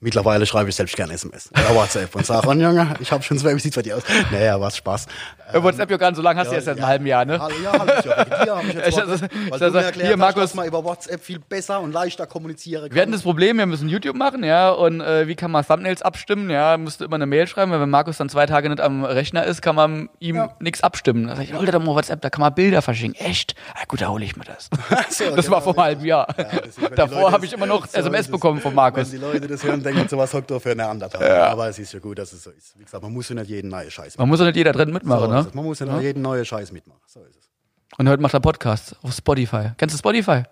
[0.00, 3.54] Mittlerweile schreibe ich selbst gerne SMS oder WhatsApp und sage, Junge, ich habe schon zwei,
[3.54, 4.02] wie sieht's bei dir aus?
[4.30, 5.06] Naja, was Spaß.
[5.52, 7.34] Äh, WhatsApp ja nicht so lange hast du erst seit einem halben Jahr, ne?
[7.36, 7.86] Ja, Jahr.
[7.86, 10.42] Wegen dir hab ich jetzt Ich- das- weil das- du mir erklärt hier, Markus.
[10.42, 12.94] dass man über WhatsApp viel besser und leichter kommunizieren kann.
[12.94, 16.02] Wir hatten das Problem, wir müssen YouTube machen, ja, und äh, wie kann man Thumbnails
[16.02, 19.04] abstimmen, ja, musste immer eine Mail schreiben, weil wenn Markus dann zwei Tage nicht am
[19.04, 20.48] Rechner ist, kann man ihm Ja.
[20.60, 21.28] nichts abstimmen.
[21.28, 23.14] Da sag ich, hol dir doch mal WhatsApp, da kann man Bilder verschicken.
[23.14, 23.54] Echt?
[23.74, 24.68] Ah, gut, da hole ich mir das.
[25.08, 26.26] So, das war vor einem halben Jahr.
[26.36, 29.12] Ja, Davor habe ich immer noch so SMS bekommen von Markus.
[29.12, 31.22] Wenn die Leute das hören, denken sie, was hockt da für eine Anderthalb.
[31.50, 32.78] Aber es ist ja gut, dass es so ist.
[32.78, 34.92] Wie gesagt, man muss ja nicht jeden neuen Scheiß Man muss ja nicht jeder drin
[34.92, 35.46] mitmachen, So ne?
[35.52, 37.00] Man muss ja nicht jeden neuen Scheiß mitmachen.
[37.06, 37.50] So ist es.
[37.98, 39.70] Und heute macht er Podcast auf Spotify.
[39.76, 40.42] Kennst du Spotify?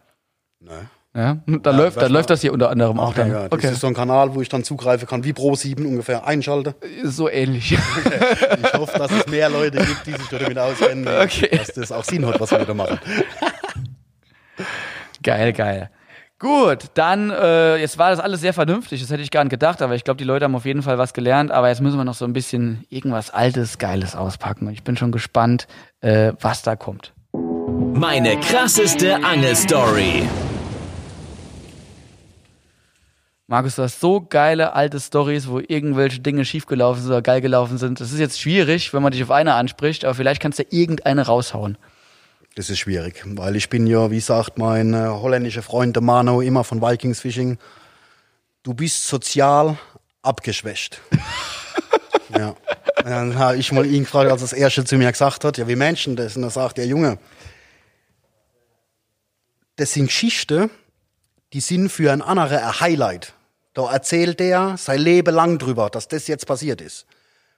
[0.61, 0.89] Ne?
[1.15, 3.31] Ja, da läuft, da was läuft das hier unter anderem auch dann.
[3.31, 3.43] ja.
[3.49, 6.27] Das Okay, ist so ein Kanal, wo ich dann zugreifen kann, wie Pro 7 ungefähr
[6.27, 6.75] einschalte.
[7.05, 7.77] so ähnlich.
[8.65, 11.51] Ich hoffe, dass es mehr Leute gibt, die sich damit auskennen, Okay.
[11.55, 12.99] dass das auch Sinn hat, was wir da machen.
[15.23, 15.91] Geil, geil.
[16.43, 19.81] Gut, dann, äh, jetzt war das alles sehr vernünftig, das hätte ich gar nicht gedacht,
[19.81, 22.05] aber ich glaube, die Leute haben auf jeden Fall was gelernt, aber jetzt müssen wir
[22.05, 24.67] noch so ein bisschen irgendwas Altes, Geiles auspacken.
[24.67, 25.69] Und ich bin schon gespannt,
[26.01, 27.13] äh, was da kommt.
[27.33, 30.29] Meine krasseste Angelstory.
[33.47, 37.79] Markus, du hast so geile alte Stories, wo irgendwelche Dinge schiefgelaufen sind oder geil gelaufen
[37.79, 38.01] sind.
[38.01, 41.25] Das ist jetzt schwierig, wenn man dich auf eine anspricht, aber vielleicht kannst du irgendeine
[41.25, 41.79] raushauen.
[42.55, 46.43] Das ist schwierig, weil ich bin ja, wie sagt mein äh, holländischer Freund der Mano
[46.43, 47.59] immer von Vikings Fishing,
[48.63, 49.79] du bist sozial
[50.21, 51.01] abgeschwächt.
[52.39, 52.55] ja.
[53.05, 55.67] Dann habe ich mal ihn gefragt, als er das erste zu mir gesagt hat, ja,
[55.67, 56.37] wie Menschen das?
[56.37, 57.19] Und er sagt, ja Junge,
[59.77, 60.71] das sind Geschichten,
[61.55, 63.33] die sind für ein anderer ein Highlight.
[63.75, 67.07] Da erzählt er sein Leben lang drüber, dass das jetzt passiert ist.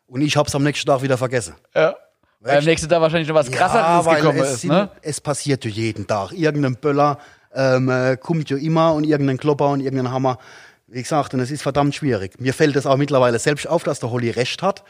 [0.07, 1.55] Und ich hab's am nächsten Tag wieder vergessen.
[1.75, 1.97] Ja.
[2.45, 4.91] Weil am nächsten Tag wahrscheinlich noch was krasseres weil gekommen es, ist, sind, ne?
[5.01, 6.33] es passiert ja jeden Tag.
[6.33, 7.19] Irgendein Böller
[7.55, 10.39] ähm, äh, kommt ja immer und irgendein Klopper und irgendein Hammer.
[10.87, 12.39] Wie gesagt, und es ist verdammt schwierig.
[12.39, 14.85] Mir fällt es auch mittlerweile selbst auf, dass der Holly recht hat.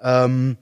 [0.00, 0.56] Ähm,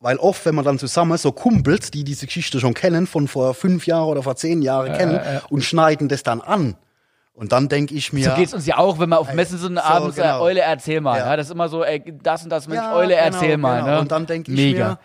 [0.00, 3.54] weil oft, wenn man dann zusammen so Kumpels, die diese Geschichte schon kennen, von vor
[3.54, 5.20] fünf Jahren oder vor zehn Jahren kennen
[5.50, 6.74] und schneiden das dann an.
[7.40, 8.28] Und dann denke ich mir.
[8.28, 10.42] So geht's uns ja auch, wenn wir auf Messen sind so, abends, äh, genau.
[10.42, 11.18] Eule, erzähl mal.
[11.18, 11.26] Ja.
[11.26, 11.36] Ja.
[11.38, 13.80] das ist immer so, ey, das und das, Mensch, Ja, Eule, genau, erzähl mal.
[13.80, 13.92] genau.
[13.94, 14.00] Ne?
[14.00, 14.88] Und dann denke ich Mega.
[14.90, 14.98] mir,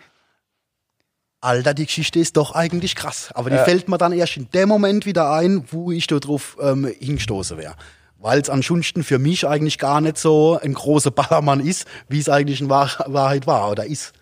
[1.40, 3.30] Alter, die Geschichte ist doch eigentlich krass.
[3.34, 6.58] Aber die fällt mir dann erst in dem Moment wieder ein, wo ich da drauf
[6.60, 7.74] ähm, hingestoßen wäre.
[8.18, 12.28] Weil es ansonsten für mich eigentlich gar nicht so ein großer Ballermann ist, wie es
[12.28, 14.12] eigentlich in Wahr Wahrheit war oder ist.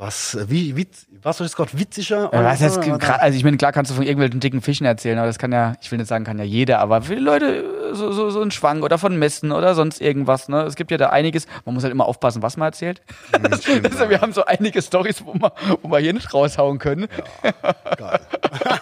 [0.00, 2.30] Was, wie, witz, was ist gerade witziger?
[2.32, 5.26] Ja, was heißt, also ich meine, klar kannst du von irgendwelchen dicken Fischen erzählen, aber
[5.26, 8.12] das kann ja, ich will nicht sagen, kann ja jeder, aber für die Leute so,
[8.12, 10.48] so, so ein Schwank oder von Messen oder sonst irgendwas.
[10.48, 10.62] Ne?
[10.62, 13.02] Es gibt ja da einiges, man muss halt immer aufpassen, was man erzählt.
[13.42, 17.08] also wir haben so einige Stories, wo wir, wo wir hier nicht raushauen können.
[17.42, 18.20] Geil.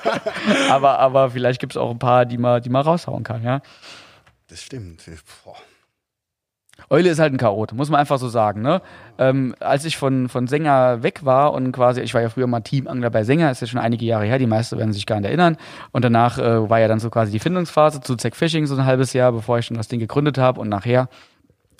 [0.68, 3.62] aber, aber vielleicht gibt es auch ein paar, die man, die man raushauen kann, ja.
[4.48, 5.02] Das stimmt.
[5.44, 5.56] Boah.
[6.88, 8.62] Eule ist halt ein Chaot, muss man einfach so sagen.
[8.62, 8.80] Ne?
[9.18, 12.60] Ähm, als ich von, von Sänger weg war und quasi, ich war ja früher mal
[12.60, 15.28] Teamangler bei Sänger, ist ja schon einige Jahre her, die meisten werden sich gar nicht
[15.28, 15.56] erinnern.
[15.92, 18.84] Und danach äh, war ja dann so quasi die Findungsphase zu Zack Fishing, so ein
[18.84, 20.60] halbes Jahr, bevor ich schon das Ding gegründet habe.
[20.60, 21.08] Und nachher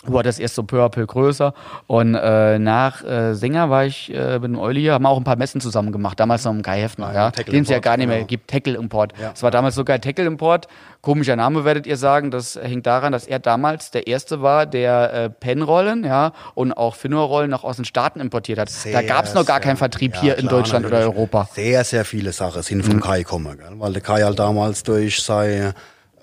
[0.09, 1.55] wurde das erst so peu à peu größer.
[1.87, 5.17] Und äh, nach äh, Sänger war ich äh, mit dem Euli hier, haben wir auch
[5.19, 7.79] ein paar Messen zusammen gemacht, damals noch im Kai Hefner, ja, Tackle den es ja
[7.79, 8.27] gar nicht mehr genau.
[8.29, 9.13] gibt, Tackle Import.
[9.21, 9.33] Ja.
[9.35, 10.67] Es war damals sogar Tackle Import.
[11.03, 12.31] Komischer Name werdet ihr sagen.
[12.33, 16.97] Das hängt daran, dass er damals der erste war, der äh, Pennrollen, ja, und auch
[16.97, 18.71] Finnorrollen noch aus den Staaten importiert hat.
[18.93, 20.99] da gab es noch gar sehr- keinen Vertrieb ja, hier in klar, Deutschland oder.
[20.99, 21.49] Europa.
[21.53, 22.83] Sehr, sehr viele Sachen sind Mhm.
[22.91, 23.69] vom Kai gekommen, gell?
[23.79, 25.75] weil der Kai halt damals durch seine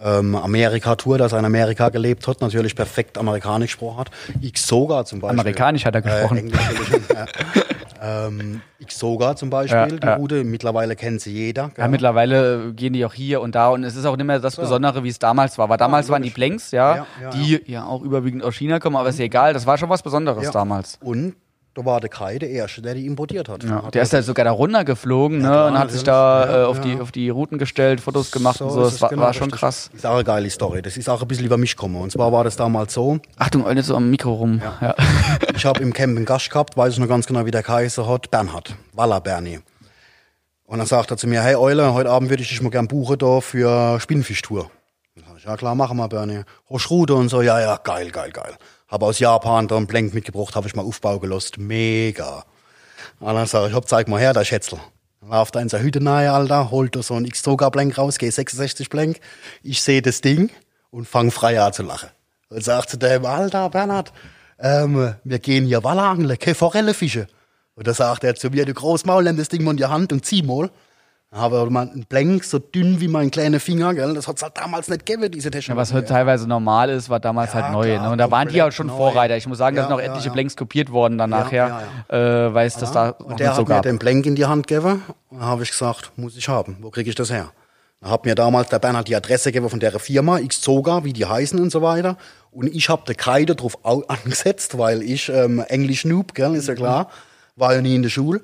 [0.02, 4.12] ähm, Amerika-Tour, dass er in Amerika gelebt hat, natürlich perfekt amerikanisch gesprochen hat.
[4.42, 5.40] Ich sogar zum Beispiel.
[5.40, 6.38] Amerikanisch hat er gesprochen.
[6.38, 7.26] Äh, Englisch natürlich, ja.
[8.28, 10.16] ähm, ich sogar zum Beispiel, Ja, die ja.
[10.16, 11.72] Route, mittlerweile kennt sie jeder.
[11.78, 14.40] Ja, mittlerweile äh, gehen die auch hier und da und es ist auch nicht mehr
[14.40, 15.70] das Besondere, wie es damals war.
[15.70, 16.34] Weil damals waren die.
[16.34, 17.86] Blanks, ja, die ja.
[17.86, 20.98] auch überwiegend aus China kommen, aber ist ja egal, das war schon was Besonderes damals.
[21.00, 21.36] Und
[21.76, 23.64] da war der Kai der Erste, der die importiert hat.
[23.64, 26.62] Ja, der er- ist ja sogar da runtergeflogen ne, klar, und hat sich da Ja,
[26.62, 26.84] äh, auf, ja.
[26.84, 28.82] die, auf die Routen gestellt, Fotos gemacht und so.
[28.82, 29.90] Das war, genau war schon krass.
[29.94, 30.82] Ist auch eine geile Story.
[30.84, 31.96] Das ist auch ein bisschen über mich gekommen.
[31.96, 34.62] Und zwar war das damals so, Achtung, Eule, so am Mikro rum.
[34.82, 34.96] Ja.
[35.56, 38.08] Ich habe im Camp einen Gast gehabt, weiß ich noch ganz genau, wie der Kaiser
[38.08, 39.60] hat, Bernhard, Waller Bernie.
[40.66, 42.88] Und dann sagt er zu mir, hey Eule, heute Abend würde ich dich mal gern
[42.88, 44.70] buchen da für Spinnfischtour.
[45.16, 46.42] Dann sag ich, ja klar, machen wir, Bernie.
[46.70, 48.54] Hast Rute und so, ja, ja, geil, geil, geil.
[48.94, 52.46] Habe aus Japan da einen Blank mitgebracht, habe ich mal Aufbau gelost, mega.
[53.20, 54.78] Und dann sag ich, hopp, zeig mal her, der Schätzl.
[55.20, 58.92] Dann läuft er in seine Hütte nahe, Alter, holt da so ein X-Toga-Blank raus, G66
[58.92, 59.20] Blank.
[59.64, 60.52] Ich sehe das Ding
[60.92, 62.10] und fang frei an zu lachen.
[62.50, 64.14] Und sagt zu dem, Alter, Bernhard,
[64.60, 67.26] ähm, wir gehen hier Waller angeln, keine Forelle fischen.
[67.74, 70.14] Und da sagt er zu mir, du Großmaul, nimm das Ding mal in die Hand
[70.14, 70.70] und zieh mal.
[71.34, 74.14] Habe ich mal einen Blank, so dünn wie mein kleiner Finger, gell?
[74.14, 75.78] Das hat's halt damals nicht gegeben, diese Ja, Technik.
[75.78, 77.92] was heute teilweise normal ist, war damals Ja, halt neu.
[77.92, 78.12] klar, ne?
[78.12, 78.96] Und da waren die auch schon neu.
[78.98, 79.36] Vorreiter.
[79.36, 80.34] Ich muss sagen, da Ja, sind auch ja, etliche ja.
[80.34, 82.16] Blanks kopiert worden dann nachher, ja,
[82.48, 83.82] Äh, weil es das da noch Und der so hat mir gab.
[83.84, 85.02] den Blank in die Hand gegeben.
[85.32, 86.78] Und habe ich gesagt, muss ich haben.
[86.82, 87.52] Wo kriege ich das her?
[88.02, 91.26] Dann hat mir damals der Bernhard die Adresse gegeben von der Firma, Xzoga, wie die
[91.26, 92.16] heißen und so weiter.
[92.52, 96.54] Und ich habe den Kai da drauf au- angesetzt, weil ich ähm, Englisch Noob, gell,
[96.54, 97.10] ist ja klar,
[97.56, 98.42] war ja nie in der Schule.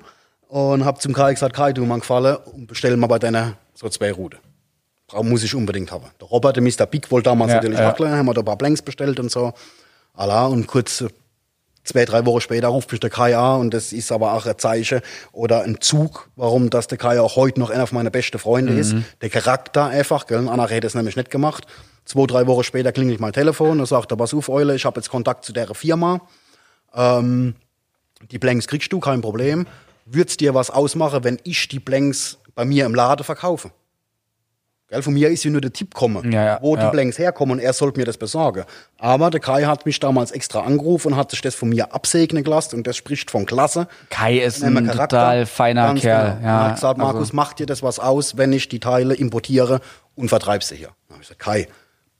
[0.50, 3.88] Und habe zum Kai gesagt, Kai, du mir gefallen und bestell mal bei deiner so
[3.88, 4.12] zwei.
[4.12, 6.04] Brauch- Muss ich unbedingt haben.
[6.20, 6.86] Der Robert, der Mr.
[6.86, 7.86] Big, wollte damals Ja, natürlich ja.
[7.86, 9.52] wackeln, haben wir da ein paar Blanks bestellt und so.
[10.14, 11.08] Allah, und kurz äh,
[11.84, 14.58] zwei, drei Wochen später ruft mich der Kai an und das ist aber auch ein
[14.58, 15.00] Zeichen
[15.32, 18.72] oder ein Zug, warum das der Kai auch heute noch einer von meinen besten Freunde
[18.74, 18.94] ist.
[19.22, 20.48] Der Charakter einfach, gell?
[20.48, 21.64] Anna hätte es nämlich nicht gemacht.
[22.04, 25.10] Zwei, drei Wochen später klingelt mein Telefon und sagt, pass auf, Eule, ich habe jetzt
[25.10, 26.20] Kontakt zu der Firma.
[26.92, 27.54] Ähm,
[28.32, 29.66] die Blanks kriegst du, kein Problem.
[30.12, 33.70] Würd's dir was ausmachen, wenn ich die Blanks bei mir im Laden verkaufe?
[34.88, 36.90] Gell, von mir ist ja nur der Tipp kommen, Ja, ja, wo die ja.
[36.90, 38.64] Blanks herkommen und er sollte mir das besorgen.
[38.98, 42.42] Aber der Kai hat mich damals extra angerufen und hat sich das von mir absegnen
[42.42, 43.86] gelassen und das spricht von Klasse.
[44.10, 45.06] Kai ist ein Charakter.
[45.06, 46.34] total feiner Ganz Kerl.
[46.38, 46.42] Genau.
[46.44, 49.14] Ja, er hat gesagt, also- Markus, macht dir das was aus, wenn ich die Teile
[49.14, 49.80] importiere
[50.16, 50.88] und vertreibe sie hier?
[51.06, 51.68] Dann habe ich gesagt, Kai,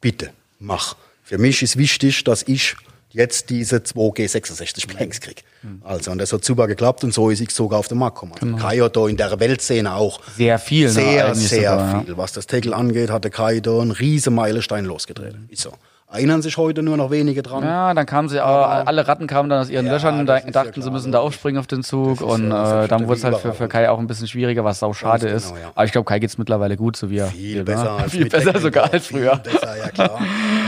[0.00, 0.30] bitte,
[0.60, 0.94] mach.
[1.24, 2.76] Für mich ist wichtig, dass ich
[3.10, 5.44] jetzt diese 2G66 Blanks krieg.
[5.62, 5.82] Hm.
[5.84, 8.32] Also, und das hat super geklappt und so ist ich sogar auf den Markt gekommen.
[8.40, 10.36] Also Kai hat da in der Weltszene auch Genau.
[10.36, 12.16] Sehr viel, ne, sehr, sehr sogar, viel.
[12.16, 15.34] Was das Tackle angeht, hat der Kai da einen riesen Meilenstein losgedreht.
[15.48, 15.72] Ist so.
[16.12, 17.62] Erinnern sich heute nur noch wenige dran.
[17.62, 20.42] Ja, dann kamen sie, aber alle Ratten kamen dann aus ihren Ja, Löchern und das
[20.42, 22.88] da, ist ja dachten, sie müssen da aufspringen auf den Zug ist und ja äh,
[22.88, 25.48] dann wurde es halt für, für Kai auch ein bisschen schwieriger, was sau schade ist.
[25.48, 25.70] genau, ja.
[25.74, 28.04] Aber ich glaube, Kai geht's mittlerweile gut, so wie er Viel will, besser ne?
[28.08, 29.36] Viel besser sogar als früher.
[29.36, 30.18] Besser, ja klar.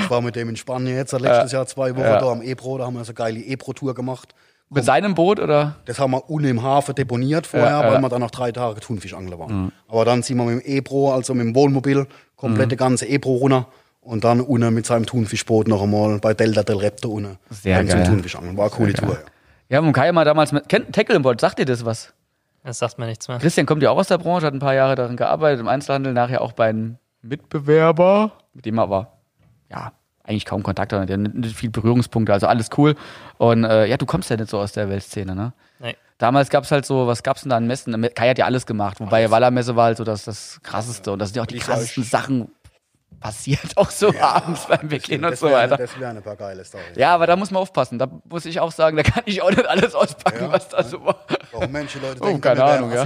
[0.05, 2.87] Ich war mit dem in Spanien jetzt letztes Jahr zwei Wochen da am Ebro, da
[2.87, 4.35] haben wir so eine geile Ebro-Tour gemacht.
[4.75, 5.75] Mit seinem Boot oder?
[5.85, 7.99] Das haben wir unten im Hafen deponiert vorher, Ja, weil ja.
[7.99, 8.03] Mhm.
[8.05, 9.71] wir dann noch drei Tage Thunfischangler waren.
[9.89, 12.07] Aber dann sind wir mit dem Ebro, also mit dem Wohnmobil,
[12.37, 13.67] komplett die ganze Ebro runter
[14.03, 17.39] und dann unten mit seinem Thunfischboot noch einmal bei Delta del Repte unten.
[17.51, 18.05] Sehr dann geil.
[18.05, 18.57] Zum Thunfischangeln.
[18.57, 19.19] War eine coole Tour, ja.
[19.69, 22.13] Ja, und Kai mal damals mit, kennt Tecklenboard, sagt dir das was?
[22.63, 23.39] Das sagt mir nichts mehr.
[23.39, 26.13] Christian kommt ja auch aus der Branche, hat ein paar Jahre darin gearbeitet, im Einzelhandel,
[26.13, 29.13] nachher auch bei einem Mitbewerber, mit dem er aber,
[29.71, 29.93] ja,
[30.25, 32.97] eigentlich kaum Kontakt hat, der hat nicht viel Berührungspunkte, also alles cool.
[33.39, 35.53] Und äh, ja, du kommst ja nicht so aus der Weltszene, ne?
[35.81, 35.97] Nee.
[36.19, 38.01] Damals gab's halt so, was gab's denn da an Messen?
[38.15, 41.27] Kai hat ja alles gemacht, wobei Wallermesse war halt so das, das krasseste und da
[41.27, 42.49] sind ja auch die krassesten Sachen
[43.23, 45.77] passiert, auch so abends beim Weggehen und so weiter.
[45.77, 46.97] das wären ein paar geile Storys.
[46.97, 47.99] Ja, aber da muss man aufpassen.
[47.99, 50.83] Da muss ich auch sagen, da kann ich auch nicht alles auspacken, Ja, was da
[50.83, 51.17] so war.
[51.53, 53.05] Warum Menschen Leute Oh, denken, keine wir wären Ahnung, ja.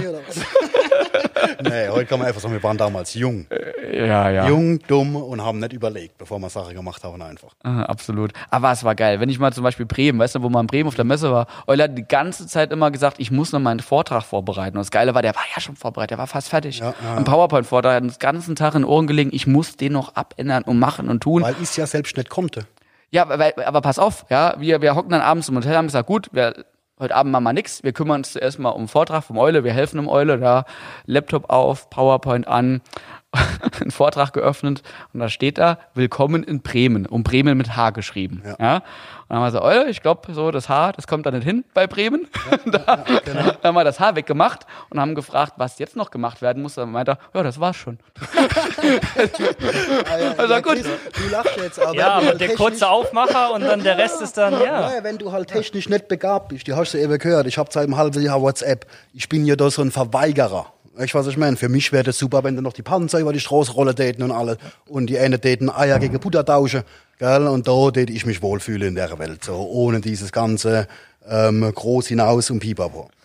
[1.63, 3.47] nee, heute kann man einfach sagen, wir waren damals jung.
[3.91, 4.47] Ja, ja.
[4.47, 7.55] Jung, dumm und haben nicht überlegt, bevor wir Sache gemacht haben einfach.
[7.63, 8.31] Ah, absolut.
[8.49, 9.19] Aber es war geil.
[9.19, 11.31] Wenn ich mal zum Beispiel Bremen, weißt du, wo man in Bremen auf der Messe
[11.31, 14.77] war, Euler hat die ganze Zeit immer gesagt, ich muss noch meinen Vortrag vorbereiten.
[14.77, 16.79] Und das Geile war, der war ja schon vorbereitet, der war fast fertig.
[16.79, 19.77] Ja, ja, Ein PowerPoint-Vortrag hat uns den ganzen Tag in den Ohren gelegen, ich muss
[19.77, 21.41] den noch abändern und machen und tun.
[21.41, 22.65] Weil ich es ja selbst nicht konnte.
[23.09, 26.07] Ja, weil, aber pass auf, ja, wir, wir hocken dann abends im Hotel, haben gesagt,
[26.07, 26.65] gut, wir,
[26.99, 29.73] heute Abend machen wir nix, wir kümmern uns zuerst mal um Vortrag vom Eule, wir
[29.73, 30.65] helfen dem Eule, da.
[31.05, 32.81] Laptop auf, PowerPoint an,
[33.81, 34.81] einen Vortrag geöffnet.
[35.13, 38.55] Und da steht da, willkommen in Bremen, um Bremen mit H geschrieben, ja.
[38.59, 38.83] Ja.
[39.29, 41.43] Und dann haben wir so, Eule, ich glaube, so das H, das kommt da nicht
[41.43, 42.27] hin bei Bremen.
[42.65, 43.51] da genau.
[43.61, 46.75] haben wir das H weggemacht und haben gefragt, was jetzt noch gemacht werden muss.
[46.75, 47.99] Dann meinte er, ja, das war's schon.
[50.37, 50.63] Also gut.
[50.73, 54.21] Chris, Du lachst jetzt, aber, Ja, aber der technisch- kurze Aufmacher und dann der Rest
[54.21, 54.93] ist dann, ja.
[54.95, 57.47] Ja, wenn du halt technisch nicht begabt bist, die hast du eben gehört.
[57.47, 58.85] Ich habe seit einem halben Jahr WhatsApp.
[59.13, 60.67] Ich bin ja da so ein Verweigerer.
[60.97, 61.57] Du, was ich meine?
[61.57, 64.23] Für mich wäre das super, wenn du noch die Panzer über die Straße rollen täten
[64.23, 64.57] und alle.
[64.87, 66.83] Und die eine täten Eier gegen Butter tauschen.
[67.19, 67.47] Gell?
[67.47, 69.43] Und da täte ich mich wohlfühlen in der Welt.
[69.43, 70.87] So, ohne dieses ganze
[71.27, 73.09] ähm, groß hinaus und Pipapo.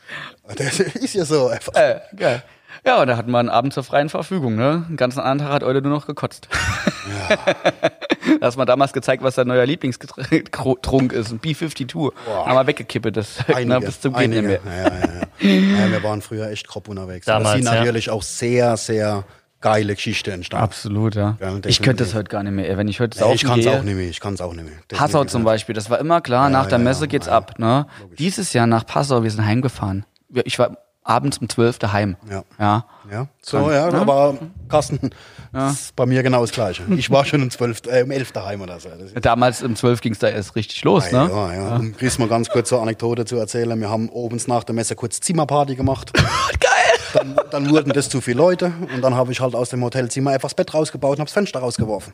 [0.57, 1.73] Das ist ja so einfach.
[1.75, 2.43] Äh, geil.
[2.85, 4.85] Ja, und da hatten wir einen Abend zur freien Verfügung, ne?
[4.89, 6.49] Den ganzen anderen Tag hat Eule nur noch gekotzt.
[7.29, 11.31] da hast mal damals gezeigt, was sein neuer Lieblingstrunk ist.
[11.31, 12.13] Ein B-52.
[12.27, 14.43] Haben wir weggekippt, das na, bis zum Gehen einige.
[14.43, 14.61] mehr.
[14.67, 15.85] Ja, ja, ja.
[15.85, 17.27] ja, wir waren früher echt grob unterwegs.
[17.27, 17.75] da Damals, sind ja.
[17.75, 19.25] natürlich auch sehr, sehr
[19.63, 20.65] geile Geschichten entstanden.
[20.65, 21.39] Absolut, ja.
[21.41, 22.77] Ja, ich könnte das heute gar nicht mehr.
[22.77, 24.11] Wenn ich heute Nee, ich kann es auch nicht mehr.
[24.11, 24.75] Ich kann es auch nicht mehr.
[24.89, 25.45] Passau Definitiv zum.
[25.45, 27.33] Beispiel, das war immer klar, nach der ja, Messe ja, geht's ja.
[27.33, 27.87] ab, ne?
[28.19, 30.05] Dieses Jahr nach Passau, wir sind heimgefahren.
[30.45, 32.17] Ich war abends um 12 daheim.
[32.31, 32.45] Ja.
[32.59, 32.87] Ja.
[33.11, 34.39] Ja, so, ja, aber
[34.69, 35.11] Carsten,
[35.53, 36.85] das ist bei mir genau das Gleiche.
[36.97, 38.89] Ich war schon um 12, äh, um 11 daheim oder so.
[39.21, 41.29] Damals um 12 ging's da erst richtig los, ne?
[41.31, 41.77] ja, ja.
[41.77, 43.79] Um Chris mal ganz kurz so eine Anekdote zu erzählen.
[43.81, 46.13] Wir haben obens nach der Messe kurz Zimmerparty gemacht.
[46.61, 46.71] Geil!
[47.13, 50.31] Dann, dann wurden das zu viele Leute und dann habe ich halt aus dem Hotelzimmer
[50.31, 52.13] einfach das Bett rausgebaut und habe das Fenster rausgeworfen.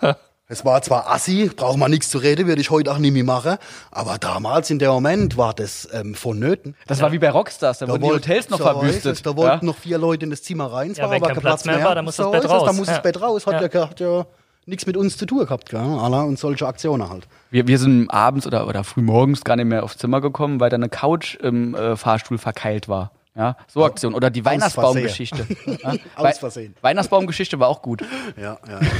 [0.48, 3.24] Es war zwar assi, braucht man nichts zu reden, würde ich heute auch nicht mehr
[3.24, 3.56] machen,
[3.90, 6.74] aber damals in dem Moment war das ähm, vonnöten.
[6.86, 9.14] Das war wie bei Rockstars, da, wurden die Hotels noch so verwüstet.
[9.16, 9.72] es, Da wollten ja?
[9.72, 10.90] noch vier Leute in das Zimmer rein.
[10.90, 12.50] Es Ja, war aber kein Platz mehr war, dann muss das so Bett ist es,
[12.50, 12.76] Da raus.
[12.76, 12.92] muss Ja.
[12.94, 13.46] das Bett raus.
[13.46, 13.88] Hat Ja.
[13.88, 14.26] hat ja
[14.66, 15.70] nichts mit uns zu tun gehabt.
[15.70, 15.80] Gell?
[15.80, 17.26] Alla und solche Aktionen halt.
[17.50, 20.74] Wir, wir sind abends oder, oder frühmorgens gar nicht mehr aufs Zimmer gekommen, weil da
[20.74, 23.12] eine Couch im äh, Fahrstuhl verkeilt war.
[23.34, 24.12] Ja, so Aktion.
[24.12, 25.46] Oder die Weihnachtsbaumgeschichte.
[26.16, 26.74] Aus Versehen.
[26.82, 28.02] Weihnachtsbaumgeschichte war auch gut.
[28.36, 28.80] Ja, ja.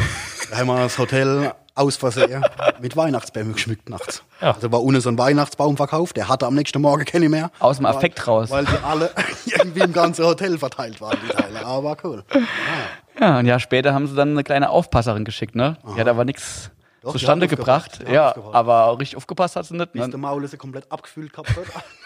[0.54, 2.44] Haben wir das Hotel aus Versehen
[2.80, 4.22] mit Weihnachtsbäumen geschmückt nachts.
[4.40, 4.52] Ja.
[4.52, 6.16] Also war ohne so ein Weihnachtsbaum verkauft.
[6.18, 7.50] Der hatte am nächsten Morgen keine mehr.
[7.60, 8.50] Aus dem Affekt raus.
[8.50, 9.10] Weil die alle
[9.46, 11.64] irgendwie im ganzen Hotel verteilt waren, die Teile.
[11.64, 12.24] Aber cool.
[13.18, 15.78] Ja, ein Jahr später haben sie dann eine kleine Aufpasserin geschickt, ne?
[15.96, 16.70] Die hat aber nichts
[17.10, 18.00] zustande gebracht.
[18.10, 19.92] Ja, aber richtig aufgepasst hat sie nicht.
[19.92, 20.10] Bis Ne?
[20.10, 21.46] der Maul ist komplett abgefüllt hat.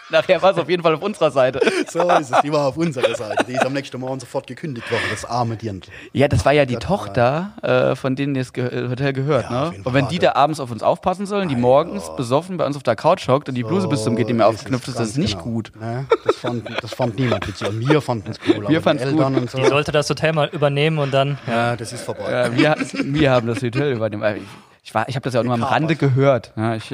[0.09, 1.59] Nachher war es auf jeden Fall auf unserer Seite.
[1.89, 2.41] So ist es.
[2.41, 3.45] Die war auf unserer Seite.
[3.45, 5.03] Die ist am nächsten Morgen sofort gekündigt worden.
[5.09, 5.89] Das arme Dirndl.
[6.11, 9.71] Ja, das war ja die Tochter, äh, von denen das Ge äh, Hotel gehört, Ja,
[9.71, 9.77] ne?
[9.83, 12.83] Und wenn die da abends auf uns aufpassen sollen, die morgens besoffen bei uns auf
[12.83, 14.87] der Couch hockt und die Bluse bis zum geht nicht mehr So ist es aufgeknüpft
[14.89, 15.43] ist, das ist nicht genau.
[15.43, 15.71] gut.
[15.79, 16.05] Ne?
[16.25, 17.67] Das, fand, das fand niemand witzig.
[17.87, 18.65] Wir fanden es cool.
[18.67, 19.41] die fanden's Eltern gut.
[19.43, 19.57] Und so.
[19.59, 22.29] Die sollte das Hotel mal übernehmen und dann, Ja, das ist vorbei.
[22.29, 24.23] Äh, wir, wir haben das Hotel übernommen.
[24.23, 24.43] Äh, Ich,
[24.83, 25.63] ich, war- ich habe das ja auch nur am.
[25.63, 26.53] Rande gehört.
[26.57, 26.93] Ja, ich,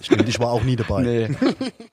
[0.00, 1.02] Stimmt, ich war auch nie dabei.
[1.02, 1.24] nee.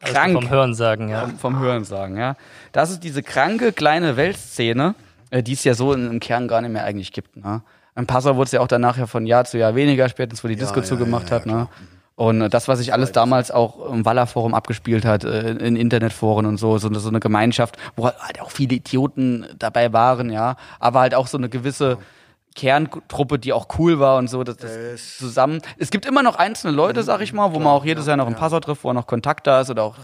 [0.02, 0.34] also Krank.
[0.34, 1.22] vom Hören sagen, ja.
[1.22, 2.36] vom, vom Hören sagen, ja.
[2.72, 4.96] Das ist diese kranke kleine Weltszene,
[5.30, 7.36] äh, die es ja so in, im Kern gar nicht mehr eigentlich gibt.
[7.38, 7.62] Ne?
[7.96, 10.48] In Passau wurde es ja auch danach ja von Jahr zu Jahr weniger, spätestens wo
[10.48, 11.46] die Disco ja, zugemacht ja, hat.
[11.46, 11.68] Ne?
[12.16, 16.46] Und äh, das, was sich alles damals auch im Waller-Forum abgespielt hat, äh, in Internetforen
[16.46, 20.56] und so, so eine, so eine Gemeinschaft, wo halt auch viele Idioten dabei waren, ja,
[20.80, 21.98] aber halt auch so eine gewisse
[22.58, 25.62] Kerntruppe, die auch cool war und so, das, das zusammen.
[25.78, 28.28] Es gibt immer noch einzelne Leute, sag ich mal, wo man auch jedes Jahr noch
[28.28, 29.96] ein Passau trifft, wo noch Kontakt da ist oder auch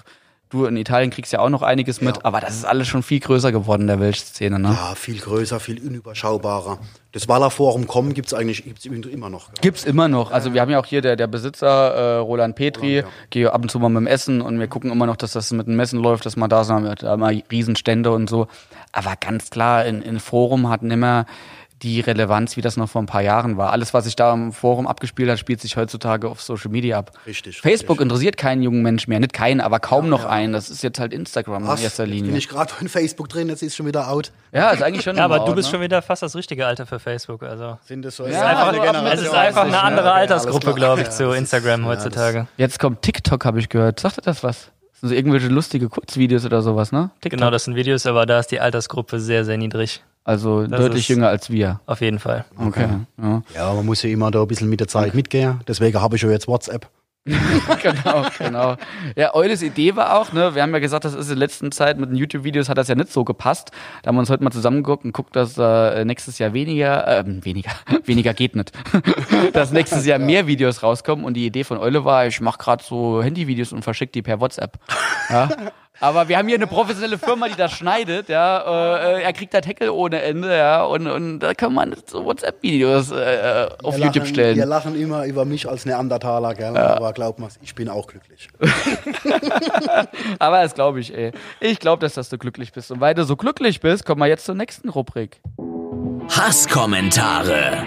[0.54, 3.20] du in Italien kriegst ja auch noch einiges mit, aber das ist alles schon viel
[3.20, 4.70] größer geworden in der Weltszene, ne?
[4.70, 6.78] Ja, viel größer, viel unüberschaubarer.
[7.12, 9.48] Das Waller Forum Com gibt's eigentlich gibt's immer noch.
[9.48, 9.62] gell?
[9.62, 10.32] Gibt's immer noch.
[10.32, 13.28] Also wir haben ja auch hier der, der Besitzer, äh, Roland Petri, Roland, ja.
[13.32, 15.52] gehe ab und zu mal mit dem Essen und wir gucken immer noch, dass das
[15.52, 18.48] mit dem Messen läuft, dass man da sind, wir haben da immer Riesenstände und so.
[18.92, 21.26] Aber ganz klar, in, in Forum hatten immer
[21.84, 23.72] die Relevanz, wie das noch vor ein paar Jahren war.
[23.72, 27.12] Alles, was sich da im Forum abgespielt hat, spielt sich heutzutage auf Social Media ab.
[27.28, 28.04] Richtig, Facebook richtig.
[28.04, 29.20] interessiert keinen jungen Mensch mehr.
[29.20, 30.54] Nicht keinen, aber kaum noch einen.
[30.54, 31.80] Das ist jetzt halt Instagram Was?
[31.80, 32.38] in erster Jetzt bin Linie.
[32.38, 34.32] ich gerade in Facebook drin, jetzt ist schon wieder out.
[34.52, 35.72] Ja, ist eigentlich schon Ja, aber out, du bist ne?
[35.74, 37.44] schon wieder fast das richtige Alter für Facebook.
[37.44, 39.82] Also Sind das so Ja, einfach, aber ab Mitte es ist 30, einfach eine ja,
[39.82, 42.48] andere okay, Altersgruppe, glaube ich, Ja, zu ist- Instagram ja, heutzutage.
[42.58, 44.00] Jetzt kommt TikTok, habe ich gehört.
[44.00, 44.70] Sagt ihr das was?
[44.92, 47.10] Das sind so irgendwelche lustige Kurzvideos oder sowas, ne?
[47.22, 47.40] TikTok.
[47.40, 50.02] Genau, das sind Videos, aber da ist die Altersgruppe sehr, sehr niedrig.
[50.24, 51.82] Also Das deutlich jünger als wir.
[51.86, 52.46] Auf jeden Fall.
[52.58, 52.88] Okay.
[53.22, 53.42] Ja.
[53.54, 55.60] Ja, man muss ja immer da ein bisschen mit der Zeit mitgehen.
[55.68, 56.90] Deswegen habe ich ja jetzt WhatsApp.
[57.26, 58.76] genau, genau.
[59.16, 61.72] Ja, Eules Idee war auch, ne, wir haben ja gesagt, das ist in der letzten
[61.72, 63.72] Zeit mit den YouTube-Videos hat das ja nicht so gepasst.
[64.02, 67.44] Da haben wir uns heute mal zusammengeguckt und guckt, dass äh, nächstes Jahr weniger, ähm,
[67.46, 67.72] weniger,
[68.04, 68.74] weniger geht nicht.
[69.54, 72.84] dass nächstes Jahr mehr Videos rauskommen und die Idee von Eule war, ich mache gerade
[72.84, 74.78] so Handyvideos und verschicke die per WhatsApp.
[75.30, 75.50] Ja.
[76.00, 78.98] Aber wir haben hier eine professionelle Firma, die das schneidet, ja.
[78.98, 80.84] Äh, er kriegt da Tackle ohne Ende, ja.
[80.84, 84.56] Und, und da kann man so WhatsApp-Videos äh, auf Wir YouTube lachen, stellen.
[84.56, 86.76] Wir lachen immer über mich als Neandertaler, gell?
[86.76, 88.50] aber glaub mal, ich bin auch glücklich.
[90.40, 91.32] Aber das glaube ich, ey.
[91.60, 92.92] Ich glaube, dass, dass du glücklich bist.
[92.92, 95.42] Und weil du so glücklich bist, kommen wir jetzt zur nächsten Rubrik.
[96.30, 97.86] Hasskommentare.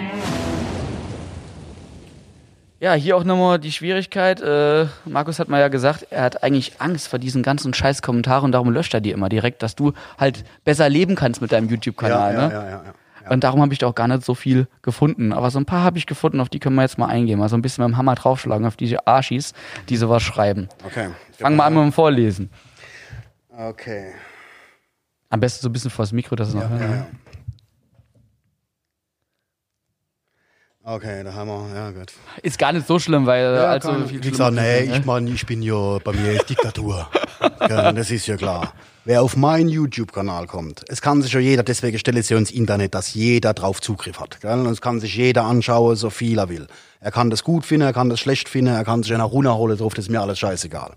[2.79, 4.39] Ja, hier auch nochmal die Schwierigkeit.
[4.39, 8.45] Äh, Markus hat mal ja gesagt, er hat eigentlich Angst vor diesen ganzen scheiß Kommentaren
[8.45, 11.69] und darum löscht er die immer direkt, dass du halt besser leben kannst mit deinem
[11.69, 12.33] YouTube-Kanal.
[12.33, 12.53] ja, ne?
[12.53, 12.83] ja, ja, ja,
[13.25, 13.31] ja.
[13.31, 15.33] Und darum habe ich da auch gar nicht so viel gefunden.
[15.33, 17.39] Aber so ein paar habe ich gefunden, auf die können wir jetzt mal eingehen.
[17.39, 19.53] Mal so ein bisschen mit dem Hammer draufschlagen auf diese Arschis,
[19.89, 20.69] die sowas schreiben.
[20.85, 21.09] Okay.
[21.37, 22.49] Fangen wir an mit dem Vorlesen.
[23.57, 24.13] Okay.
[25.29, 26.81] Am besten so ein bisschen vors Mikro, dass es noch Ja, hören.
[26.81, 27.07] ja, ja.
[30.89, 32.13] Okay, da haben wir, ja gut.
[32.43, 34.97] Ist gar nicht so schlimm, weil äh, Ja, allzu kann- viel Wie gesagt, Schlimmes- nee,
[34.97, 37.09] ich meine, ich bin ja, bei mir ist Diktatur.
[37.69, 38.71] ja, das ist ja klar.
[39.03, 42.37] Wer auf meinen YouTube-Kanal kommt, es kann sich ja jeder, deswegen stelle ich es ja
[42.37, 44.39] ins Internet, dass jeder drauf Zugriff hat.
[44.39, 44.59] Gell?
[44.59, 46.67] Und es kann sich jeder anschauen, so viel er will.
[47.01, 49.77] Er kann das gut finden, er kann das schlecht finden, er kann sich einer runterholen
[49.77, 50.93] drauf, das ist mir alles scheißegal.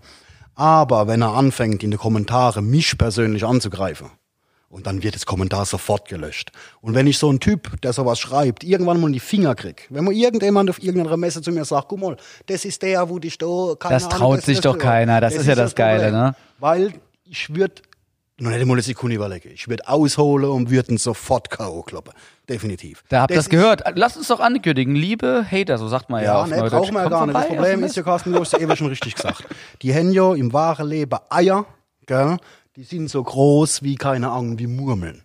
[0.55, 4.09] Aber wenn er anfängt, in den Kommentaren mich persönlich anzugreifen,
[4.71, 6.51] und dann wird das Kommentar sofort gelöscht.
[6.81, 9.85] Und wenn ich so einen Typ, der sowas schreibt, irgendwann mal in die Finger krieg,
[9.89, 12.17] wenn mal irgendjemand auf irgendeiner Messe zu mir sagt, guck mal,
[12.47, 15.45] das ist der, wo dich da, keine Das Ahnung, traut sich doch keiner, das ist
[15.45, 16.19] ja das Geile, Problem.
[16.21, 16.35] ne?
[16.59, 16.93] Weil
[17.25, 17.75] ich würde,
[18.39, 21.83] noch nicht einmal eine Sekunde überlegen, ich würde ausholen und würde ihn sofort K.O.
[21.83, 22.13] kloppen.
[22.49, 23.03] Definitiv.
[23.09, 23.83] Da habt ihr das ist- gehört.
[23.95, 24.95] Lasst uns doch ankündigen.
[24.95, 27.35] Liebe Hater, so sagt man ja, Ja, auf ne, brauchen wir ja gar nicht.
[27.37, 29.45] Das Problem ist ja, Carsten, du hast ja eben schon richtig gesagt.
[29.81, 31.65] Die haben ja im wahren Leben Eier,
[32.07, 32.37] gell?
[32.81, 35.21] Die sind so groß wie, keine Ahnung, wie Murmeln.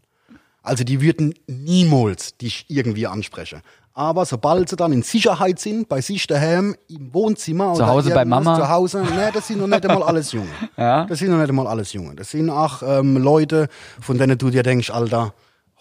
[0.63, 3.63] Also die würden niemals dich irgendwie ansprechen.
[3.95, 8.27] Aber sobald sie dann in Sicherheit sind, bei sich daheim, im Wohnzimmer Zu Hause bei
[8.27, 8.57] Mama?
[8.57, 10.51] Zu Hause, ne, das sind noch nicht einmal alles Junge.
[10.77, 11.07] Ja?
[11.07, 12.15] Das sind noch nicht einmal alles Junge.
[12.15, 13.69] Das sind auch ähm, Leute,
[14.03, 15.33] von denen du dir denkst, Alter,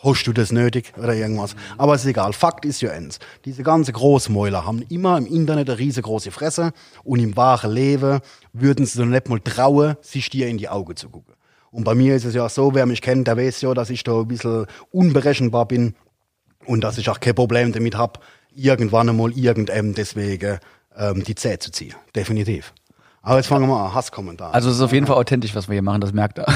[0.02, 1.58] hast du das nötig oder irgendwas.
[1.78, 2.32] Aber ist egal.
[2.32, 3.20] Fakt ist ja eins.
[3.44, 6.72] Diese ganze Großmäuler haben immer im Internet eine riesengroße Fresse
[7.04, 8.22] und im wahren Leben
[8.54, 11.35] würden sie noch nicht mal trauen, sich dir in die Augen zu gucken.
[11.76, 14.02] Und bei mir ist es ja so, wer mich kennt, der weiß ja, dass ich
[14.06, 15.94] da ein bisschen unberechenbar bin
[16.66, 18.22] und dass ich auch kein Problem damit habe,
[18.56, 20.60] irgendwann einmal irgendeinem deswegen
[20.98, 21.94] ähm, die Zähne zu ziehen.
[22.16, 22.74] Definitiv.
[23.22, 23.94] Aber jetzt fangen wir an.
[23.94, 24.54] Hasskommentar.
[24.54, 26.48] Also es ist auf jeden Fall authentisch, was wir hier machen, das merkt er.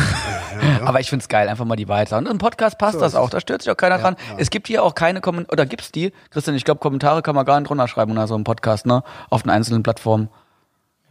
[0.85, 2.25] Aber ich find's geil, einfach mal die Wahrheit sagen.
[2.25, 4.15] Und im Podcast passt das auch, da stört sich auch keiner dran.
[4.37, 6.13] Es gibt hier auch keine Kommentare, oder gibt's die?
[6.29, 9.03] Christian, ich glaube, Kommentare kann man gar nicht runterschreiben unter so einem Podcast, ne?
[9.29, 10.29] Auf den einzelnen Plattformen.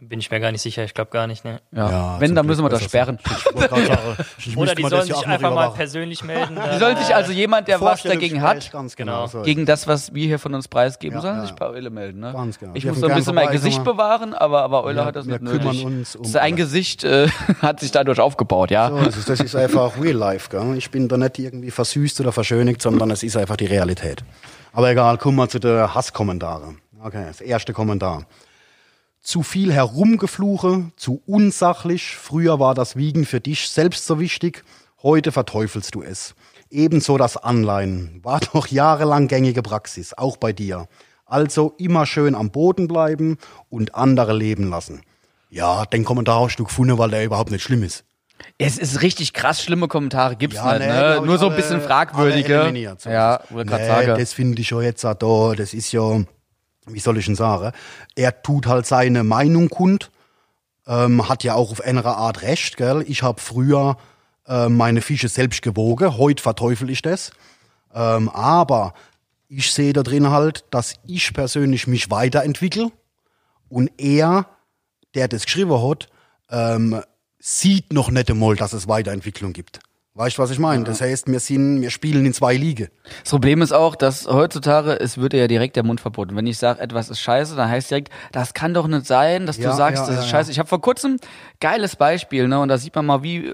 [0.01, 1.59] Bin ich mir gar nicht sicher, ich glaube gar nicht, ne?
[1.71, 1.89] Ja.
[1.91, 3.19] Ja, Wenn, dann müssen wir das sperren.
[3.25, 6.55] Ich ich Oder die sollen sich einfach mal persönlich melden.
[6.55, 9.27] Wie soll sich also jemand, der was dagegen hat, Ganz genau.
[9.43, 11.41] Gegen das, was wir hier von uns preisgeben, Ja, sollen ja.
[11.41, 12.21] sich bei Eule melden.
[12.21, 12.31] Ne?
[12.31, 12.71] Ganz genau.
[12.75, 15.27] Ich Wir muss so ein bisschen mein Gesicht bewahren, aber, aber Eule Ja, hat das
[15.27, 15.85] wir nicht kümmern nötig.
[15.85, 16.55] uns um Sein.
[16.55, 17.27] Gesicht äh,
[17.61, 18.89] hat sich dadurch aufgebaut, ja.
[18.89, 20.49] So, das, ist, das ist einfach real life.
[20.49, 20.77] Gell?
[20.77, 24.23] Ich bin da nicht irgendwie versüßt oder verschönigt, sondern es ist einfach die Realität.
[24.71, 26.79] Aber egal, kommen wir zu den Hasskommentaren.
[27.03, 28.23] Okay, das erste Kommentar.
[29.21, 32.15] Zu viel Herumgefluche, zu unsachlich.
[32.15, 34.63] Früher war das Wiegen für dich selbst so wichtig.
[35.03, 36.35] Heute verteufelst du es.
[36.71, 38.19] Ebenso das Anleihen.
[38.23, 40.87] War doch jahrelang gängige Praxis, auch bei dir.
[41.25, 43.37] Also immer schön am Boden bleiben
[43.69, 45.01] und andere leben lassen.
[45.49, 48.05] Ja, den Kommentar hast du gefunden, weil der überhaupt nicht schlimm ist.
[48.57, 51.21] Es ist richtig krass schlimme Kommentare, gibt's Ja, nicht, ne?
[51.23, 52.53] Nur so ein bisschen fragwürdige.
[53.05, 54.15] ja, gerade nee, sagen.
[54.17, 56.21] Das finde ich ja jetzt auch da, das ist ja,
[56.91, 57.71] wie soll ich denn sagen?
[58.15, 60.11] Er tut halt seine Meinung kund,
[60.87, 63.03] ähm, hat ja auch auf eine Art recht, gell?
[63.07, 63.97] Ich habe früher
[64.47, 67.31] äh, meine Fische selbst gewogen, heute verteufel ich das.
[67.93, 68.93] Ähm, aber
[69.47, 72.91] ich sehe da drin halt, dass ich persönlich mich weiterentwickle
[73.67, 74.45] und er,
[75.15, 76.07] der das geschrieben hat,
[76.49, 77.01] ähm,
[77.39, 79.79] sieht noch nicht einmal, dass es Weiterentwicklung gibt.
[80.15, 80.83] Weißt du, was ich meine?
[80.83, 82.89] Das heißt, wir sind, wir spielen in zwei Ligen.
[83.21, 86.35] Das Problem ist auch, dass heutzutage, es wird ja direkt der Mund verboten.
[86.35, 89.57] Wenn ich sage, etwas ist scheiße, dann heißt direkt, das kann doch nicht sein, dass
[89.57, 90.51] Ja, du sagst, ja, das ja, ist scheiße.
[90.51, 91.17] Ich habe vor kurzem
[91.61, 93.53] geiles Beispiel, ne, und da sieht man mal, wie,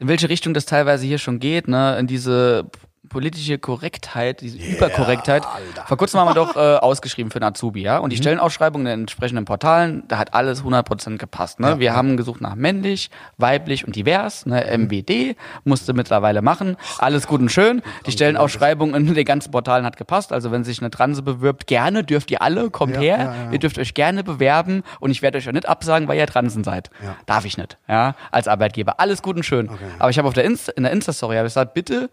[0.00, 2.66] in welche Richtung das teilweise hier schon geht, ne, in diese
[3.14, 5.44] politische Korrektheit, diese Überkorrektheit.
[5.86, 8.04] Vor kurzem haben wir doch äh, ausgeschrieben für einen Azubi, ja, Mhm.
[8.04, 11.78] und die Stellenausschreibung in den entsprechenden Portalen, da hat alles 100% gepasst, ne.
[11.78, 14.84] wir haben gesucht nach männlich, weiblich und divers, ne, Mhm.
[14.86, 17.82] MWD, musste mittlerweile machen, alles gut und schön.
[18.06, 22.02] Die Stellenausschreibung in den ganzen Portalen hat gepasst, also wenn sich eine Transe bewirbt, gerne
[22.02, 23.50] dürft ihr alle, kommt Ja, her, ja, ja.
[23.52, 26.64] ihr dürft euch gerne bewerben und ich werde euch auch nicht absagen, weil ihr Transen
[26.64, 26.90] seid.
[27.02, 27.14] Ja.
[27.26, 28.98] Darf ich nicht, ja, als Arbeitgeber.
[28.98, 29.70] Alles gut und schön.
[30.00, 32.10] Aber ich habe auf der Insta, in der Insta-Story gesagt, bitte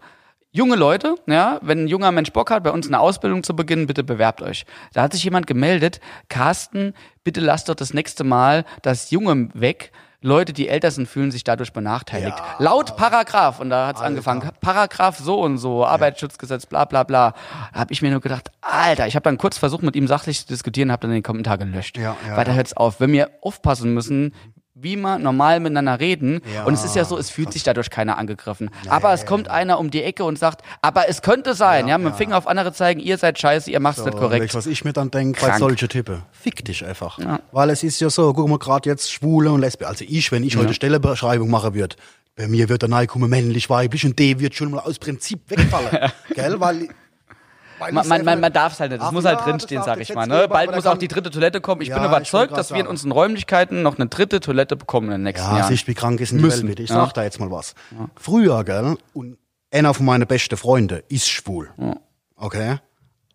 [0.52, 3.86] junge Leute, ja, wenn ein junger Mensch Bock hat, bei uns eine Ausbildung zu beginnen,
[3.86, 4.64] bitte bewerbt euch.
[4.92, 9.92] Da hat sich jemand gemeldet, Carsten, bitte lasst doch das nächste Mal das Junge weg.
[10.24, 12.36] Leute, die älter sind, fühlen sich dadurch benachteiligt.
[12.58, 17.34] Laut Paragraph, und da hat es angefangen, Paragraph so und so, Arbeitsschutzgesetz, bla bla bla.
[17.72, 20.40] Da habe ich mir nur gedacht, Alter, ich habe dann kurz versucht, mit ihm sachlich
[20.42, 21.98] zu diskutieren, habe dann den Kommentar gelöscht.
[21.98, 22.56] Ja, ja, Weil da ja.
[22.58, 23.00] hört's auf.
[23.00, 24.32] Wenn wir aufpassen müssen,
[24.82, 26.40] wie wir normal miteinander reden.
[26.54, 28.70] Ja, und es ist ja so, es fühlt sich dadurch keiner angegriffen.
[28.88, 32.12] aber es kommt einer um die Ecke und sagt, aber es könnte sein, ja, mit
[32.12, 34.42] dem Finger auf andere zeigen, ihr seid scheiße, ihr macht's nicht So, korrekt.
[34.44, 37.18] weißt du, Was ich mir dann denke, bei solche Typen, fick dich einfach.
[37.52, 39.86] Weil es ist ja so, guck mal gerade jetzt Schwule und Lesbe.
[39.86, 41.96] Also ich, wenn ich heute Stellebeschreibung machen würde,
[42.34, 46.10] bei mir wird dann kommen männlich, weiblich und D wird schon mal aus Prinzip wegfallen.
[46.34, 46.58] Gell?
[46.60, 46.88] Weil
[47.90, 49.00] Man, man, man, man darf es halt nicht.
[49.00, 50.26] Es Ach muss ja, halt das drinstehen, sag ich mal.
[50.26, 50.46] Ne?
[50.48, 51.80] Bald muss auch die dritte Toilette kommen.
[51.82, 54.76] Ich Ja, bin ich überzeugt, grad dass wir in unseren Räumlichkeiten noch eine dritte Toilette
[54.76, 55.68] bekommen in den nächsten Ja, Jahren.
[55.68, 56.82] siehst, wie krank ist denn die Müssen, Welt bitte.
[56.84, 56.96] Ich ja.
[56.96, 57.74] sag da jetzt mal was.
[58.16, 59.38] Früher, gell, und
[59.70, 61.70] einer von meinen besten Freunden ist schwul.
[62.36, 62.76] Okay?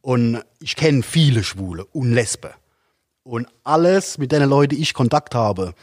[0.01, 2.51] Und ich kenne viele Schwule und Lesben.
[3.23, 5.73] Und alles, mit denen Leute ich Kontakt habe,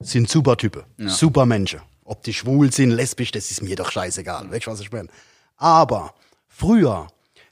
[0.00, 0.82] sind super Typen.
[0.98, 1.80] Super Menschen.
[2.04, 4.50] Ob die schwul sind, lesbisch, das ist mir doch scheißegal.
[4.50, 5.08] Weißt du, was ich meine?
[5.56, 6.12] Aber
[6.48, 7.06] früher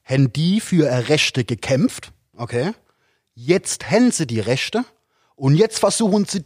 [0.08, 2.12] haben die für ihre Rechte gekämpft.
[2.36, 2.72] Okay?
[3.34, 4.84] Jetzt haben sie die Rechte.
[5.36, 6.44] Und jetzt versuchen sie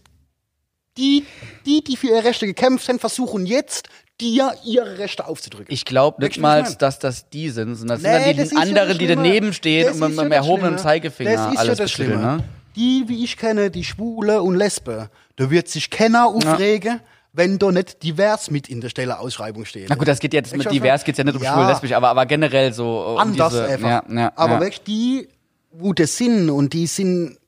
[0.98, 1.24] die,
[1.64, 3.88] die, die für ihre Rechte gekämpft haben, versuchen jetzt,
[4.20, 5.72] dir ihre Rechte aufzudrücken.
[5.72, 8.82] Ich glaube nicht mal, dass das die sind, sondern das Nee, sind dann die ja
[8.82, 10.78] anderen, die daneben stehen Das und mit ja das erhobenen.
[10.78, 11.90] Zeigefinger das ist alles ja das.
[11.92, 12.16] Schlimme.
[12.16, 12.44] Ne?
[12.76, 17.00] Die, wie ich kenne, die Schwule und Lesbe, da wird sich keiner aufregen,
[17.32, 19.88] wenn da nicht divers mit in der Stelleausschreibung steht.
[19.88, 21.54] Na gut, das geht jetzt Weißt mit divers, geht's ja nicht um Ja.
[21.54, 23.88] schwul, lesbisch, aber, aber generell so um anders diese, einfach.
[23.88, 24.60] Ja, ja, Aber ja.
[24.60, 25.28] du, die,
[25.70, 27.38] wo das sind und die sind,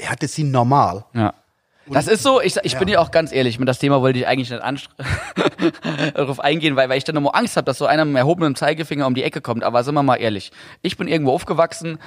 [0.00, 1.04] ja, das sind normal.
[1.14, 1.34] Ja.
[1.90, 2.94] Das ist so, ich, ich bin Ja.
[2.94, 4.62] ja auch ganz ehrlich, mit das Thema wollte ich eigentlich nicht
[6.14, 8.54] darauf eingehen, weil, weil ich dann immer Angst habe, dass so einer mit dem erhobenen
[8.54, 9.64] Zeigefinger um die Ecke kommt.
[9.64, 10.50] Aber sind wir mal ehrlich,
[10.82, 11.98] ich bin irgendwo aufgewachsen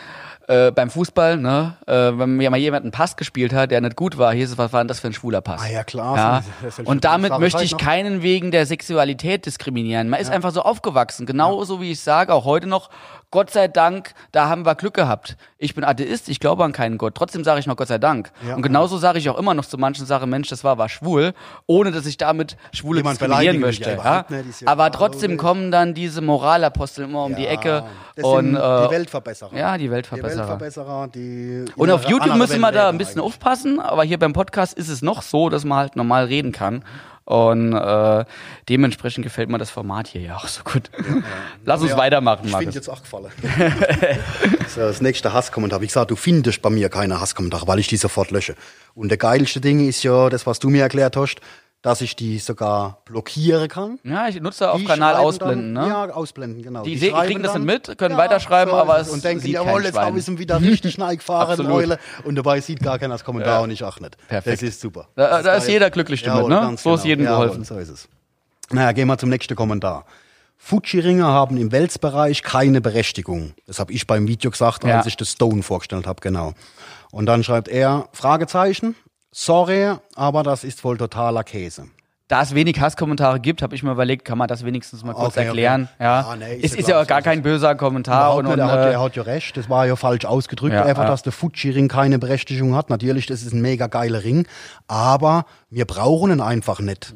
[0.47, 1.77] äh, beim Fußball, ne?
[1.87, 4.57] äh, wenn mir mal jemand einen Pass gespielt hat, der nicht gut war, hieß es,
[4.57, 5.61] was war denn das für ein schwuler Pass?
[5.63, 6.43] Ah ja, klar, Ja.
[6.67, 7.79] ist Und damit möchte ich noch.
[7.79, 10.09] keinen wegen der Sexualität diskriminieren.
[10.09, 12.89] Man ist einfach so aufgewachsen, genauso wie ich sage, auch heute noch,
[13.31, 15.37] Gott sei Dank, da haben wir Glück gehabt.
[15.57, 17.15] Ich bin Atheist, ich glaube an keinen Gott.
[17.15, 18.29] Trotzdem sage ich noch Gott sei Dank.
[18.45, 18.55] Ja.
[18.55, 21.33] Und genauso sage ich auch immer noch zu manchen Sachen, Mensch, das war, war schwul,
[21.65, 23.89] ohne dass ich damit Schwule Jemand diskriminieren möchte.
[23.89, 27.83] ja, Ja, Aber klar, trotzdem kommen dann diese Moralapostel immer um die Ecke.
[28.21, 29.55] Und, äh, die Weltverbesserer.
[29.57, 30.59] ja, die Die Weltverbesserer.
[30.59, 33.25] Weltverbesserer, die Und auf YouTube müssen wir da ein bisschen eigentlich.
[33.33, 36.83] aufpassen, aber hier beim Podcast ist es noch so, dass man halt normal reden kann.
[37.25, 38.25] Und äh,
[38.67, 40.89] dementsprechend gefällt mir das Format hier ja auch so gut.
[41.65, 42.75] Lass uns Ja, weitermachen, Ich finde Markus.
[42.75, 43.31] jetzt auch gefallen.
[44.67, 45.81] so, das nächste Hasskommentar.
[45.81, 48.55] Wie gesagt, du findest bei mir keine Hasskommentare, weil ich die sofort lösche.
[48.95, 51.39] Und der geilste Ding ist ja das, was du mir erklärt hast,
[51.81, 53.97] dass ich die sogar blockieren kann.
[54.03, 55.89] Ja, ich nutze auf Die Kanal ausblenden, dann, ne?
[55.89, 56.83] Ja, ausblenden, genau.
[56.83, 59.83] Die schreiben kriegen das dann- mit, können weiterschreiben, aber ist es Und denken, sieht jawohl,
[59.83, 61.71] jetzt habe ich wieder richtig gefahren.
[61.71, 61.97] Eule.
[62.23, 63.59] Und dabei sieht gar keiner das Kommentar Ja.
[63.61, 64.15] und ich auch nicht.
[64.27, 64.61] Perfekt.
[64.61, 65.07] Das ist super.
[65.15, 66.77] Da- da ist jeder glücklich damit, Jawohl, ne?
[66.77, 67.63] So ist jedem Jawohl, geholfen.
[67.63, 68.07] So ist es.
[68.69, 70.05] Naja, gehen wir zum nächsten Kommentar.
[70.57, 73.53] Fuji-Ringer haben im Welsbereich keine Berechtigung.
[73.65, 74.97] Das habe ich beim Video gesagt, Ja.
[74.97, 76.53] als ich das Stone vorgestellt habe, genau.
[77.11, 78.95] Und dann schreibt er, Fragezeichen,
[79.31, 81.85] sorry, aber das ist wohl totaler Käse.
[82.27, 85.31] Da es wenig Hasskommentare gibt, habe ich mir überlegt, kann man das wenigstens mal kurz
[85.35, 85.47] Okay, okay.
[85.47, 85.89] erklären.
[85.99, 88.35] Ja, Ah, nee, es ist ja auch gar kein böser Kommentar.
[88.35, 90.85] Und, und, er, hat, äh, er hat ja recht, das war ja falsch ausgedrückt, Ja,
[90.85, 91.09] einfach, ja.
[91.09, 92.89] dass der Fuji-Ring keine Berechtigung hat.
[92.89, 94.47] Natürlich, das ist ein mega geiler Ring,
[94.87, 97.13] aber wir brauchen ihn einfach nicht.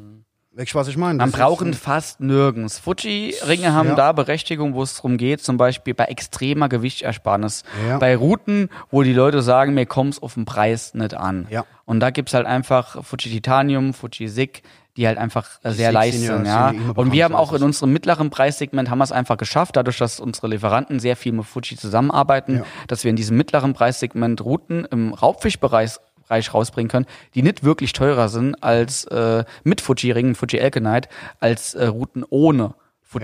[0.54, 1.18] Weißt du, was ich meine?
[1.18, 2.78] Man Das braucht ihn ist, fast nirgends.
[2.78, 3.94] Fuji-Ringe haben Ja.
[3.94, 7.62] da Berechtigung, wo es darum geht, zum Beispiel bei extremer Gewichtsersparnis.
[7.88, 7.96] Ja.
[7.98, 11.46] Bei Routen, wo die Leute sagen, mir kommt's auf den Preis nicht an.
[11.50, 11.64] Ja.
[11.86, 14.62] Und da gibt's halt einfach Fuji Titanium, Fuji Sig,
[14.96, 18.28] die halt einfach äh, sehr leicht sind ja- Und wir haben auch in unserem mittleren
[18.30, 22.56] Preissegment haben wir es einfach geschafft, dadurch, dass unsere Lieferanten sehr viel mit Fuji zusammenarbeiten,
[22.58, 22.64] Ja.
[22.88, 25.92] dass wir in diesem mittleren Preissegment Routen im Raubfischbereich
[26.28, 27.06] Bereich rausbringen können,
[27.36, 31.08] die nicht wirklich teurer sind als äh, mit Fuji-Ringen, Fuji Elkenite,
[31.38, 32.74] als äh, Routen ohne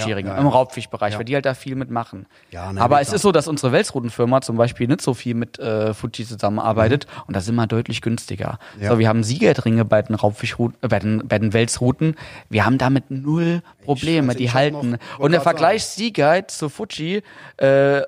[0.00, 0.46] Fuji-Ringe Ja, ja, im.
[0.46, 2.26] Raubfischbereich, weil die halt da viel mitmachen.
[2.50, 5.58] Ja, ne, Aber es ist so, dass unsere Welsroutenfirma zum Beispiel nicht so viel mit
[5.58, 8.58] äh, Fuji zusammenarbeitet und da sind wir deutlich günstiger.
[8.78, 8.86] Mhm.
[8.86, 12.16] So, wir haben Siegertringe bei den Raubfischrouten, äh, bei den, bei den Welsrouten.
[12.48, 14.92] Wir haben damit null Probleme, die ich hab halten.
[14.92, 17.22] noch- und der Vergleich Seaguide zu Fuji
[17.58, 18.02] äh,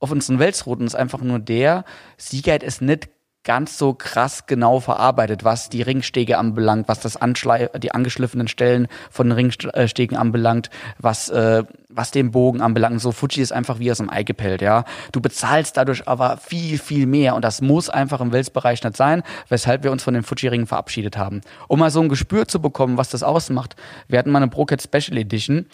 [0.00, 1.84] auf unseren Welsrouten ist einfach nur der,
[2.18, 3.08] Seaguide ist nicht
[3.44, 8.88] ganz so krass genau verarbeitet, was die Ringstege anbelangt, was das Anschlei die angeschliffenen Stellen
[9.10, 13.00] von Ringstegen anbelangt, was äh, was den Bogen anbelangt.
[13.00, 14.84] So Fuji ist einfach wie aus dem Ei gepellt, ja.
[15.12, 19.22] Du bezahlst dadurch aber viel viel mehr und das muss einfach im Welsbereich nicht sein,
[19.48, 21.42] weshalb wir uns von den Fuji Ringen verabschiedet haben.
[21.68, 23.76] Um mal so ein Gespür zu bekommen, was das ausmacht.
[24.08, 25.66] Wir hatten mal eine Broket Special Edition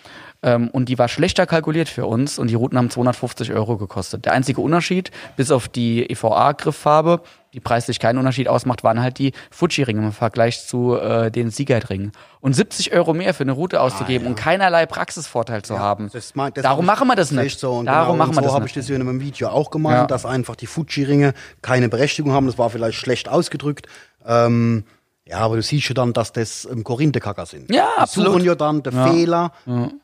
[0.42, 4.24] ähm, und die war schlechter kalkuliert für uns und die Routen haben 250 Euro gekostet.
[4.24, 7.22] Der einzige Unterschied, bis auf die EVA-Grifffarbe,
[7.52, 12.12] die preislich keinen Unterschied ausmacht, waren halt die Fuji-Ringe im Vergleich zu äh, den Seagate-Ringen.
[12.40, 16.10] Und 70 Euro mehr für eine Route auszugeben und keinerlei Praxisvorteil zu haben.
[16.12, 17.46] Das mein- das Darum machen wir das nicht.
[17.54, 17.72] ich So.
[17.72, 19.96] Und Darum genau, machen wir so habe ich das ja in einem Video auch gemeint,
[19.98, 20.06] Ja.
[20.06, 22.46] dass einfach die Fuji-Ringe keine Berechtigung haben.
[22.46, 23.86] Das war vielleicht schlecht ausgedrückt.
[24.24, 24.84] Ähm,
[25.26, 27.72] ja, aber du siehst ja dann, dass das ähm, Korinthenkacker sind.
[27.72, 28.32] Ja, die absolut.
[28.32, 29.52] suchen ja dann den Fehler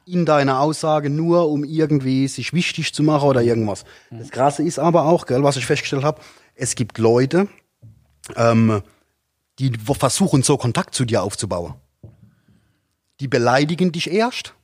[0.05, 3.85] in deiner Aussage nur, um irgendwie sich wichtig zu machen oder irgendwas.
[4.11, 6.21] Das Krasse ist aber auch, gell, was ich festgestellt habe,
[6.57, 7.49] es gibt Leute,
[8.35, 8.83] ähm,
[9.59, 11.75] die versuchen so Kontakt zu dir aufzubauen.
[13.21, 14.55] Die beleidigen dich erst,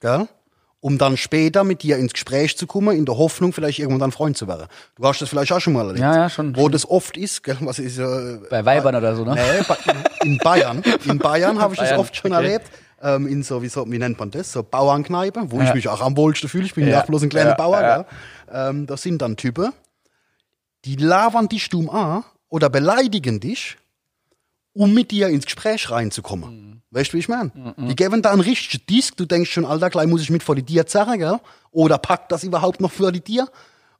[0.00, 0.28] gell?
[0.80, 4.36] um dann später mit dir ins Gespräch zu kommen, in der Hoffnung, vielleicht irgendwann Freund
[4.36, 4.66] zu werden.
[4.96, 6.00] Du hast das vielleicht auch schon mal erlebt.
[6.00, 6.72] Ja, ja, schon, Wo schon.
[6.72, 7.56] das oft ist, gell?
[7.60, 9.34] was ist äh, Bei Weibern oder so, ne?
[9.34, 9.64] Nee,
[10.28, 10.82] in Bayern.
[11.06, 12.44] In Bayern habe ich das Bayern, oft schon okay.
[12.44, 12.70] erlebt.
[13.02, 14.52] Ähm, in so, wie, so, wie nennt man das?
[14.52, 15.68] So Bauernkneipe, wo Ja.
[15.68, 16.66] ich mich auch am wohlsten fühle.
[16.66, 17.02] Ich bin ja, Ja.
[17.02, 17.80] bloß ein kleiner Ja, Bauer.
[17.80, 17.96] ja.
[18.02, 18.06] Gell?
[18.52, 19.72] Ähm, das sind dann Typen,
[20.84, 23.76] die labern dich dumm an oder beleidigen dich,
[24.72, 26.50] um mit dir ins Gespräch reinzukommen.
[26.50, 26.82] Mhm.
[26.90, 27.50] Weißt du, wie ich meine?
[27.76, 30.54] Die geben da einen richtigen Disk, du denkst schon, Alter, gleich muss ich mit vor
[30.54, 31.40] die Tier zerren, gell?
[31.70, 33.48] Oder packt das überhaupt noch vor die Tier?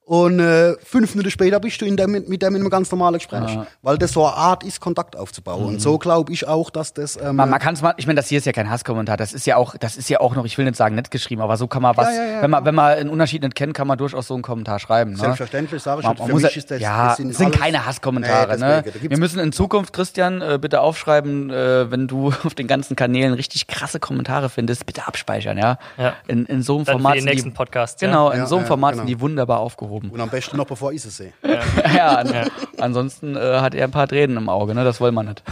[0.07, 3.15] Und äh, fünf Minuten später bist du in dem, mit dem in einem ganz normalen
[3.15, 3.59] Gespräch.
[3.81, 5.65] Weil das so eine Art ist, Kontakt aufzubauen.
[5.65, 7.17] Und so glaube ich auch, dass das.
[7.17, 9.33] Ähm, Man, man kann es mal, ich meine, das hier ist ja kein Hasskommentar, das
[9.33, 11.57] ist ja auch, das ist ja auch noch, ich will nicht sagen nett geschrieben, aber
[11.57, 13.73] so kann man was, Ja, ja, ja, wenn man, wenn man einen Unterschied nicht kennt,
[13.73, 15.13] kann man durchaus so einen Kommentar schreiben.
[15.13, 15.17] Ne?
[15.17, 16.07] Selbstverständlich, sage ich.
[16.07, 17.87] Man, Für man muss mich ja, ist das- ja, das sind es sind alles- keine
[17.87, 18.59] Hasskommentare.
[18.59, 18.85] Nee, ne?
[19.09, 23.33] Wir müssen in Zukunft, Christian, äh, bitte aufschreiben, äh, wenn du auf den ganzen Kanälen
[23.33, 25.79] richtig krasse Kommentare findest, bitte abspeichern, ja.
[25.97, 26.13] Ja.
[26.27, 27.15] In, in so einem Dann für Format.
[27.15, 28.09] die sind nächsten Podcasts, ja.
[28.09, 29.01] Genau, in Ja, so einem ja, Format genau.
[29.03, 29.94] sind die wunderbar aufgehoben.
[30.03, 31.33] Und am besten noch bevor ich es sehe.
[31.95, 34.85] ja, an, ansonsten äh, hat er ein paar Tränen im Auge, ne?
[34.85, 35.43] Das wollen wir nicht.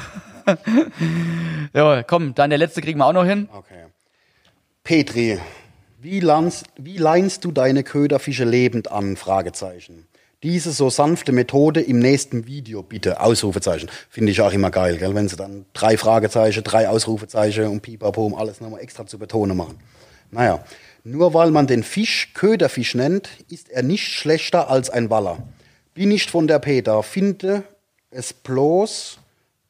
[1.74, 3.48] ja, komm, dann der letzte kriegen wir auch noch hin.
[3.52, 3.85] Okay.
[4.85, 5.39] Petri,
[6.01, 9.16] wie, lernst, wie leinst du deine Köderfische lebend an?
[9.16, 10.09] Fragezeichen.
[10.43, 13.20] Diese so sanfte Methode im nächsten Video bitte.
[13.20, 13.89] Ausrufezeichen.
[14.10, 15.14] Finde ich auch immer geil, gell?
[15.14, 19.56] wenn sie dann drei Fragezeichen, drei Ausrufezeichen und Pipapo, um alles nochmal extra zu betonen
[19.56, 19.78] machen.
[20.32, 20.64] Naja,
[21.04, 25.38] nur weil man den Fisch Köderfisch nennt, ist er nicht schlechter als ein Waller.
[25.94, 27.64] Bin nicht von der Peter, finde
[28.10, 29.18] es bloß,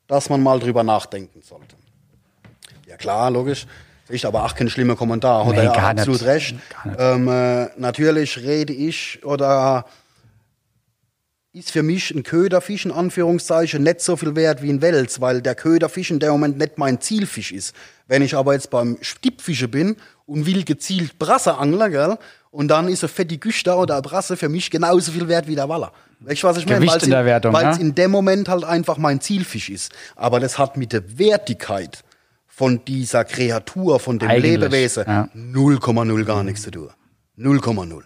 [0.09, 1.74] dass man mal drüber nachdenken sollte.
[2.86, 3.66] Ja klar, logisch.
[4.09, 5.46] Ich aber auch kein schlimmer Kommentar.
[5.46, 6.00] Hat Nee, er gar nicht.
[6.02, 6.54] absolut recht.
[6.98, 9.86] Ähm, äh, natürlich rede ich oder
[11.54, 15.40] ist für mich ein Köderfisch in Anführungszeichen nicht so viel wert wie ein Wels, weil
[15.42, 17.74] der Köderfisch in dem Moment nicht mein Zielfisch ist.
[18.06, 19.96] Wenn ich aber jetzt beim Stippfische bin
[20.27, 22.19] und will gezielt Brasse angeln, gell,
[22.51, 25.55] und dann ist eine fette Güster oder eine Brasse für mich genauso viel wert wie
[25.55, 25.93] der Waller.
[26.20, 26.85] Weißt du, was ich meine?
[26.85, 27.82] In der Wertung, Weil es ja?
[27.82, 29.93] in dem Moment halt einfach mein Zielfisch ist.
[30.16, 32.05] Aber das hat mit der Wertigkeit
[32.47, 35.28] von dieser Kreatur, von dem Eigentlich, Lebewesen, ja.
[35.35, 36.90] 0,0 gar nichts zu tun.
[37.39, 38.03] 0,0.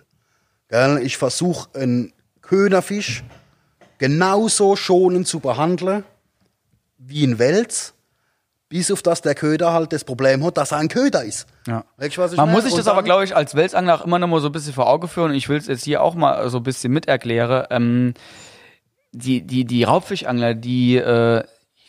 [0.68, 1.00] Gell?
[1.02, 3.24] Ich versuche einen Köderfisch
[3.98, 6.04] genauso schonend zu behandeln
[6.98, 7.94] wie ein Wels,
[8.68, 11.46] bis auf das der Köder halt das Problem hat, dass er ein Köder ist.
[11.68, 11.84] Ja.
[11.98, 12.56] Weißt du, was ich Man meine?
[12.56, 14.48] muss sich Und das aber, dann- glaube ich, als Welsangler auch immer noch mal so
[14.48, 15.30] ein bisschen vor Auge führen.
[15.30, 17.66] Und ich will es jetzt hier auch mal so ein bisschen miterklären.
[17.70, 18.14] Ähm,
[19.12, 21.44] die, die, die Raubfischangler, die, äh,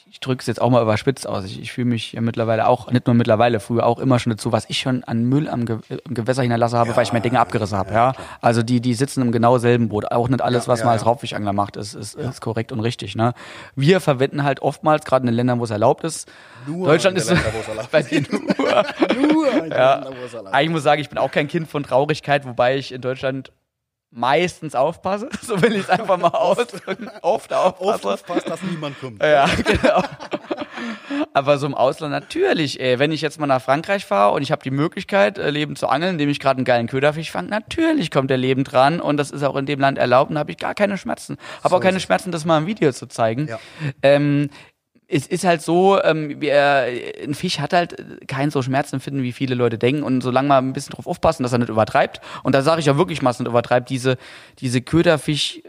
[0.10, 1.46] ich drücke es jetzt auch mal überspitzt aus.
[1.46, 4.52] Ich, ich fühle mich ja mittlerweile auch, nicht nur mittlerweile, früher auch immer schon dazu,
[4.52, 7.40] was ich schon an Müll am, Ge im Gewässer hinterlassen habe, weil ich mir Dinge
[7.40, 7.94] abgerissen habe.
[7.94, 10.12] Ja, Also die, die sitzen im genau selben Boot.
[10.12, 11.08] Auch nicht alles, Ja, was ja, man als ja.
[11.08, 13.16] Raubfischangler macht, ist, ist, ist korrekt und richtig.
[13.16, 13.34] Ne?
[13.76, 16.30] Wir verwenden halt oftmals, gerade in den Ländern, wo es erlaubt ist,
[16.66, 18.42] Nur Deutschland ist erlaubt bei dir nur.
[18.42, 22.46] Nur wo es erlaubt Aber ich muss sagen, ich bin auch kein Kind von Traurigkeit,
[22.46, 23.52] wobei ich in Deutschland
[24.18, 25.30] meistens aufpasse.
[25.42, 27.08] So will ich es einfach mal ausdrücken.
[27.22, 28.10] Oft Oft aufpasse.
[28.10, 29.24] aufpasst, dass niemand kommt.
[29.24, 30.02] Ja, genau.
[31.34, 33.00] Aber so im Ausland natürlich, ey.
[33.00, 35.88] Wenn ich jetzt mal nach Frankreich fahre und ich habe die Möglichkeit, äh, lebend zu
[35.88, 39.32] angeln, indem ich gerade einen geilen Köderfisch fange, natürlich kommt der lebend dran und das
[39.32, 41.38] ist auch in dem Land erlaubt und habe ich gar keine Schmerzen.
[41.64, 43.48] Habe auch keine Schmerzen, das mal im Video zu zeigen.
[43.48, 43.60] Ja.
[44.02, 44.50] Ähm,
[45.10, 46.86] es ist halt so, ähm, wir,
[47.24, 47.96] ein Fisch hat halt
[48.28, 50.04] kein so Schmerzempfinden, wie viele Leute denken.
[50.04, 52.20] Und solange man ein bisschen drauf aufpassen, dass er nicht übertreibt.
[52.44, 54.18] Und da sage ich ja wirklich mal, er nicht übertreibt, diese,
[54.60, 55.62] diese Köderfisch.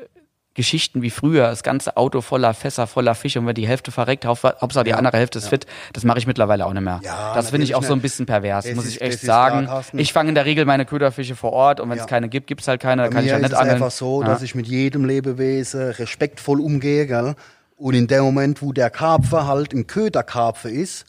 [0.55, 4.27] Geschichten wie früher, das ganze Auto voller Fässer, voller Fische und wenn die Hälfte verreckt,
[4.27, 7.01] Hauptsache die andere Hälfte ist fit, das mache ich mittlerweile auch nicht mehr.
[7.05, 9.67] Ja, das finde ich auch so ein bisschen pervers, muss ist- ich echt ist sagen.
[9.67, 12.09] klar, ich fange in der Regel meine Köderfische vor Ort und wenn es Ja.
[12.09, 13.75] keine gibt, gibt es halt keine, dann Bei kann ich ist nicht es angeln.
[13.77, 14.27] einfach so, Ja.
[14.31, 17.37] dass ich mit jedem Lebewesen respektvoll umgehe, gell?
[17.79, 21.07] Und in dem Moment, wo der Karpfer halt ein Köderkarpfer ist,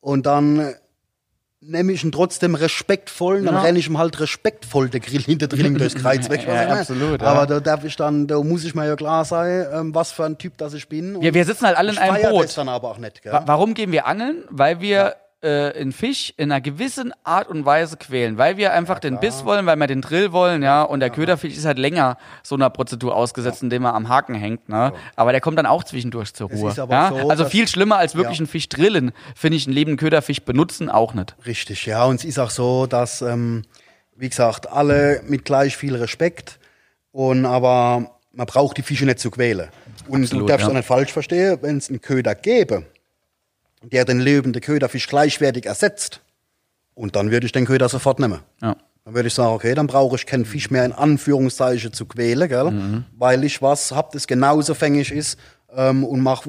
[0.00, 0.74] und dann äh,
[1.60, 3.60] nehme ich ihn trotzdem respektvoll, dann Ja.
[3.62, 6.44] renne ich ihm halt respektvoll der Grill hinter Drilling durchs Kreuz weg.
[6.46, 7.28] Ja, absolut, ja.
[7.28, 10.24] Aber da darf ich dann, da muss ich mir ja klar sein, ähm, was für
[10.24, 11.16] ein Typ das ich bin.
[11.16, 12.44] Und Wir, wir sitzen halt alle in einem Boot.
[12.44, 13.32] das dann aber auch nicht, gell?
[13.32, 14.42] Wa- Warum gehen wir angeln?
[14.50, 18.98] Weil wir äh, einen Fisch in einer gewissen Art und Weise quälen, weil wir einfach
[19.00, 22.16] den Biss wollen, weil wir den Drill wollen, ja, und der Köderfisch ist halt länger
[22.42, 24.92] so einer Prozedur ausgesetzt, indem er am Haken hängt, ne?
[25.16, 26.72] Aber der kommt dann auch zwischendurch zur Ruhe.
[26.76, 27.08] ja?
[27.10, 28.42] so, also viel schlimmer als wirklich Ja.
[28.42, 31.34] einen Fisch drillen, finde ich einen lebenden Köderfisch benutzen auch nicht.
[31.44, 32.04] Richtig, ja.
[32.04, 33.64] Und es ist auch so, dass, ähm,
[34.16, 36.58] wie gesagt, alle mit gleich viel Respekt
[37.10, 39.68] und aber man braucht die Fische nicht zu quälen.
[40.08, 40.70] Und Absolut, du darfst ja.
[40.70, 42.84] auch nicht falsch verstehen, wenn es einen Köder gäbe,
[43.82, 46.20] der den lebenden Köderfisch gleichwertig ersetzt,
[46.94, 48.40] und dann würde ich den Köder sofort nehmen.
[48.60, 48.76] Ja.
[49.04, 52.48] Dann würde ich sagen, okay, dann brauche ich keinen Fisch mehr in Anführungszeichen zu quälen,
[52.48, 52.70] gell?
[52.70, 53.04] Mhm.
[53.16, 55.38] weil ich was hab, das genauso fängig ist
[55.74, 56.46] ähm, und mach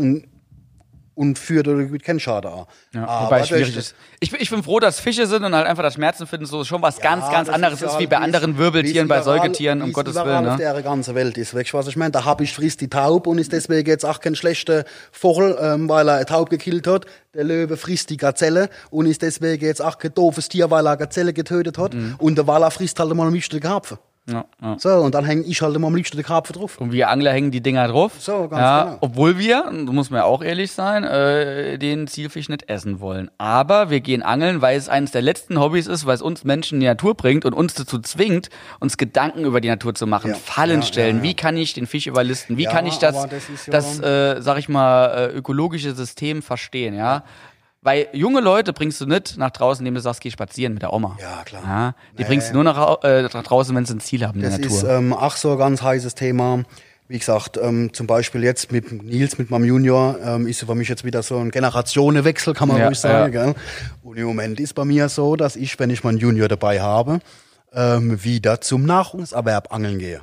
[1.15, 2.65] und, führt oder mit keinen Schaden an.
[2.93, 3.95] Ja, Aber wobei schwierig ist.
[4.19, 6.63] Ich, bin- ich bin froh, dass Fische sind und halt einfach das Schmerzen finden, so
[6.63, 9.81] schon was ganz, Ja, ganz das anderes ja ist, wie bei anderen Wirbeltieren, bei Säugetieren,
[9.81, 10.47] um Gottes Willen.
[10.47, 10.57] auf Ne?
[10.57, 11.53] der ganzen Welt ist.
[11.55, 12.11] Weißt du, was ich meine?
[12.11, 15.89] Da habe ich frisst die Taube und ist deswegen jetzt auch kein schlechter Vogel, ähm,
[15.89, 17.05] weil er eine Taube gekillt hat.
[17.33, 20.91] Der Löwe frisst die Gazelle und ist deswegen jetzt auch kein doofes Tier, weil er
[20.91, 21.93] eine Gazelle getötet hat.
[21.93, 22.15] Mhm.
[22.19, 23.97] Und der Waller frisst halt mal liebsten den Karpfen.
[24.25, 24.79] Ja, ja.
[24.79, 26.77] So, und dann hänge ich halt immer am liebsten den Karpfen drauf.
[26.79, 28.13] Und wir Angler hängen die Dinger drauf.
[28.19, 28.97] So, ganz ja, genau.
[29.01, 33.29] Obwohl wir, da muss man ja auch ehrlich sein, äh, den Zielfisch nicht essen wollen.
[33.37, 36.75] Aber wir gehen angeln, weil es eines der letzten Hobbys ist, weil es uns Menschen
[36.75, 40.31] in die Natur bringt und uns dazu zwingt, uns Gedanken über die Natur zu machen,
[40.31, 41.21] Ja, Fallen stellen.
[41.21, 42.55] Wie kann ich den Fisch überlisten?
[42.55, 47.23] Wie kann ich das, das das, äh, sag ich mal, äh, ökologische System verstehen, ja?
[47.85, 50.93] Weil junge Leute bringst du nicht nach draußen, indem du sagst, geh spazieren mit der
[50.93, 51.17] Oma.
[51.21, 51.63] Ja, klar.
[51.65, 54.43] Ja, die bringst du nur nach, äh, nach draußen, wenn sie ein Ziel haben in
[54.45, 54.77] Das der Natur.
[54.77, 56.63] ist ähm, auch so ein ganz heißes Thema.
[57.09, 60.87] Wie gesagt, ähm, zum Beispiel jetzt mit Nils, mit meinem Junior, ähm, ist für mich
[60.87, 63.31] jetzt wieder so ein Generationenwechsel, kann man Ja, ruhig sagen.
[63.33, 63.53] Gell?
[64.01, 67.19] Und im Moment ist bei mir so, dass ich, wenn ich meinen Junior dabei habe,
[67.73, 70.21] ähm, wieder zum Nahrungserwerb angeln gehe.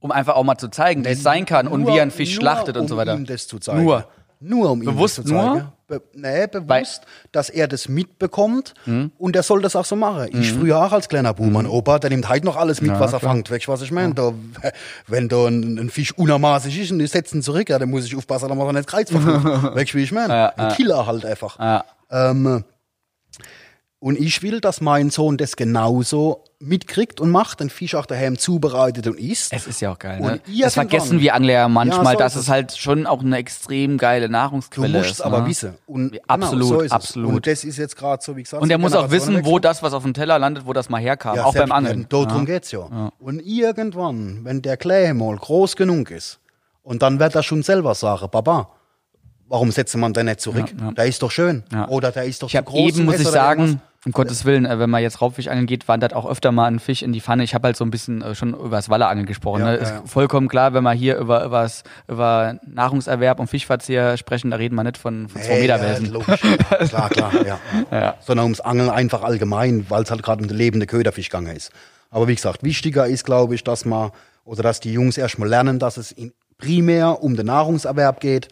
[0.00, 2.32] um einfach auch mal zu zeigen, wie es sein kann und wie er einen Fisch
[2.34, 3.14] nur, schlachtet und um so weiter.
[3.14, 3.84] Ihm das zu zeigen.
[3.84, 4.08] Nur.
[4.40, 5.52] Nur um Bewusst ihm das zu zeigen.
[5.52, 5.72] nur?
[5.86, 7.02] Be nee, bewusst,
[7.32, 8.72] dass er das mitbekommt
[9.18, 10.28] und er soll das auch so machen.
[10.32, 13.12] Ich früher auch als kleiner Bub, mein Opa, der nimmt halt noch alles mit, was
[13.12, 13.50] er fängt.
[13.50, 14.14] Weißt du, was ich meine?
[14.14, 14.32] Da,
[15.06, 18.16] wenn da ein, ein Fisch unermaßig ist und die setzen zurück, ja, dann muss ich
[18.16, 20.56] aufpassen, dass man nicht Kreuz weißt du, wie ich meine?
[20.58, 21.58] ein Killer halt einfach.
[21.58, 21.84] Ja.
[22.10, 22.64] Ähm,
[24.04, 28.36] und ich will, dass mein Sohn das genauso mitkriegt und macht, den Fisch auch daheim
[28.36, 29.50] zubereitet und isst.
[29.54, 30.60] Es ist ja auch geil, Und ne?
[30.60, 33.38] Das vergessen wir Angler ja manchmal, Ja, so dass ist es halt schon auch eine
[33.38, 35.20] extrem geile Du Nahrungsquelle musst ist.
[35.22, 35.46] aber ne?
[35.46, 35.78] wissen.
[35.86, 37.32] Und Absolut, genau, so ist absolut.
[37.32, 38.62] Und das ist jetzt gerade so, wie gesagt.
[38.62, 40.90] Und er so muss auch wissen, wo das, was auf dem Teller landet, wo das
[40.90, 42.06] mal herkam, Ja, auch beim Angeln.
[42.12, 43.10] Ja, darum geht's ja.
[43.18, 46.40] Und irgendwann, wenn der Klee mal groß genug ist,
[46.82, 48.68] und dann wird er schon selber sagen, Baba,
[49.54, 50.66] warum setzt man den nicht zurück?
[50.96, 51.62] Der ist doch schön.
[51.72, 51.86] Ja.
[51.88, 52.96] Oder der ist doch Ich groß.
[52.96, 53.82] eben, muss ich sagen, irgendwas.
[54.04, 56.80] um Gottes Willen, äh, wenn man jetzt Raubfisch angeln geht, wandert auch öfter mal ein
[56.80, 57.44] Fisch in die Pfanne.
[57.44, 59.60] Ich habe halt so ein bisschen äh, schon über das Wallerangeln gesprochen.
[59.60, 59.76] Ja, ne?
[59.76, 60.02] ja, Ist ja.
[60.06, 64.82] vollkommen klar, wenn wir hier über, übers, über Nahrungserwerb und Fischverzehr sprechen, da reden wir
[64.82, 66.06] nicht von, von zwei Hey, Meter ja, Welsen.
[66.12, 66.40] logisch.
[66.88, 67.32] klar, klar,
[67.90, 68.14] ja.
[68.20, 71.70] Sondern ums Angeln einfach allgemein, weil es halt gerade um den lebenden Köderfisch gegangen ist.
[72.10, 74.10] Aber wie gesagt, wichtiger ist, glaube ich, dass man,
[74.44, 76.12] oder dass die Jungs erstmal lernen, dass es
[76.58, 78.48] primär um den Nahrungserwerb geht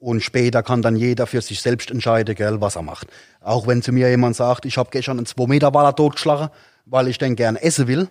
[0.00, 3.06] und später kann dann jeder für sich selbst entscheiden, gell, was er macht.
[3.40, 6.48] Auch wenn zu mir jemand sagt, ich habe gestern einen 2 Meter Waller totgeschlagen,
[6.86, 8.08] weil ich den gern essen will,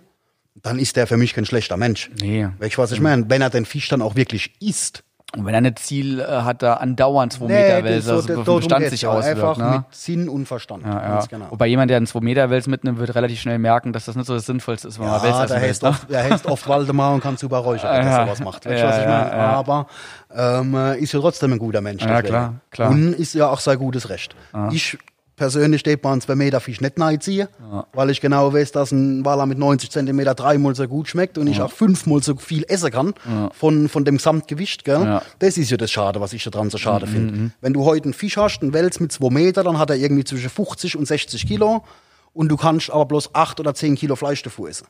[0.54, 2.10] dann ist der für mich kein schlechter Mensch.
[2.20, 2.48] Nee.
[2.58, 3.28] Weißt du, was ich meine?
[3.28, 5.04] Wenn er den Fisch dann auch wirklich isst,
[5.36, 8.42] Und wenn er ein Ziel äh, hat, da andauernd 2 Nee, Meter Wälzer, so- also
[8.42, 9.10] darum Bestand sich ja.
[9.10, 9.36] auswirkt.
[9.40, 9.70] Einfach Ne?
[9.70, 10.84] mit Sinn und Verstand.
[10.84, 10.90] Ja,
[11.20, 11.24] ja.
[11.30, 11.46] Genau.
[11.50, 14.26] Wobei jemand, der einen 2 Meter Wels mitnimmt, wird relativ schnell merken, dass das nicht
[14.26, 15.68] so das Sinnvollste ist, wenn man Wels Ja, der will.
[15.68, 15.88] heißt, ne?
[15.90, 18.18] oft, heißt oft Waldemar und kann super räuchern, wenn Ja.
[18.18, 18.66] er sowas macht.
[18.66, 19.30] Weißt Ja, was ich ja, meine?
[19.30, 19.36] ja.
[19.52, 19.86] Aber
[20.34, 22.02] ähm, äh, ist ja trotzdem ein guter Mensch.
[22.02, 22.28] Ja, deswegen.
[22.28, 22.90] klar, klar.
[22.90, 24.34] Und ist ja auch sein gutes Recht.
[24.72, 24.98] Ich
[25.40, 27.48] persönlich bei einem 2 Meter Fisch nicht reinziehen,
[27.94, 31.46] weil ich genau weiß, dass ein Waller mit 90 Zentimeter dreimal so gut schmeckt und
[31.46, 33.14] ich auch fünfmal so viel essen kann
[33.54, 34.84] von, von dem Gesamtgewicht.
[34.84, 35.02] Gell?
[35.02, 35.22] Ja.
[35.38, 37.52] Das ist ja das Schade, was ich daran so schade finde.
[37.62, 40.24] Wenn du heute einen Fisch hast, einen Wels mit 2 Meter, dann hat er irgendwie
[40.24, 41.84] zwischen 50 und 60 Kilo
[42.34, 44.88] und du kannst aber bloß 8 oder 10 Kilo Fleisch davor essen.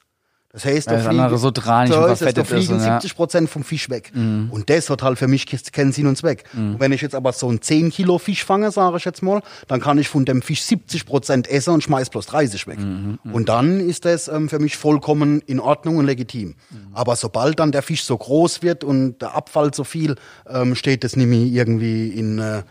[0.53, 2.95] Das heißt, Weil da das andere so dranig und ist da ist fliegen und ja.
[3.01, 4.11] 70 Prozent vom Fisch weg.
[4.15, 6.43] Und das hat halt für mich keinen Sinn und Zweck.
[6.53, 6.73] Mhm.
[6.73, 9.43] Und wenn ich jetzt aber so einen 10 Kilo Fisch fange, sage ich jetzt mal,
[9.69, 12.81] dann kann ich von dem Fisch 70 Prozent essen und schmeiß bloß 30 weg.
[12.81, 16.57] Mhm, Und dann ist das ähm, für mich vollkommen in Ordnung und legitim.
[16.71, 16.79] Mhm.
[16.95, 20.17] Aber sobald dann der Fisch so groß wird und der Abfall so viel,
[20.49, 22.63] ähm, steht das nicht mehr irgendwie in, äh,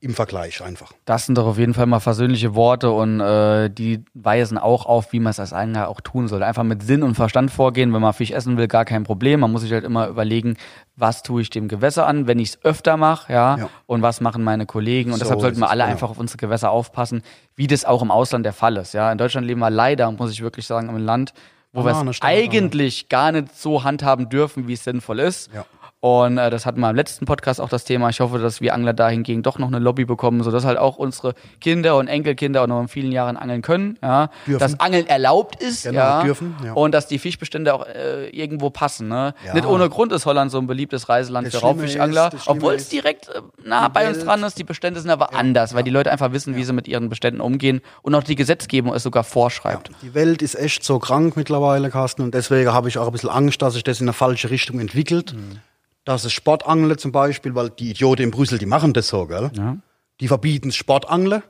[0.00, 0.92] im Vergleich einfach.
[1.06, 5.12] Das sind doch auf jeden Fall mal versöhnliche Worte und äh, die weisen auch auf,
[5.12, 6.42] wie man es als Angler auch tun soll.
[6.42, 7.94] Einfach mit Sinn und Verstand vorgehen.
[7.94, 9.40] Wenn man Fisch essen will, gar kein Problem.
[9.40, 10.56] Man muss sich halt immer überlegen,
[10.96, 13.68] was tue ich dem Gewässer an, wenn ich es öfter mache, ja, Ja.
[13.86, 15.12] und was machen meine Kollegen.
[15.12, 15.92] Und So deshalb sollten wir alle genau.
[15.92, 17.22] einfach auf unsere Gewässer aufpassen,
[17.54, 18.92] wie das auch im Ausland der Fall ist.
[18.92, 21.32] Ja, in Deutschland leben wir leider, muss ich wirklich sagen, im Land,
[21.72, 25.50] wo wir Banane, es eigentlich gar nicht so handhaben dürfen, wie es sinnvoll ist.
[25.54, 25.64] Ja.
[26.06, 28.08] Und äh, das hatten wir im letzten Podcast auch das Thema.
[28.10, 31.34] Ich hoffe, dass wir Angler dahingegen doch noch eine Lobby bekommen, sodass halt auch unsere
[31.60, 33.98] Kinder und Enkelkinder auch noch in vielen Jahren angeln können.
[34.00, 34.30] Ja?
[34.46, 34.60] Dürfen.
[34.60, 35.82] Dass Angeln erlaubt ist.
[35.82, 36.22] Genau, ja?
[36.22, 36.74] dürfen, ja.
[36.74, 39.08] Und dass die Fischbestände auch äh, irgendwo passen.
[39.08, 39.34] Ne?
[39.44, 39.54] Ja.
[39.54, 42.30] Nicht ohne Grund ist Holland so ein beliebtes Reiseland Das für Raubfischangler.
[42.46, 44.60] Obwohl es direkt äh, nah bei uns dran ist.
[44.60, 47.40] Die Bestände sind aber anders, weil die Leute einfach wissen, wie sie mit ihren Beständen
[47.40, 47.80] umgehen.
[48.02, 49.90] Und auch die Gesetzgebung es sogar vorschreibt.
[50.02, 53.30] Die Welt ist echt so krank mittlerweile, Carsten, und deswegen habe ich auch ein bisschen
[53.30, 55.34] Angst, dass sich das in eine falsche Richtung entwickelt.
[55.34, 55.58] Mhm.
[56.06, 59.50] Dass es Sportangeln zum Beispiel, weil die Idioten in Brüssel, die machen das so, gell?
[59.54, 59.76] Ja.
[60.20, 61.42] Die verbieten Sportangeln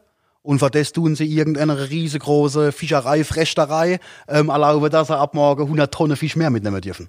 [0.46, 5.62] und für das tun sie irgendeine riesengroße Fischerei, Frechterei, ähm, erlauben, dass sie ab morgen
[5.62, 7.08] 100 Tonnen Fisch mehr mitnehmen dürfen.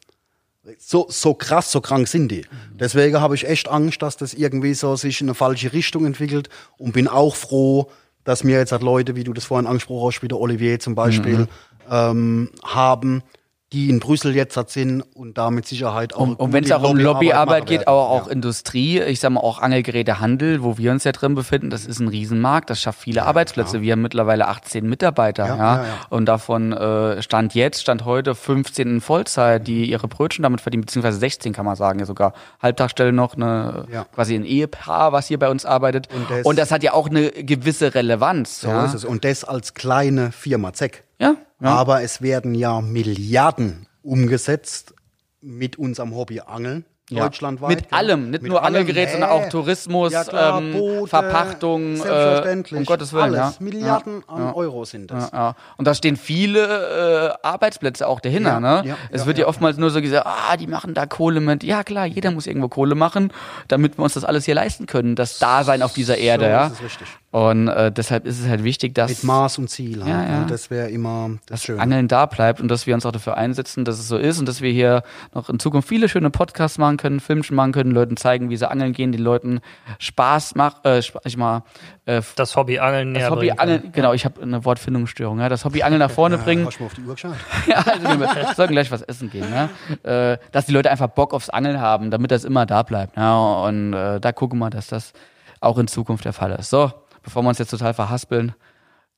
[0.80, 2.46] So, so krass, so krank sind die.
[2.74, 6.50] Deswegen habe ich echt Angst, dass das irgendwie so sich in eine falsche Richtung entwickelt
[6.78, 7.92] und bin auch froh,
[8.24, 10.96] dass mir jetzt halt Leute, wie du das vorhin angesprochen hast, wie der Olivier zum
[10.96, 11.48] Beispiel,
[11.90, 13.24] ähm, haben,
[13.74, 16.20] die in Brüssel jetzt sind und da mit Sicherheit auch.
[16.22, 17.90] Und, und wenn es auch um Lobbyarbeit geht, werden.
[17.90, 18.32] aber auch Ja.
[18.32, 22.08] Industrie, ich sag mal auch Angelgerätehandel, wo wir uns ja drin befinden, das ist ein
[22.08, 23.82] Riesenmarkt, das schafft viele Arbeitsplätze.
[23.82, 25.90] Wir haben mittlerweile 18 Mitarbeiter, ja, Ja, ja, ja.
[26.10, 30.82] und davon äh, stand jetzt, stand heute 15 in Vollzeit, die ihre Brötchen damit verdienen,
[30.86, 32.32] beziehungsweise 16 kann man sagen, ja sogar
[32.62, 34.06] Halbtagsstelle noch, eine, Ja.
[34.16, 36.08] quasi ein Ehepaar, was hier bei uns arbeitet.
[36.16, 38.62] Und das- und das hat ja auch eine gewisse Relevanz.
[38.62, 38.86] So ja.
[38.86, 39.04] ist es.
[39.04, 41.04] Und das als kleine Firma Zeck.
[41.20, 41.70] Ja, ja.
[41.70, 44.94] Aber es werden ja Milliarden umgesetzt
[45.42, 46.86] mit unserem Hobby Angeln.
[47.10, 47.70] Deutschlandweit.
[47.70, 48.64] Mit allem, nicht Mit nur.
[48.64, 49.48] Angelgerät, sondern auch.
[49.48, 52.80] Tourismus, klar, ähm, Boote, Verpachtung, äh, selbstverständlich.
[52.80, 53.56] um Gottes Willen, Alles.
[53.60, 53.64] ja.
[53.64, 54.54] Milliarden an.
[54.54, 55.32] Euro sind das.
[55.78, 58.60] Und da stehen viele äh, Arbeitsplätze auch dahinter.
[58.60, 58.98] Ne?
[59.10, 61.64] es wird ja, oftmals nur so gesagt, ah, die machen da Kohle mit.
[61.64, 63.32] Ja klar, jeder muss irgendwo Kohle machen,
[63.70, 66.46] damit wir uns das alles hier leisten können, das Dasein auf dieser Erde.
[66.46, 66.66] so ja?
[66.68, 67.08] ist es richtig.
[67.30, 70.00] Und äh, deshalb ist es halt wichtig, dass Mit Maß und Ziel.
[70.00, 70.40] Halt, Ja, ja.
[70.40, 70.46] ne?
[70.50, 71.82] Das wäre immer das Schöne.
[71.82, 74.48] Angeln da bleibt und dass wir uns auch dafür einsetzen, dass es so ist und
[74.48, 78.16] dass wir hier noch in Zukunft viele schöne Podcasts machen können, Filmchen machen können, Leuten
[78.16, 79.60] zeigen, wie sie angeln gehen, den Leuten
[80.00, 81.64] Spaß machen, äh, ich mal,
[82.06, 83.70] äh, Das Hobby Angeln näher das Hobby bringen kann.
[83.70, 86.66] Angeln, genau, ich habe eine Wortfindungsstörung, ja, das Hobby Angeln nach vorne bringen.
[86.66, 87.36] Hast du mal auf die Uhr geschaut?
[87.68, 89.70] ja, also wir sollten gleich was essen gehen, ne?
[90.04, 93.18] äh, dass die Leute einfach Bock aufs Angeln haben, damit das immer da bleibt.
[93.18, 93.38] Ja?
[93.66, 95.12] Und äh, da gucken wir, dass das
[95.60, 96.70] auch in Zukunft der Fall ist.
[96.70, 96.92] So,
[97.28, 98.54] bevor wir uns jetzt total verhaspeln,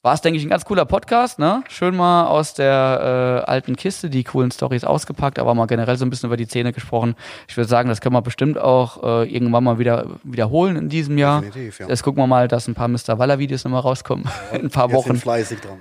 [0.01, 1.61] war es, denke ich, ein ganz cooler Podcast, ne?
[1.69, 6.05] Schön mal aus der äh, alten Kiste die coolen Stories ausgepackt, aber mal generell so
[6.05, 7.15] ein bisschen über die Szene gesprochen.
[7.47, 11.19] Ich würde sagen, das können wir bestimmt auch äh, irgendwann mal wieder wiederholen in diesem
[11.19, 11.41] Jahr.
[11.41, 11.87] Definitiv, ja.
[11.87, 13.19] Jetzt gucken wir mal, dass ein paar Mr.
[13.19, 14.25] Waller-Videos nochmal rauskommen.
[14.53, 15.09] in ein paar Wir Wochen.
[15.09, 15.77] sind fleißig dran.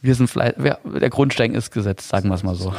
[0.00, 2.72] Wir sind vielleicht, wer- der Grundstein ist gesetzt, sagen wir es mal so.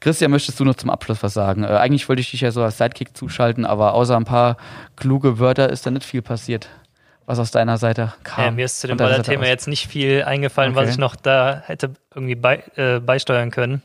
[0.00, 1.62] Christian, möchtest du noch zum Abschluss was sagen?
[1.64, 4.56] Äh, eigentlich wollte ich dich ja so als Sidekick zuschalten, aber außer ein paar
[4.96, 6.68] kluge Wörter ist da nicht viel passiert,
[7.26, 8.44] was aus deiner Seite kam.
[8.44, 10.82] Ja, mir ist zu dem Baller-Thema jetzt nicht viel eingefallen, Okay.
[10.86, 13.82] was ich noch da hätte irgendwie bei, äh, beisteuern können.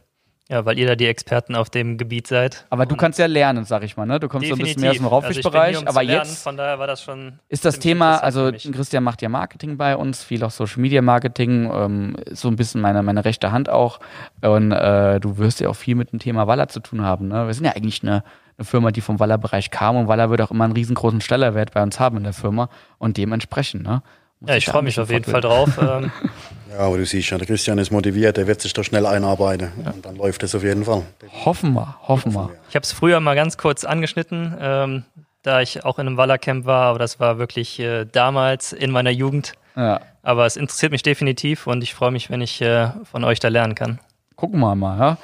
[0.50, 2.66] Ja, weil ihr da die Experten auf dem Gebiet seid.
[2.70, 4.20] Aber du kannst ja lernen, sag ich mal, ne?
[4.20, 6.58] Du kommst so ein bisschen mehr aus dem Also Raubfischbereich, um aber lernen, jetzt Von
[6.58, 7.40] daher war das schon.
[7.48, 8.52] ist das Thema, also.
[8.52, 12.82] Christian macht ja Marketing bei uns, viel auch Social Media Marketing, ähm, so ein bisschen
[12.82, 14.02] meine, meine rechte Hand auch.
[14.42, 17.30] Und äh, du wirst ja auch viel mit dem Thema Waller zu tun haben.
[17.30, 17.48] Ne?
[17.48, 18.22] Wir sind ja eigentlich eine,
[18.62, 21.82] eine Firma, die vom Waller-Bereich kam und Waller wird auch immer einen riesengroßen Stellerwert bei
[21.84, 24.02] uns haben in der Firma und dementsprechend, ne?
[24.44, 25.78] Ja, ich freue mich auf jeden Fall drauf.
[25.80, 26.12] Ähm,
[26.72, 29.72] Ja, aber du siehst ja, der Christian ist motiviert, der wird sich da schnell einarbeiten.
[29.84, 31.04] Und dann läuft es auf jeden Fall.
[31.44, 32.50] Hoffen wir, hoffen wir.
[32.70, 34.56] ich habe es früher mal ganz kurz angeschnitten.
[34.60, 35.04] Ähm,
[35.44, 39.10] da ich auch in einem Wallercamp war, aber das war wirklich äh, damals in meiner
[39.10, 39.54] Jugend.
[39.76, 40.00] Ja.
[40.24, 43.48] Aber es interessiert mich definitiv und ich freue mich, wenn ich äh, von euch da
[43.48, 44.00] lernen kann.
[44.36, 45.18] Gucken wir mal, ja.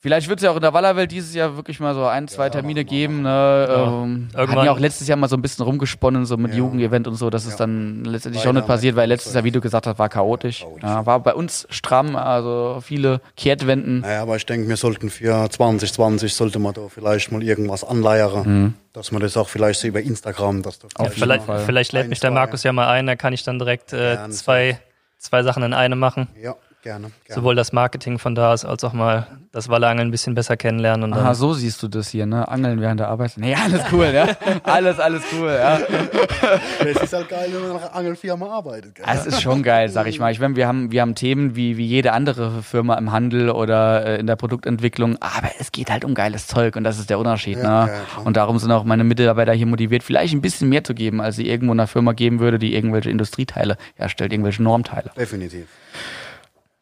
[0.00, 2.48] Vielleicht wird es ja auch in der Wallerwelt dieses Jahr wirklich mal so ein, zwei
[2.50, 3.22] Termine geben.
[3.22, 3.66] Ne?
[3.68, 6.58] Ähm, hatten Irgendwann- ja auch letztes Jahr mal so ein bisschen rumgesponnen, so mit Ja.
[6.58, 7.58] Jugendevent und so, dass es Ja.
[7.58, 10.08] dann letztendlich auch nicht passiert, weil haben wir letztes Jahr, wie du gesagt hast, war
[10.08, 10.60] chaotisch.
[10.60, 10.82] Chaotisch.
[10.84, 14.00] Ja, war bei uns stramm, also viele Kehrtwenden.
[14.02, 18.42] Naja, aber ich denke, wir sollten für 2020 sollte man da vielleicht mal irgendwas anleiern,
[18.46, 18.74] Mhm.
[18.92, 22.10] dass man das auch vielleicht so über Instagram, dass da Auf Vielleicht, vielleicht lädt Ein,
[22.10, 22.34] mich der zwei.
[22.34, 24.78] Markus ja mal ein, da kann ich dann direkt äh, zwei,
[25.18, 26.28] zwei Sachen in einem machen.
[26.40, 27.10] Ja, gerne.
[27.24, 27.40] gerne.
[27.40, 31.04] Sowohl das Marketing von da aus als auch mal das Wallerangeln ein bisschen besser kennenlernen.
[31.04, 32.48] Und dann, Aha, so siehst du das hier, ne?
[32.48, 33.32] Angeln während der Arbeit.
[33.36, 34.28] Nee, alles cool, ja.
[34.62, 35.78] Alles, alles cool, ja.
[36.80, 38.96] Es ist halt geil, wenn man nach einer Angelfirma arbeitet.
[38.96, 39.06] Gell?
[39.08, 40.30] Es ist schon geil, sag ich mal.
[40.32, 44.06] Ich meine, wir haben, wir haben Themen wie, wie jede andere Firma im Handel oder
[44.06, 47.18] äh, in der Produktentwicklung, aber es geht halt um geiles Zeug und das ist der
[47.18, 47.58] Unterschied.
[47.58, 47.92] Ja, ne?
[47.92, 51.20] ja, und darum sind auch meine Mitarbeiter hier motiviert, vielleicht ein bisschen mehr zu geben,
[51.20, 55.10] als sie irgendwo einer Firma geben würde, die irgendwelche Industrieteile herstellt, irgendwelche Normteile.
[55.16, 55.66] Definitiv.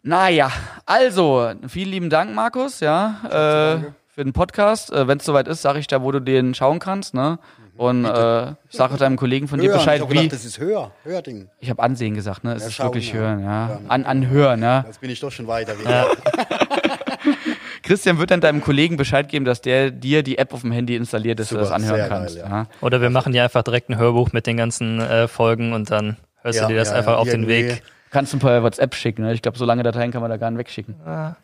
[0.06, 0.52] Naja,
[0.86, 4.92] also, vielen lieben Dank, Markus, ja, äh, für den Podcast.
[4.92, 7.40] Äh, Wenn es soweit ist, sage ich da, wo du den schauen kannst, ne?
[7.76, 10.14] Und äh, ich sage deinem Kollegen von dir Hören, Bescheid, ich hab wie.
[10.14, 11.48] gedacht, das ist höher, Hörding.
[11.58, 12.54] Ich habe Ansehen gesagt, ne?
[12.54, 13.18] Es Ja, ist schauen, wirklich ja.
[13.18, 13.68] hören, ja.
[13.68, 13.80] Ja.
[13.88, 14.84] An, an hören, ja.
[14.86, 15.74] Jetzt bin ich doch schon weiter.
[15.84, 16.06] Ja.
[17.82, 20.94] Christian wird dann deinem Kollegen Bescheid geben, dass der dir die App auf dem Handy
[20.94, 22.36] installiert, dass du Super, das anhören sehr kannst.
[22.36, 22.66] geil, ja.
[22.80, 26.16] Oder wir machen dir einfach direkt ein Hörbuch mit den ganzen äh, Folgen und dann
[26.42, 27.48] hörst du dir das einfach auf den.
[27.48, 27.82] Weg.
[28.10, 29.32] Kannst du ein paar WhatsApp schicken, ne?
[29.32, 30.94] Ich glaube, so lange Dateien kann man da gar nicht wegschicken.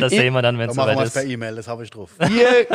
[0.00, 1.28] Das sehen wir dann, wenn es machen wir es per ist.
[1.30, 2.12] E-Mail, das habe ich drauf.
[2.18, 2.66] Ir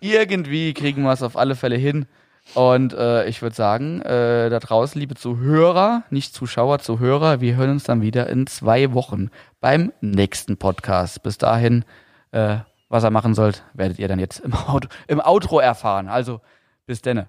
[0.00, 2.06] irgendwie kriegen wir es auf alle Fälle hin.
[2.54, 7.70] Und äh, ich würde sagen, äh, da draußen, liebe Zuhörer, nicht Zuschauer, Zuhörer, wir hören
[7.70, 9.30] uns dann wieder in zwei Wochen
[9.60, 11.22] beim nächsten Podcast.
[11.22, 11.84] Bis dahin,
[12.32, 12.56] äh,
[12.88, 16.08] was ihr machen sollt, werdet ihr dann jetzt im, Auto, im Outro erfahren.
[16.08, 16.40] Also,
[16.86, 17.28] bis denne.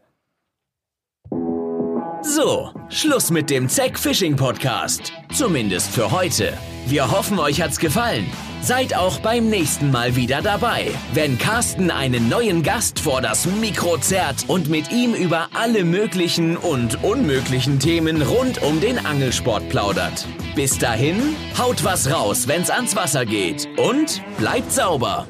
[2.26, 5.12] So, Schluss mit dem Zack Fishing Podcast.
[5.34, 6.54] Zumindest für heute.
[6.86, 8.26] Wir hoffen, euch hat's gefallen.
[8.62, 13.98] Seid auch beim nächsten Mal wieder dabei, wenn Carsten einen neuen Gast vor das Mikro
[13.98, 20.26] zerrt und mit ihm über alle möglichen und unmöglichen Themen rund um den Angelsport plaudert.
[20.56, 25.28] Bis dahin, haut was raus, wenn's ans Wasser geht und bleibt sauber.